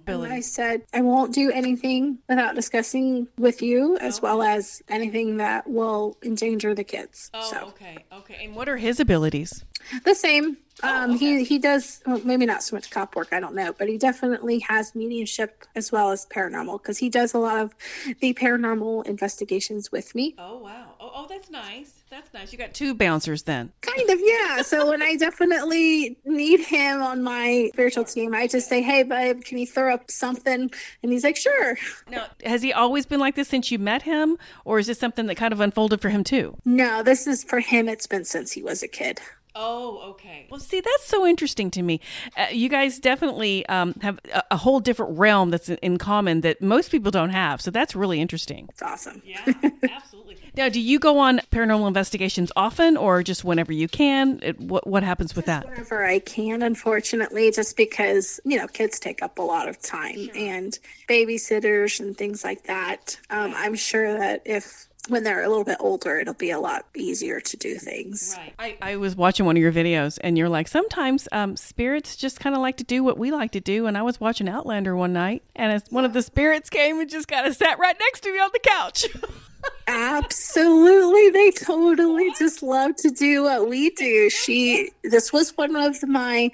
And 0.07 0.27
I 0.27 0.41
said, 0.41 0.83
I 0.93 1.01
won't 1.01 1.33
do 1.33 1.51
anything 1.51 2.19
without 2.29 2.55
discussing 2.55 3.27
with 3.39 3.63
you, 3.63 3.97
as 3.99 4.21
well 4.21 4.43
as 4.43 4.83
anything 4.89 5.39
that 5.39 5.69
will 5.69 6.19
endanger 6.23 6.75
the 6.75 6.85
kids. 6.85 7.31
Oh, 7.33 7.41
so 7.51 7.59
okay, 7.69 8.05
okay. 8.13 8.45
And 8.45 8.55
what 8.55 8.69
are 8.69 8.77
his 8.77 9.01
abilities? 9.01 9.65
the 10.05 10.15
same. 10.15 10.59
Um, 10.83 11.13
Oh, 11.13 11.15
okay. 11.15 11.19
He 11.39 11.45
he 11.45 11.59
does 11.59 12.03
well, 12.05 12.21
maybe 12.25 12.47
not 12.47 12.63
so 12.63 12.75
much 12.77 12.91
cop 12.91 13.15
work. 13.17 13.29
I 13.33 13.39
don't 13.41 13.55
know, 13.55 13.73
but 13.79 13.89
he 13.89 13.97
definitely 13.97 14.59
has 14.61 14.95
mediumship 14.95 15.65
as 15.77 15.93
well 15.93 16.11
as 16.11 16.27
paranormal 16.27 16.83
because 16.83 16.99
he 16.99 17.09
does 17.09 17.33
a 17.33 17.39
lot 17.39 17.59
of 17.59 17.75
the 18.21 18.35
paranormal 18.35 19.07
investigations 19.07 19.93
with 19.93 20.15
me. 20.15 20.35
Oh, 20.37 20.59
wow. 20.59 20.94
Oh, 21.05 21.11
oh, 21.15 21.27
that's 21.29 21.51
nice. 21.51 22.03
That's 22.09 22.33
nice. 22.33 22.51
You 22.51 22.57
got 22.57 22.73
two 22.73 22.95
bouncers 22.95 23.43
then. 23.43 23.73
Kind 23.83 24.09
of, 24.09 24.19
yeah. 24.23 24.63
So 24.63 24.89
when 24.89 25.03
I 25.03 25.17
definitely 25.17 26.17
need 26.25 26.61
him 26.61 27.03
on 27.03 27.23
my 27.23 27.69
spiritual 27.75 28.05
team, 28.05 28.35
I 28.35 28.47
just 28.47 28.71
say, 28.71 28.81
"Hey, 28.81 29.03
babe, 29.03 29.45
can 29.45 29.59
you 29.59 29.67
throw 29.67 29.93
up 29.93 30.11
something?" 30.11 30.71
And 31.03 31.13
he's 31.13 31.23
like, 31.23 31.37
"Sure." 31.37 31.77
Now, 32.09 32.29
has 32.47 32.63
he 32.63 32.73
always 32.73 33.05
been 33.05 33.21
like 33.21 33.35
this 33.35 33.49
since 33.49 33.71
you 33.71 33.79
met 33.79 34.03
him, 34.03 34.39
or 34.65 34.79
is 34.79 34.87
this 34.87 34.99
something 34.99 35.27
that 35.27 35.35
kind 35.35 35.53
of 35.53 35.61
unfolded 35.61 36.01
for 36.01 36.09
him 36.09 36.25
too? 36.25 36.57
No, 36.65 37.03
this 37.03 37.27
is 37.27 37.45
for 37.45 37.61
him. 37.61 37.87
It's 37.87 38.07
been 38.07 38.25
since 38.25 38.53
he 38.53 38.63
was 38.63 38.83
a 38.83 38.89
kid. 38.89 39.21
Oh, 39.57 40.11
okay. 40.11 40.47
Well, 40.51 40.59
see, 40.61 40.81
that's 40.81 41.07
so 41.07 41.27
interesting 41.27 41.71
to 41.73 41.83
me. 41.83 42.01
Uh, 42.37 42.47
you 42.51 42.69
guys 42.69 42.99
definitely 42.99 43.65
um, 43.67 43.95
have 44.03 44.19
a, 44.33 44.43
a 44.53 44.57
whole 44.57 44.81
different 44.81 45.19
realm 45.19 45.51
that's 45.51 45.69
in, 45.69 45.77
in 45.77 45.99
common 45.99 46.41
that 46.41 46.61
most 46.61 46.91
people 46.91 47.11
don't 47.11 47.31
have. 47.31 47.61
So 47.61 47.71
that's 47.71 47.95
really 47.95 48.21
interesting. 48.21 48.67
It's 48.71 48.83
awesome. 48.83 49.23
Yeah, 49.25 49.45
absolutely. 49.83 50.37
now, 50.57 50.69
do 50.69 50.81
you 50.81 50.99
go 50.99 51.19
on 51.19 51.39
paranormal 51.53 51.87
investigations 51.87 52.51
often, 52.57 52.97
or 52.97 53.23
just 53.23 53.45
whenever 53.45 53.73
you 53.73 53.87
can? 53.89 54.41
It, 54.43 54.61
what 54.61 54.87
what 54.87 55.03
happens 55.03 55.37
with 55.37 55.47
that? 55.47 55.65
whenever 55.67 56.05
I 56.05 56.19
can, 56.19 56.63
unfortunately, 56.63 57.51
just 57.51 57.77
because, 57.77 58.41
you 58.45 58.59
know, 58.59 58.67
kids 58.67 58.99
take 58.99 59.23
up 59.23 59.39
a 59.39 59.43
lot 59.43 59.69
of 59.69 59.81
time 59.81 60.31
and 60.35 60.79
babysitters 61.09 62.01
and 62.01 62.17
things 62.17 62.43
like 62.45 62.65
that. 62.65 63.19
Um, 63.31 63.53
I'm 63.57 63.75
sure 63.75 64.19
that 64.19 64.43
if 64.45 64.89
when 65.09 65.23
they're 65.23 65.43
a 65.43 65.49
little 65.49 65.65
bit 65.65 65.77
older, 65.81 66.19
it'll 66.19 66.35
be 66.35 66.51
a 66.51 66.59
lot 66.59 66.87
easier 66.95 67.41
to 67.41 67.57
do 67.57 67.77
things. 67.77 68.35
Right. 68.39 68.55
I, 68.59 68.93
I 68.93 68.97
was 68.97 69.15
watching 69.15 69.45
one 69.45 69.57
of 69.57 69.61
your 69.63 69.73
videos, 69.73 70.19
and 70.23 70.39
you're 70.39 70.49
like, 70.49 70.67
sometimes 70.67 71.29
um, 71.31 71.57
spirits 71.57 72.17
just 72.17 72.41
kind 72.41 72.55
of 72.55 72.63
like 72.63 72.79
to 72.79 72.85
do 72.85 73.05
what 73.05 73.19
we 73.19 73.31
like 73.31 73.53
to 73.53 73.61
do. 73.61 73.87
And 73.87 73.99
I 73.99 74.03
was 74.03 74.19
watching 74.19 74.49
Outlander 74.49 74.97
one 74.97 75.13
night, 75.13 75.43
and 75.55 75.73
as 75.73 75.85
one 75.91 76.05
of 76.05 76.15
the 76.15 76.23
spirits 76.23 76.71
came 76.71 77.01
and 77.01 77.11
just 77.11 77.29
kind 77.29 77.47
of 77.47 77.55
sat 77.55 77.79
right 77.79 77.97
next 78.01 78.21
to 78.21 78.33
me 78.33 78.39
on 78.39 78.51
the 78.53 78.61
couch. 78.61 79.07
Absolutely. 79.87 81.31
They 81.31 81.51
totally 81.51 82.31
just 82.39 82.63
love 82.63 82.97
to 82.97 83.11
do 83.11 83.43
what 83.45 83.69
we 83.69 83.91
do. 83.91 84.31
She, 84.31 84.91
this 85.03 85.33
was 85.33 85.57
one 85.57 85.77
of 85.77 86.03
my 86.07 86.51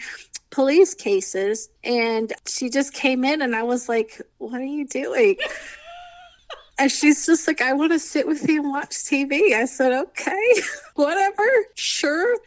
police 0.50 0.94
cases, 0.94 1.68
and 1.84 2.32
she 2.46 2.68
just 2.68 2.92
came 2.92 3.24
in, 3.24 3.42
and 3.42 3.54
I 3.54 3.62
was 3.62 3.88
like, 3.88 4.20
What 4.38 4.60
are 4.60 4.64
you 4.64 4.86
doing? 4.86 5.36
And 6.80 6.90
she's 6.90 7.26
just 7.26 7.46
like, 7.46 7.60
I 7.60 7.74
want 7.74 7.92
to 7.92 7.98
sit 7.98 8.26
with 8.26 8.48
you 8.48 8.62
and 8.62 8.70
watch 8.70 8.92
TV. 8.92 9.52
I 9.52 9.66
said, 9.66 9.92
okay, 9.92 10.54
whatever, 10.94 11.44
sure. 11.74 12.38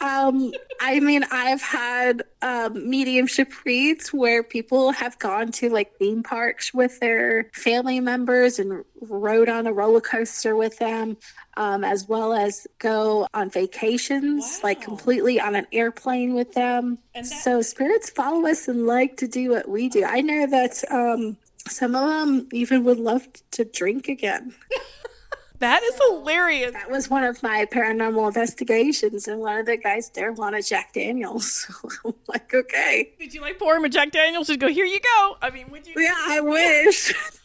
Um, 0.00 0.54
I 0.80 1.00
mean, 1.00 1.22
I've 1.30 1.60
had 1.60 2.22
um, 2.40 2.88
mediumship 2.88 3.52
reads 3.66 4.08
where 4.10 4.42
people 4.42 4.92
have 4.92 5.18
gone 5.18 5.52
to 5.52 5.68
like 5.68 5.98
theme 5.98 6.22
parks 6.22 6.72
with 6.72 6.98
their 7.00 7.50
family 7.52 8.00
members 8.00 8.58
and 8.58 8.86
rode 9.02 9.50
on 9.50 9.66
a 9.66 9.72
roller 9.74 10.00
coaster 10.00 10.56
with 10.56 10.78
them, 10.78 11.18
um, 11.58 11.84
as 11.84 12.08
well 12.08 12.32
as 12.32 12.66
go 12.78 13.28
on 13.34 13.50
vacations, 13.50 14.60
like 14.62 14.80
completely 14.80 15.38
on 15.38 15.54
an 15.54 15.66
airplane 15.72 16.32
with 16.32 16.54
them. 16.54 16.96
So 17.22 17.60
spirits 17.60 18.08
follow 18.08 18.46
us 18.46 18.66
and 18.66 18.86
like 18.86 19.18
to 19.18 19.28
do 19.28 19.50
what 19.50 19.68
we 19.68 19.90
do. 19.90 20.04
I 20.04 20.22
know 20.22 20.46
that. 20.46 20.82
Um, 20.90 21.36
some 21.68 21.94
of 21.94 22.08
them 22.08 22.48
even 22.52 22.84
would 22.84 22.98
love 22.98 23.26
to 23.52 23.64
drink 23.64 24.08
again. 24.08 24.54
that 25.60 25.82
is 25.82 25.94
hilarious. 26.08 26.72
That 26.72 26.90
was 26.90 27.08
one 27.08 27.24
of 27.24 27.42
my 27.42 27.64
paranormal 27.66 28.26
investigations, 28.28 29.26
and 29.28 29.40
one 29.40 29.58
of 29.58 29.66
the 29.66 29.76
guys 29.76 30.10
there 30.10 30.32
wanted 30.32 30.66
Jack 30.66 30.92
Daniels. 30.92 31.66
I'm 32.04 32.14
like, 32.28 32.52
okay, 32.52 33.12
Did 33.18 33.32
you 33.34 33.40
like 33.40 33.58
pour 33.58 33.76
him 33.76 33.84
a 33.84 33.88
Jack 33.88 34.10
Daniels 34.12 34.50
and 34.50 34.60
go, 34.60 34.68
here 34.68 34.84
you 34.84 35.00
go? 35.00 35.36
I 35.40 35.50
mean, 35.50 35.70
would 35.70 35.86
you? 35.86 35.94
yeah, 35.96 36.14
I 36.16 36.40
wish. 36.40 37.14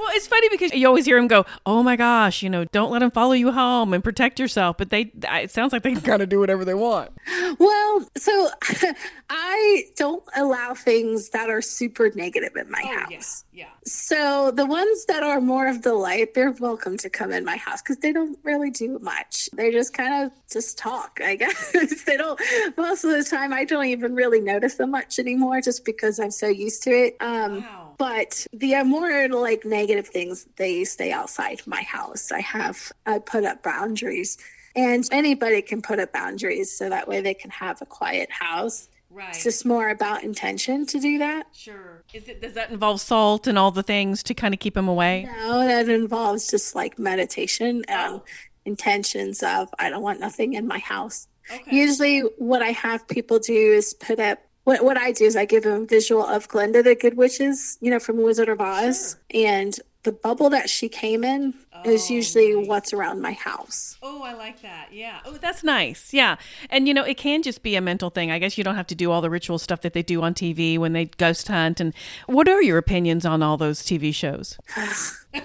Well, 0.00 0.08
it's 0.14 0.26
funny 0.26 0.48
because 0.48 0.72
you 0.72 0.86
always 0.86 1.04
hear 1.04 1.18
him 1.18 1.26
go, 1.28 1.44
"Oh 1.66 1.82
my 1.82 1.94
gosh, 1.94 2.42
you 2.42 2.48
know, 2.48 2.64
don't 2.64 2.90
let 2.90 3.02
him 3.02 3.10
follow 3.10 3.32
you 3.34 3.52
home 3.52 3.92
and 3.92 4.02
protect 4.02 4.40
yourself." 4.40 4.78
But 4.78 4.88
they, 4.88 5.12
it 5.22 5.50
sounds 5.50 5.74
like 5.74 5.82
they 5.82 5.94
kind 6.10 6.22
of 6.22 6.30
do 6.30 6.38
whatever 6.40 6.64
they 6.64 6.72
want. 6.72 7.10
well, 7.58 8.08
so 8.16 8.48
I 9.28 9.84
don't 9.96 10.24
allow 10.34 10.72
things 10.74 11.28
that 11.30 11.50
are 11.50 11.60
super 11.60 12.10
negative 12.14 12.56
in 12.56 12.70
my 12.70 12.82
house. 12.82 13.44
yeah. 13.52 13.66
So 13.84 14.50
the 14.50 14.64
ones 14.66 15.04
that 15.06 15.22
are 15.22 15.40
more 15.40 15.66
of 15.68 15.82
the 15.82 15.92
light, 15.92 16.32
they're 16.34 16.52
welcome 16.52 16.96
to 16.98 17.10
come 17.10 17.30
in 17.32 17.44
my 17.44 17.56
house 17.56 17.82
because 17.82 17.98
they 17.98 18.12
don't 18.12 18.38
really 18.42 18.70
do 18.70 18.98
much. 19.00 19.50
They 19.52 19.70
just 19.70 19.92
kind 19.92 20.24
of 20.24 20.32
just 20.50 20.78
talk, 20.78 21.20
I 21.22 21.34
guess. 21.42 21.72
they 22.04 22.16
don't. 22.16 22.40
Most 22.78 23.04
of 23.04 23.10
the 23.10 23.22
time, 23.24 23.52
I 23.52 23.64
don't 23.64 23.84
even 23.86 24.14
really 24.14 24.40
notice 24.40 24.76
them 24.76 24.92
much 24.92 25.18
anymore, 25.18 25.60
just 25.60 25.84
because 25.84 26.18
I'm 26.18 26.30
so 26.30 26.46
used 26.48 26.82
to 26.84 26.90
it. 26.90 27.16
Um, 27.20 27.60
Wow. 27.60 27.79
But 28.00 28.46
the 28.54 28.82
more 28.82 29.28
like 29.28 29.66
negative 29.66 30.08
things, 30.08 30.46
they 30.56 30.84
stay 30.84 31.12
outside 31.12 31.60
my 31.66 31.82
house. 31.82 32.32
I 32.32 32.40
have 32.40 32.90
I 33.04 33.18
put 33.18 33.44
up 33.44 33.62
boundaries, 33.62 34.38
and 34.74 35.04
anybody 35.12 35.60
can 35.60 35.82
put 35.82 35.98
up 36.00 36.10
boundaries 36.10 36.72
so 36.74 36.88
that 36.88 37.06
way 37.08 37.20
they 37.20 37.34
can 37.34 37.50
have 37.50 37.82
a 37.82 37.86
quiet 37.86 38.30
house. 38.30 38.88
Right. 39.10 39.28
It's 39.28 39.44
just 39.44 39.66
more 39.66 39.90
about 39.90 40.24
intention 40.24 40.86
to 40.86 40.98
do 40.98 41.18
that. 41.18 41.48
Sure. 41.52 42.02
Is 42.14 42.26
it? 42.26 42.40
Does 42.40 42.54
that 42.54 42.70
involve 42.70 43.02
salt 43.02 43.46
and 43.46 43.58
all 43.58 43.70
the 43.70 43.82
things 43.82 44.22
to 44.22 44.32
kind 44.34 44.54
of 44.54 44.60
keep 44.60 44.72
them 44.72 44.88
away? 44.88 45.28
No, 45.36 45.66
that 45.66 45.90
involves 45.90 46.48
just 46.50 46.74
like 46.74 46.98
meditation 46.98 47.84
and 47.86 48.14
Oh. 48.14 48.24
intentions 48.64 49.42
of 49.42 49.68
I 49.78 49.90
don't 49.90 50.02
want 50.02 50.20
nothing 50.20 50.54
in 50.54 50.66
my 50.66 50.78
house. 50.78 51.28
Okay. 51.52 51.76
Usually, 51.76 52.20
what 52.38 52.62
I 52.62 52.70
have 52.70 53.06
people 53.08 53.38
do 53.40 53.52
is 53.80 53.92
put 53.92 54.18
up. 54.20 54.38
What, 54.64 54.84
what 54.84 54.96
I 54.98 55.12
do 55.12 55.24
is 55.24 55.36
I 55.36 55.44
give 55.46 55.62
them 55.64 55.82
a 55.82 55.86
visual 55.86 56.24
of 56.24 56.46
Glinda 56.48 56.82
the 56.82 56.94
Good 56.94 57.16
Witches, 57.16 57.78
you 57.80 57.90
know, 57.90 57.98
from 57.98 58.22
Wizard 58.22 58.48
of 58.48 58.60
Oz, 58.60 59.16
and 59.32 59.78
the 60.02 60.12
bubble 60.12 60.48
that 60.50 60.70
she 60.70 60.88
came 60.88 61.24
in 61.24 61.52
is 61.84 62.06
Oh, 62.10 62.14
usually 62.14 62.54
nice. 62.54 62.66
what's 62.68 62.92
around 62.94 63.20
my 63.20 63.32
house. 63.32 63.98
Oh, 64.02 64.22
I 64.22 64.32
like 64.32 64.62
that. 64.62 64.88
Yeah. 64.92 65.20
Oh, 65.26 65.32
that's 65.32 65.62
nice. 65.62 66.12
Yeah. 66.14 66.36
And 66.70 66.88
you 66.88 66.94
know, 66.94 67.04
it 67.04 67.18
can 67.18 67.42
just 67.42 67.62
be 67.62 67.74
a 67.76 67.80
mental 67.82 68.08
thing. 68.08 68.30
I 68.30 68.38
guess 68.38 68.56
you 68.56 68.64
don't 68.64 68.76
have 68.76 68.86
to 68.88 68.94
do 68.94 69.10
all 69.10 69.20
the 69.20 69.28
ritual 69.28 69.58
stuff 69.58 69.82
that 69.82 69.92
they 69.92 70.02
do 70.02 70.22
on 70.22 70.32
TV 70.34 70.78
when 70.78 70.94
they 70.94 71.06
ghost 71.06 71.48
hunt. 71.48 71.80
And 71.80 71.92
what 72.26 72.48
are 72.48 72.62
your 72.62 72.78
opinions 72.78 73.26
on 73.26 73.42
all 73.42 73.58
those 73.58 73.82
TV 73.82 74.14
shows? 74.14 74.58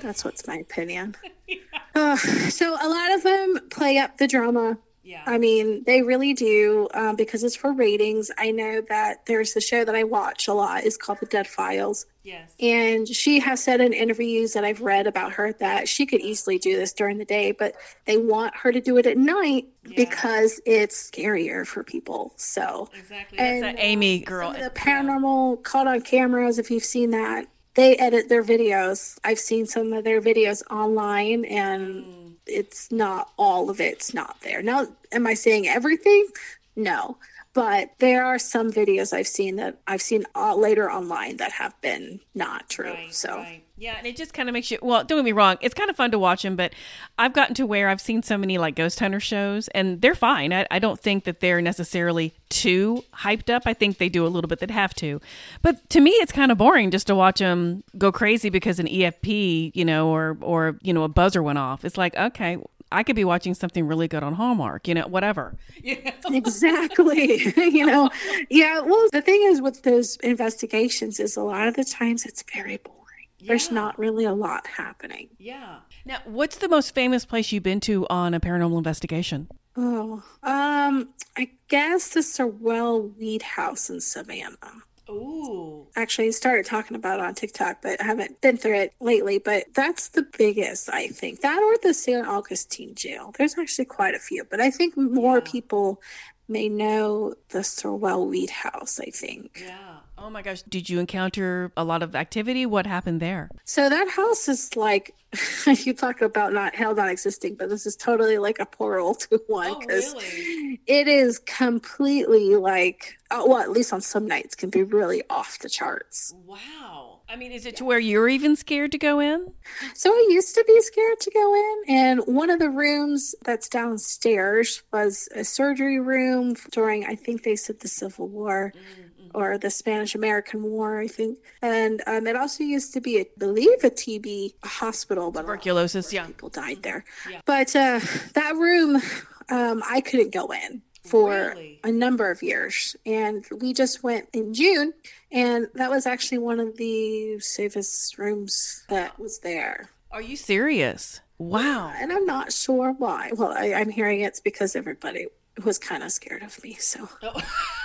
That's 0.01 0.23
what's 0.25 0.45
my 0.47 0.55
opinion. 0.57 1.15
Uh, 1.97 2.17
so 2.17 2.73
a 2.81 2.89
lot 2.89 3.13
of 3.13 3.23
them 3.23 3.57
play 3.69 3.97
up 3.97 4.17
the 4.17 4.27
drama. 4.27 4.77
Yeah. 5.05 5.21
I 5.27 5.37
mean, 5.37 5.83
they 5.85 6.01
really 6.01 6.33
do 6.33 6.87
um, 6.95 7.15
because 7.15 7.43
it's 7.43 7.55
for 7.55 7.71
ratings. 7.71 8.31
I 8.39 8.49
know 8.49 8.81
that 8.89 9.25
there's 9.27 9.55
a 9.55 9.61
show 9.61 9.85
that 9.85 9.93
I 9.93 10.03
watch 10.03 10.47
a 10.47 10.53
lot. 10.53 10.83
It's 10.83 10.97
called 10.97 11.19
The 11.19 11.27
Dead 11.27 11.45
Files. 11.47 12.07
yes. 12.23 12.51
And 12.59 13.07
she 13.07 13.39
has 13.39 13.63
said 13.63 13.81
in 13.81 13.93
interviews 13.93 14.53
that 14.53 14.65
I've 14.65 14.81
read 14.81 15.05
about 15.05 15.33
her 15.33 15.53
that 15.59 15.87
she 15.87 16.07
could 16.07 16.21
easily 16.21 16.57
do 16.57 16.75
this 16.75 16.91
during 16.91 17.19
the 17.19 17.25
day, 17.25 17.51
but 17.51 17.75
they 18.05 18.17
want 18.17 18.55
her 18.57 18.71
to 18.71 18.81
do 18.81 18.97
it 18.97 19.05
at 19.05 19.15
night 19.17 19.67
Yeah. 19.85 19.93
because 19.95 20.59
it's 20.65 21.11
scarier 21.11 21.67
for 21.67 21.83
people. 21.83 22.33
So, 22.37 22.89
Exactly. 22.97 23.37
That's 23.37 23.47
And, 23.53 23.63
that 23.63 23.75
uh, 23.75 23.81
Amy 23.81 24.19
girl. 24.21 24.53
some 24.53 24.63
of 24.63 24.73
the 24.73 24.79
paranormal 24.79 25.61
caught 25.63 25.85
on 25.87 26.01
cameras, 26.01 26.57
if 26.57 26.71
you've 26.71 26.83
seen 26.83 27.11
that, 27.11 27.45
they 27.75 27.95
edit 27.97 28.29
their 28.29 28.43
videos. 28.43 29.17
I've 29.23 29.37
seen 29.37 29.65
some 29.67 29.93
of 29.93 30.03
their 30.03 30.19
videos 30.21 30.63
online 30.71 31.45
and 31.45 32.05
Mm. 32.05 32.24
It's 32.47 32.91
not 32.91 33.31
all 33.37 33.69
of 33.69 33.79
it's 33.79 34.13
not 34.13 34.41
there. 34.41 34.61
Now, 34.61 34.87
am 35.11 35.27
I 35.27 35.33
saying 35.33 35.67
everything? 35.67 36.27
no. 36.75 37.17
But 37.53 37.91
there 37.99 38.25
are 38.25 38.37
some 38.37 38.69
videos 38.69 39.13
I've 39.13 39.29
seen 39.29 39.55
that 39.55 39.77
I've 39.87 40.01
seen 40.01 40.25
uh, 40.35 40.55
later 40.55 40.91
online 40.91 41.37
that 41.37 41.53
have 41.53 41.79
been 41.79 42.19
not 42.35 42.69
true. 42.69 42.91
Right, 42.91 43.13
so 43.13 43.37
right. 43.37 43.63
Yeah, 43.77 43.95
and 43.97 44.07
it 44.07 44.15
just 44.15 44.33
kind 44.33 44.47
of 44.47 44.53
makes 44.53 44.71
you. 44.71 44.79
Well, 44.81 45.03
don't 45.03 45.17
get 45.17 45.25
me 45.25 45.33
wrong; 45.33 45.57
it's 45.59 45.73
kind 45.73 45.89
of 45.89 45.95
fun 45.97 46.11
to 46.11 46.19
watch 46.19 46.43
them, 46.43 46.55
but 46.55 46.73
I've 47.17 47.33
gotten 47.33 47.55
to 47.55 47.65
where 47.65 47.89
I've 47.89 47.99
seen 47.99 48.23
so 48.23 48.37
many 48.37 48.57
like 48.57 48.75
ghost 48.75 48.99
hunter 48.99 49.19
shows, 49.19 49.67
and 49.69 50.01
they're 50.01 50.15
fine. 50.15 50.53
I, 50.53 50.65
I 50.71 50.79
don't 50.79 50.99
think 50.99 51.25
that 51.25 51.41
they're 51.41 51.61
necessarily 51.61 52.33
too 52.49 53.03
hyped 53.13 53.53
up. 53.53 53.63
I 53.65 53.73
think 53.73 53.97
they 53.97 54.07
do 54.07 54.25
a 54.25 54.29
little 54.29 54.47
bit 54.47 54.59
that 54.59 54.71
have 54.71 54.93
to, 54.95 55.19
but 55.61 55.89
to 55.89 55.99
me, 55.99 56.11
it's 56.11 56.31
kind 56.31 56.51
of 56.51 56.57
boring 56.57 56.89
just 56.89 57.07
to 57.07 57.15
watch 57.15 57.39
them 57.39 57.83
go 57.97 58.11
crazy 58.11 58.49
because 58.49 58.79
an 58.79 58.87
EVP, 58.87 59.71
you 59.75 59.83
know, 59.83 60.07
or 60.07 60.37
or 60.39 60.77
you 60.81 60.93
know, 60.93 61.03
a 61.03 61.09
buzzer 61.09 61.43
went 61.43 61.57
off. 61.57 61.83
It's 61.83 61.97
like 61.97 62.15
okay, 62.15 62.57
I 62.91 63.03
could 63.03 63.15
be 63.17 63.25
watching 63.25 63.53
something 63.53 63.85
really 63.85 64.07
good 64.07 64.23
on 64.23 64.33
Hallmark, 64.33 64.87
you 64.87 64.93
know, 64.93 65.07
whatever. 65.07 65.55
Yeah. 65.83 66.13
exactly. 66.31 67.53
you 67.57 67.85
know, 67.85 68.09
yeah. 68.49 68.79
Well, 68.79 69.07
the 69.11 69.21
thing 69.21 69.43
is 69.43 69.61
with 69.61 69.83
those 69.83 70.15
investigations 70.17 71.19
is 71.19 71.37
a 71.37 71.43
lot 71.43 71.67
of 71.67 71.75
the 71.75 71.83
times 71.83 72.25
it's 72.25 72.43
very 72.51 72.77
boring. 72.77 73.04
Yeah. 73.39 73.49
There's 73.49 73.71
not 73.71 73.99
really 73.99 74.25
a 74.25 74.33
lot 74.33 74.65
happening. 74.67 75.29
Yeah. 75.37 75.79
Now, 76.05 76.19
what's 76.25 76.57
the 76.57 76.69
most 76.69 76.95
famous 76.95 77.25
place 77.25 77.51
you've 77.51 77.63
been 77.63 77.81
to 77.81 78.07
on 78.09 78.33
a 78.33 78.39
paranormal 78.39 78.77
investigation? 78.77 79.49
Oh, 79.75 80.23
um, 80.41 81.09
I 81.37 81.51
guess 81.67 82.09
the 82.09 82.23
Sorrel 82.23 83.09
Weed 83.09 83.41
House 83.41 83.89
in 83.89 83.99
Savannah. 83.99 84.83
Ooh. 85.09 85.87
Actually, 85.95 86.27
I 86.27 86.31
started 86.31 86.65
talking 86.65 86.95
about 86.95 87.19
it 87.19 87.25
on 87.25 87.35
TikTok, 87.35 87.81
but 87.81 88.01
I 88.01 88.05
haven't 88.05 88.41
been 88.41 88.57
through 88.57 88.75
it 88.75 88.93
lately. 88.99 89.37
But 89.37 89.65
that's 89.73 90.09
the 90.09 90.23
biggest, 90.37 90.89
I 90.89 91.07
think. 91.09 91.41
That 91.41 91.61
or 91.61 91.77
the 91.83 91.93
San 91.93 92.25
Augustine 92.25 92.95
jail. 92.95 93.33
There's 93.37 93.57
actually 93.57 93.85
quite 93.85 94.15
a 94.15 94.19
few, 94.19 94.45
but 94.45 94.61
I 94.61 94.71
think 94.71 94.97
more 94.97 95.37
yeah. 95.37 95.51
people 95.51 96.01
may 96.47 96.69
know 96.69 97.35
the 97.49 97.63
Sorrel 97.63 98.27
Weed 98.27 98.49
House, 98.49 98.99
I 98.99 99.09
think. 99.11 99.61
Yeah. 99.63 99.97
Oh 100.25 100.29
my 100.31 100.41
gosh. 100.41 100.63
Did 100.63 100.89
you 100.89 100.99
encounter 100.99 101.71
a 101.77 101.83
lot 101.83 102.01
of 102.01 102.15
activity? 102.15 102.65
What 102.65 102.87
happened 102.87 103.19
there? 103.19 103.47
So 103.63 103.87
that 103.89 104.09
house 104.09 104.47
is 104.47 104.75
like, 104.75 105.13
you 105.67 105.93
talk 105.93 106.19
about 106.23 106.51
not 106.51 106.73
hell 106.73 106.95
not 106.95 107.11
existing, 107.11 107.57
but 107.57 107.69
this 107.69 107.85
is 107.85 107.95
totally 107.95 108.39
like 108.39 108.57
a 108.57 108.65
portal 108.65 109.13
to 109.29 109.39
one 109.45 109.79
because 109.79 110.15
oh, 110.15 110.19
really? 110.19 110.81
it 110.87 111.07
is 111.07 111.37
completely 111.37 112.55
like, 112.55 113.19
uh, 113.29 113.43
well, 113.45 113.59
at 113.59 113.69
least 113.69 113.93
on 113.93 114.01
some 114.01 114.25
nights, 114.25 114.55
can 114.55 114.71
be 114.71 114.81
really 114.81 115.21
off 115.29 115.59
the 115.59 115.69
charts. 115.69 116.33
Wow. 116.43 117.19
I 117.29 117.35
mean, 117.35 117.51
is 117.51 117.67
it 117.67 117.75
to 117.75 117.85
where 117.85 117.99
you're 117.99 118.27
even 118.27 118.55
scared 118.55 118.93
to 118.93 118.97
go 118.97 119.19
in? 119.19 119.51
So 119.93 120.11
I 120.11 120.27
used 120.31 120.55
to 120.55 120.63
be 120.65 120.81
scared 120.81 121.19
to 121.19 121.31
go 121.31 121.53
in, 121.55 121.81
and 121.87 122.19
one 122.21 122.49
of 122.49 122.57
the 122.57 122.71
rooms 122.71 123.35
that's 123.43 123.69
downstairs 123.69 124.81
was 124.91 125.29
a 125.35 125.43
surgery 125.43 125.99
room 125.99 126.55
during, 126.71 127.05
I 127.05 127.13
think 127.13 127.43
they 127.43 127.55
said 127.55 127.79
the 127.79 127.87
Civil 127.87 128.27
War. 128.27 128.73
Mm 128.75 129.04
or 129.35 129.57
the 129.57 129.69
Spanish 129.69 130.15
American 130.15 130.63
War, 130.63 130.99
I 130.99 131.07
think. 131.07 131.39
And 131.61 132.01
um, 132.07 132.25
it 132.25 132.35
also 132.35 132.63
used 132.63 132.93
to 132.93 133.01
be, 133.01 133.19
I 133.19 133.25
believe, 133.37 133.83
a 133.83 133.89
TB 133.89 134.53
hospital, 134.63 135.31
but 135.31 135.41
tuberculosis, 135.41 136.11
yeah, 136.13 136.25
people 136.25 136.49
died 136.49 136.81
there. 136.83 137.03
Yeah. 137.29 137.41
But 137.45 137.75
uh, 137.75 137.99
that 138.33 138.55
room, 138.55 139.01
um, 139.49 139.83
I 139.87 140.01
couldn't 140.01 140.33
go 140.33 140.51
in 140.51 140.81
for 141.03 141.31
really? 141.31 141.79
a 141.83 141.91
number 141.91 142.31
of 142.31 142.41
years, 142.41 142.95
and 143.05 143.45
we 143.59 143.73
just 143.73 144.03
went 144.03 144.27
in 144.33 144.53
June, 144.53 144.93
and 145.31 145.67
that 145.75 145.89
was 145.91 146.05
actually 146.07 146.39
one 146.39 146.59
of 146.59 146.77
the 146.77 147.39
safest 147.39 148.17
rooms 148.17 148.85
that 148.89 149.19
was 149.19 149.39
there. 149.39 149.89
Are 150.11 150.21
you 150.21 150.35
serious? 150.35 151.21
Wow. 151.37 151.93
And 151.95 152.11
I'm 152.11 152.25
not 152.25 152.51
sure 152.53 152.93
why. 152.93 153.31
Well, 153.35 153.51
I, 153.51 153.65
am 153.65 153.89
hearing 153.89 154.21
it's 154.21 154.39
because 154.39 154.75
everybody 154.75 155.27
was 155.63 155.77
kind 155.77 156.03
of 156.03 156.11
scared 156.11 156.43
of 156.43 156.63
me. 156.63 156.75
So. 156.75 157.09
Oh. 157.21 157.41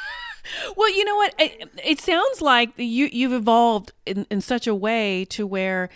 well, 0.77 0.91
you 0.95 1.05
know 1.05 1.17
what? 1.17 1.35
It, 1.39 1.71
it, 1.85 2.01
sounds 2.01 2.41
like 2.41 2.71
you 2.77 3.09
you've 3.13 3.33
evolved 3.33 3.93
in, 4.07 4.27
in 4.31 4.41
such 4.41 4.67
a 4.67 4.75
way 4.75 5.25
to 5.27 5.47
where 5.47 5.91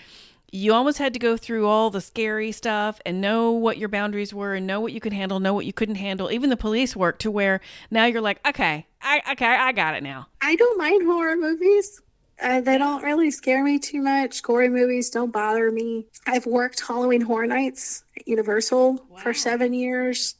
you 0.53 0.73
almost 0.73 0.99
had 0.99 1.13
to 1.13 1.19
go 1.19 1.37
through 1.37 1.67
all 1.67 1.91
the 1.91 2.01
scary 2.01 2.53
stuff 2.53 3.01
and 3.05 3.21
know 3.21 3.51
what 3.51 3.77
your 3.77 3.89
boundaries 3.89 4.33
were 4.33 4.55
and 4.55 4.67
know 4.67 4.81
what 4.81 4.93
you 4.93 5.01
could 5.01 5.13
handle, 5.13 5.41
know 5.41 5.53
what 5.53 5.67
you 5.67 5.73
couldn't 5.73 5.97
handle, 5.97 6.31
even 6.31 6.49
the 6.49 6.57
police 6.57 6.95
work 6.95 7.19
to 7.19 7.31
where 7.31 7.61
now 7.91 8.05
you're 8.05 8.21
like, 8.21 8.47
okay, 8.47 8.87
I 9.03 9.21
okay, 9.33 9.47
I 9.47 9.73
got 9.73 9.95
it 9.95 10.03
now. 10.03 10.29
I 10.41 10.55
don't 10.57 10.79
mind 10.79 11.05
horror 11.05 11.37
movies. 11.37 12.01
Uh, 12.43 12.61
they 12.61 12.79
don't 12.79 13.03
really 13.03 13.31
scare 13.31 13.63
me 13.63 13.79
too 13.79 14.03
much. 14.03 14.43
Gory 14.43 14.69
movies 14.69 15.11
don't 15.11 15.33
bother 15.33 15.71
me. 15.71 16.07
I've 16.27 16.47
worked 16.47 16.81
Halloween 16.87 17.21
Horror 17.21 17.47
Nights 17.47 18.05
at 18.17 18.27
Universal 18.27 18.95
wow. 19.09 19.19
for 19.19 19.33
seven 19.33 19.73
years. 19.73 20.35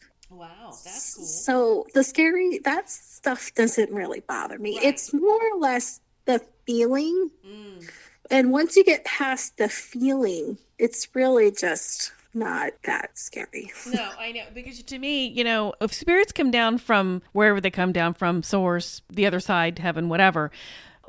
Wow, 0.75 0.81
that's 0.85 1.15
cool. 1.15 1.25
So 1.25 1.87
the 1.95 2.05
scary 2.05 2.59
that 2.65 2.91
stuff 2.91 3.55
doesn't 3.55 3.93
really 3.93 4.21
bother 4.21 4.59
me. 4.59 4.77
Right. 4.79 4.87
It's 4.87 5.13
more 5.13 5.41
or 5.53 5.59
less 5.59 6.01
the 6.25 6.41
feeling. 6.67 7.31
Mm. 7.47 7.91
And 8.31 8.53
once 8.53 8.77
you 8.77 8.85
get 8.85 9.05
past 9.05 9.59
the 9.59 9.69
feeling, 9.69 10.59
it's 10.79 11.09
really 11.15 11.51
just 11.51 12.13
not 12.33 12.73
that 12.85 13.17
scary. 13.17 13.71
no, 13.93 14.11
I 14.19 14.33
know 14.33 14.45
because 14.53 14.83
to 14.83 14.99
me, 14.99 15.27
you 15.27 15.45
know, 15.45 15.75
if 15.81 15.93
spirits 15.93 16.33
come 16.33 16.51
down 16.51 16.79
from 16.79 17.23
wherever 17.33 17.61
they 17.61 17.71
come 17.71 17.93
down 17.93 18.15
from, 18.15 18.43
source, 18.43 19.03
the 19.09 19.27
other 19.27 19.41
side, 19.41 19.79
heaven, 19.79 20.09
whatever, 20.09 20.51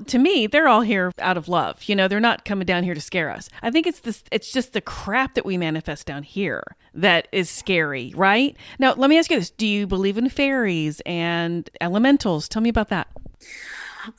to 0.07 0.17
me, 0.17 0.47
they're 0.47 0.67
all 0.67 0.81
here 0.81 1.11
out 1.19 1.37
of 1.37 1.47
love. 1.47 1.83
You 1.83 1.95
know, 1.95 2.07
they're 2.07 2.19
not 2.19 2.45
coming 2.45 2.65
down 2.65 2.83
here 2.83 2.93
to 2.93 3.01
scare 3.01 3.29
us. 3.29 3.49
I 3.61 3.71
think 3.71 3.87
it's 3.87 3.99
this 4.01 4.23
it's 4.31 4.51
just 4.51 4.73
the 4.73 4.81
crap 4.81 5.35
that 5.35 5.45
we 5.45 5.57
manifest 5.57 6.05
down 6.05 6.23
here 6.23 6.75
that 6.93 7.27
is 7.31 7.49
scary, 7.49 8.13
right? 8.15 8.55
Now, 8.79 8.93
let 8.93 9.09
me 9.09 9.17
ask 9.17 9.29
you 9.29 9.39
this. 9.39 9.49
Do 9.51 9.67
you 9.67 9.87
believe 9.87 10.17
in 10.17 10.29
fairies 10.29 11.01
and 11.05 11.69
elementals? 11.81 12.47
Tell 12.47 12.61
me 12.61 12.69
about 12.69 12.89
that. 12.89 13.07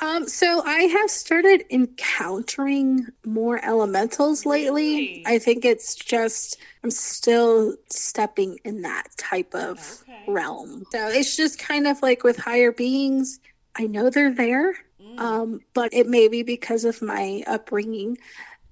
Um, 0.01 0.27
so 0.27 0.63
I 0.65 0.83
have 0.83 1.11
started 1.11 1.65
encountering 1.71 3.07
more 3.25 3.65
elementals 3.65 4.45
lately. 4.45 5.23
I 5.27 5.39
think 5.39 5.65
it's 5.65 5.95
just 5.95 6.59
I'm 6.83 6.91
still 6.91 7.77
stepping 7.91 8.59
in 8.65 8.83
that 8.83 9.09
type 9.17 9.55
of 9.55 10.03
okay. 10.03 10.25
realm. 10.27 10.85
So 10.91 11.09
it's 11.09 11.37
just 11.37 11.59
kind 11.59 11.87
of 11.87 12.03
like 12.03 12.25
with 12.25 12.37
higher 12.37 12.73
beings. 12.73 13.39
I 13.77 13.87
know 13.87 14.11
they're 14.11 14.35
there 14.35 14.75
Mm. 15.07 15.21
Um, 15.21 15.61
but 15.75 15.93
it 15.95 16.09
may 16.09 16.29
be 16.29 16.43
because 16.43 16.85
of 16.85 17.03
my 17.03 17.43
upbringing 17.47 18.19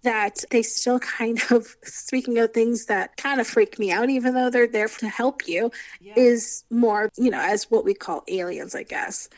that 0.02 0.44
they 0.50 0.62
still 0.62 0.98
kind 1.00 1.40
of, 1.50 1.76
speaking 1.82 2.38
of 2.38 2.52
things 2.52 2.86
that 2.86 3.16
kind 3.16 3.40
of 3.40 3.46
freak 3.46 3.78
me 3.78 3.90
out, 3.90 4.10
even 4.10 4.34
though 4.34 4.50
they're 4.50 4.66
there 4.66 4.88
to 4.88 5.08
help 5.08 5.48
you, 5.48 5.70
yeah. 6.00 6.12
is 6.16 6.64
more, 6.70 7.10
you 7.16 7.30
know, 7.30 7.40
as 7.40 7.70
what 7.70 7.84
we 7.84 7.94
call 7.94 8.22
aliens, 8.28 8.74
I 8.74 8.82
guess. 8.82 9.28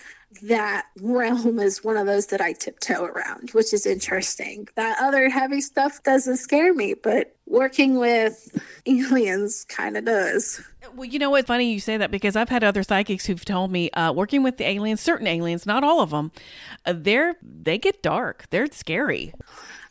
That 0.42 0.86
realm 1.00 1.58
is 1.58 1.82
one 1.82 1.96
of 1.96 2.06
those 2.06 2.26
that 2.26 2.40
I 2.40 2.52
tiptoe 2.52 3.04
around, 3.04 3.50
which 3.50 3.72
is 3.72 3.86
interesting. 3.86 4.68
That 4.74 4.98
other 5.00 5.30
heavy 5.30 5.60
stuff 5.60 6.02
doesn't 6.02 6.36
scare 6.36 6.74
me, 6.74 6.94
but 6.94 7.34
working 7.46 7.98
with 7.98 8.58
aliens 8.86 9.64
kind 9.64 9.96
of 9.96 10.04
does. 10.04 10.60
Well, 10.94 11.06
you 11.06 11.18
know 11.18 11.30
what's 11.30 11.46
funny 11.46 11.72
you 11.72 11.80
say 11.80 11.96
that 11.96 12.10
because 12.10 12.36
I've 12.36 12.48
had 12.48 12.64
other 12.64 12.82
psychics 12.82 13.26
who've 13.26 13.44
told 13.44 13.70
me 13.70 13.90
uh, 13.90 14.12
working 14.12 14.42
with 14.42 14.58
the 14.58 14.68
aliens, 14.68 15.00
certain 15.00 15.26
aliens, 15.26 15.64
not 15.66 15.84
all 15.84 16.00
of 16.00 16.10
them, 16.10 16.32
uh, 16.84 16.94
they're 16.96 17.36
they 17.42 17.78
get 17.78 18.02
dark. 18.02 18.46
They're 18.50 18.66
scary. 18.66 19.32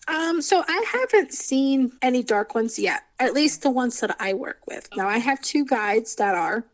Um, 0.08 0.42
so 0.42 0.64
I 0.68 0.86
haven't 0.92 1.34
seen 1.34 1.92
any 2.02 2.24
dark 2.24 2.54
ones 2.54 2.78
yet. 2.78 3.04
At 3.20 3.34
least 3.34 3.64
the 3.64 3.72
ones 3.72 4.00
that 4.02 4.16
I 4.20 4.34
work 4.34 4.60
with. 4.68 4.88
Now 4.96 5.08
I 5.08 5.18
have 5.18 5.42
two 5.42 5.66
guides 5.66 6.16
that 6.16 6.36
are. 6.36 6.66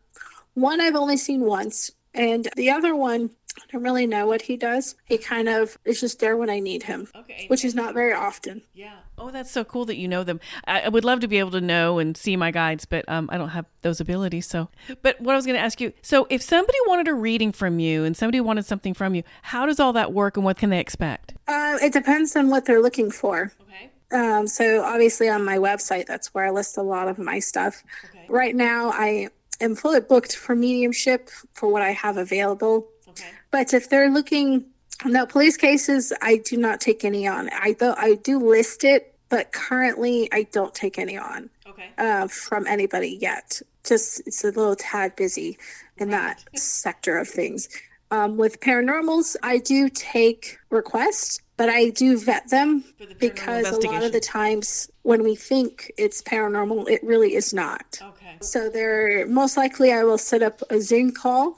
One 0.54 0.82
I've 0.82 0.96
only 0.96 1.16
seen 1.16 1.42
once, 1.42 1.90
and 2.12 2.46
the 2.56 2.70
other 2.70 2.94
one 2.94 3.30
I 3.58 3.64
don't 3.70 3.82
really 3.82 4.06
know 4.06 4.26
what 4.26 4.42
he 4.42 4.56
does. 4.56 4.94
He 5.04 5.18
kind 5.18 5.48
of 5.48 5.78
is 5.84 6.00
just 6.00 6.20
there 6.20 6.36
when 6.36 6.50
I 6.50 6.60
need 6.60 6.82
him, 6.82 7.08
okay. 7.14 7.46
which 7.48 7.64
is 7.64 7.74
not 7.74 7.94
very 7.94 8.12
often. 8.12 8.62
Yeah. 8.74 8.96
Oh, 9.18 9.30
that's 9.30 9.50
so 9.50 9.64
cool 9.64 9.84
that 9.86 9.96
you 9.96 10.08
know 10.08 10.24
them. 10.24 10.40
I, 10.66 10.82
I 10.82 10.88
would 10.88 11.04
love 11.04 11.20
to 11.20 11.28
be 11.28 11.38
able 11.38 11.50
to 11.52 11.60
know 11.60 11.98
and 11.98 12.16
see 12.16 12.36
my 12.36 12.50
guides, 12.50 12.84
but 12.84 13.08
um, 13.08 13.28
I 13.32 13.38
don't 13.38 13.50
have 13.50 13.66
those 13.82 14.00
abilities. 14.00 14.46
So, 14.46 14.68
but 15.02 15.20
what 15.20 15.32
I 15.32 15.36
was 15.36 15.46
going 15.46 15.56
to 15.56 15.62
ask 15.62 15.80
you 15.80 15.92
so, 16.02 16.26
if 16.30 16.42
somebody 16.42 16.78
wanted 16.86 17.08
a 17.08 17.14
reading 17.14 17.52
from 17.52 17.78
you 17.78 18.04
and 18.04 18.16
somebody 18.16 18.40
wanted 18.40 18.64
something 18.64 18.94
from 18.94 19.14
you, 19.14 19.22
how 19.42 19.66
does 19.66 19.78
all 19.78 19.92
that 19.92 20.12
work 20.12 20.36
and 20.36 20.44
what 20.44 20.56
can 20.56 20.70
they 20.70 20.80
expect? 20.80 21.34
Uh, 21.46 21.78
it 21.82 21.92
depends 21.92 22.34
on 22.36 22.48
what 22.48 22.64
they're 22.64 22.82
looking 22.82 23.10
for. 23.10 23.52
Okay. 23.62 23.90
Um, 24.12 24.46
so, 24.46 24.82
obviously, 24.82 25.28
on 25.28 25.44
my 25.44 25.58
website, 25.58 26.06
that's 26.06 26.34
where 26.34 26.46
I 26.46 26.50
list 26.50 26.76
a 26.76 26.82
lot 26.82 27.08
of 27.08 27.18
my 27.18 27.38
stuff. 27.38 27.82
Okay. 28.06 28.26
Right 28.28 28.54
now, 28.54 28.90
I 28.90 29.28
am 29.60 29.74
fully 29.74 30.00
booked 30.00 30.36
for 30.36 30.54
mediumship 30.54 31.30
for 31.52 31.70
what 31.70 31.82
I 31.82 31.92
have 31.92 32.16
available. 32.16 32.88
Okay. 33.12 33.30
But 33.50 33.72
if 33.72 33.88
they're 33.88 34.10
looking, 34.10 34.66
no 35.04 35.26
police 35.26 35.56
cases, 35.56 36.12
I 36.20 36.38
do 36.38 36.56
not 36.56 36.80
take 36.80 37.04
any 37.04 37.26
on. 37.26 37.50
I 37.50 37.72
do, 37.72 37.94
I 37.96 38.14
do 38.16 38.38
list 38.38 38.84
it, 38.84 39.14
but 39.28 39.52
currently 39.52 40.28
I 40.32 40.44
don't 40.44 40.74
take 40.74 40.98
any 40.98 41.16
on. 41.16 41.50
Okay. 41.66 41.90
Uh, 41.96 42.28
from 42.28 42.66
anybody 42.66 43.18
yet. 43.20 43.62
Just 43.84 44.20
it's 44.26 44.44
a 44.44 44.48
little 44.48 44.76
tad 44.76 45.16
busy 45.16 45.58
in 45.96 46.10
right. 46.10 46.36
that 46.36 46.58
sector 46.58 47.16
of 47.18 47.28
things. 47.28 47.68
Um, 48.10 48.36
with 48.36 48.60
paranormals, 48.60 49.36
I 49.42 49.56
do 49.56 49.88
take 49.88 50.58
requests, 50.68 51.40
but 51.56 51.70
I 51.70 51.88
do 51.88 52.18
vet 52.18 52.50
them 52.50 52.84
the 52.98 53.14
because 53.18 53.70
a 53.70 53.88
lot 53.88 54.02
of 54.02 54.12
the 54.12 54.20
times 54.20 54.90
when 55.00 55.22
we 55.22 55.34
think 55.34 55.90
it's 55.96 56.20
paranormal, 56.20 56.90
it 56.90 57.02
really 57.02 57.34
is 57.34 57.54
not. 57.54 57.98
Okay. 58.02 58.36
So 58.42 58.68
there, 58.68 59.26
most 59.26 59.56
likely, 59.56 59.94
I 59.94 60.04
will 60.04 60.18
set 60.18 60.42
up 60.42 60.60
a 60.68 60.78
Zoom 60.78 61.12
call 61.12 61.56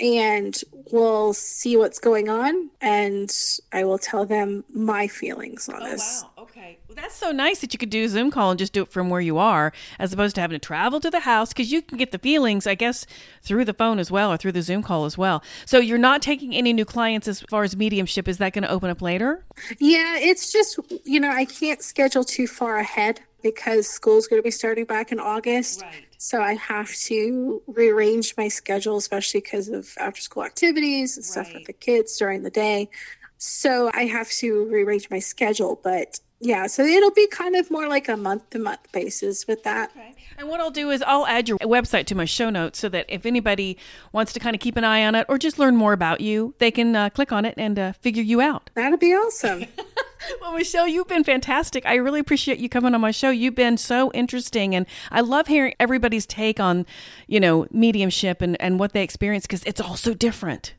and 0.00 0.60
we'll 0.92 1.32
see 1.34 1.76
what's 1.76 1.98
going 1.98 2.28
on 2.28 2.70
and 2.80 3.34
I 3.72 3.84
will 3.84 3.98
tell 3.98 4.24
them 4.24 4.64
my 4.72 5.06
feelings 5.08 5.68
on 5.68 5.82
Oh, 5.82 5.90
this. 5.90 6.22
wow. 6.24 6.44
Okay. 6.44 6.78
Well, 6.88 6.96
that's 6.96 7.14
so 7.14 7.30
nice 7.32 7.60
that 7.60 7.72
you 7.72 7.78
could 7.78 7.90
do 7.90 8.04
a 8.04 8.08
Zoom 8.08 8.30
call 8.30 8.50
and 8.50 8.58
just 8.58 8.72
do 8.72 8.82
it 8.82 8.88
from 8.88 9.10
where 9.10 9.20
you 9.20 9.38
are, 9.38 9.72
as 9.98 10.12
opposed 10.12 10.34
to 10.36 10.40
having 10.40 10.58
to 10.58 10.64
travel 10.66 10.98
to 11.00 11.10
the 11.10 11.20
house 11.20 11.50
because 11.50 11.70
you 11.70 11.82
can 11.82 11.98
get 11.98 12.10
the 12.12 12.18
feelings, 12.18 12.66
I 12.66 12.74
guess, 12.74 13.06
through 13.42 13.64
the 13.66 13.74
phone 13.74 13.98
as 13.98 14.10
well 14.10 14.32
or 14.32 14.36
through 14.36 14.52
the 14.52 14.62
Zoom 14.62 14.82
call 14.82 15.04
as 15.04 15.18
well. 15.18 15.42
So 15.66 15.78
you're 15.78 15.98
not 15.98 16.22
taking 16.22 16.54
any 16.54 16.72
new 16.72 16.84
clients 16.84 17.28
as 17.28 17.42
far 17.42 17.62
as 17.64 17.76
mediumship. 17.76 18.26
Is 18.28 18.38
that 18.38 18.52
going 18.54 18.62
to 18.64 18.70
open 18.70 18.88
up 18.90 19.02
later? 19.02 19.44
Yeah, 19.78 20.16
it's 20.18 20.50
just, 20.52 20.78
you 21.04 21.20
know, 21.20 21.30
I 21.30 21.44
can't 21.44 21.82
schedule 21.82 22.24
too 22.24 22.46
far 22.46 22.78
ahead 22.78 23.20
because 23.42 23.86
school's 23.86 24.26
going 24.26 24.40
to 24.40 24.44
be 24.44 24.50
starting 24.50 24.84
back 24.84 25.12
in 25.12 25.20
August. 25.20 25.82
Right. 25.82 26.06
So 26.18 26.42
I 26.42 26.54
have 26.54 26.92
to 26.94 27.62
rearrange 27.68 28.36
my 28.36 28.48
schedule, 28.48 28.96
especially 28.96 29.40
because 29.40 29.68
of 29.68 29.94
after 29.98 30.20
school 30.20 30.44
activities 30.44 31.16
and 31.16 31.24
stuff 31.24 31.54
with 31.54 31.64
the 31.66 31.72
kids 31.72 32.16
during 32.18 32.42
the 32.42 32.50
day. 32.50 32.90
So 33.38 33.88
I 33.94 34.02
have 34.06 34.28
to 34.32 34.64
rearrange 34.66 35.08
my 35.10 35.20
schedule. 35.20 35.80
But 35.80 36.18
yeah, 36.40 36.66
so 36.66 36.84
it'll 36.84 37.12
be 37.12 37.28
kind 37.28 37.54
of 37.54 37.70
more 37.70 37.88
like 37.88 38.08
a 38.08 38.16
month 38.16 38.50
to 38.50 38.58
month 38.58 38.90
basis 38.90 39.46
with 39.46 39.62
that. 39.62 39.90
Okay. 39.90 40.14
And 40.38 40.48
what 40.48 40.60
I'll 40.60 40.72
do 40.72 40.90
is 40.90 41.02
I'll 41.02 41.26
add 41.26 41.48
your 41.48 41.58
website 41.58 42.06
to 42.06 42.16
my 42.16 42.24
show 42.24 42.50
notes 42.50 42.80
so 42.80 42.88
that 42.88 43.06
if 43.08 43.24
anybody 43.24 43.76
wants 44.12 44.32
to 44.32 44.40
kind 44.40 44.54
of 44.54 44.60
keep 44.60 44.76
an 44.76 44.84
eye 44.84 45.04
on 45.04 45.14
it 45.14 45.26
or 45.28 45.38
just 45.38 45.58
learn 45.58 45.76
more 45.76 45.92
about 45.92 46.20
you, 46.20 46.54
they 46.58 46.70
can 46.70 46.94
uh, 46.96 47.10
click 47.10 47.30
on 47.32 47.44
it 47.44 47.54
and 47.56 47.78
uh, 47.78 47.92
figure 47.92 48.22
you 48.22 48.40
out. 48.40 48.70
That'd 48.74 49.00
be 49.00 49.12
awesome. 49.12 49.66
Well, 50.40 50.52
Michelle, 50.52 50.86
you've 50.88 51.08
been 51.08 51.24
fantastic. 51.24 51.84
I 51.86 51.94
really 51.96 52.20
appreciate 52.20 52.58
you 52.58 52.68
coming 52.68 52.94
on 52.94 53.00
my 53.00 53.10
show. 53.10 53.30
You've 53.30 53.54
been 53.54 53.76
so 53.76 54.10
interesting, 54.12 54.74
and 54.74 54.86
I 55.10 55.20
love 55.20 55.46
hearing 55.46 55.74
everybody's 55.80 56.26
take 56.26 56.60
on, 56.60 56.86
you 57.26 57.40
know, 57.40 57.66
mediumship 57.70 58.40
and, 58.40 58.60
and 58.60 58.78
what 58.78 58.92
they 58.92 59.02
experience 59.02 59.46
because 59.46 59.62
it's 59.64 59.80
all 59.80 59.96
so 59.96 60.14
different. 60.14 60.74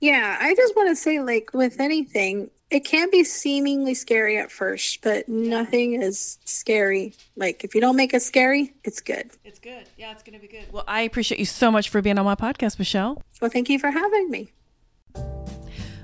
Yeah, 0.00 0.36
I 0.40 0.54
just 0.54 0.76
want 0.76 0.88
to 0.90 0.96
say, 0.96 1.20
like 1.20 1.50
with 1.54 1.80
anything, 1.80 2.50
it 2.70 2.84
can 2.84 3.10
be 3.10 3.24
seemingly 3.24 3.94
scary 3.94 4.36
at 4.38 4.50
first, 4.50 5.00
but 5.02 5.28
nothing 5.28 6.00
is 6.00 6.38
scary. 6.44 7.14
Like 7.36 7.64
if 7.64 7.74
you 7.74 7.80
don't 7.80 7.96
make 7.96 8.12
it 8.14 8.22
scary, 8.22 8.74
it's 8.84 9.00
good. 9.00 9.30
It's 9.44 9.58
good. 9.58 9.84
Yeah, 9.96 10.12
it's 10.12 10.22
going 10.22 10.34
to 10.34 10.40
be 10.40 10.48
good. 10.48 10.72
Well, 10.72 10.84
I 10.88 11.02
appreciate 11.02 11.38
you 11.38 11.46
so 11.46 11.70
much 11.70 11.88
for 11.88 12.02
being 12.02 12.18
on 12.18 12.24
my 12.24 12.34
podcast, 12.34 12.78
Michelle. 12.78 13.22
Well, 13.40 13.50
thank 13.50 13.68
you 13.68 13.78
for 13.78 13.90
having 13.90 14.30
me. 14.30 14.50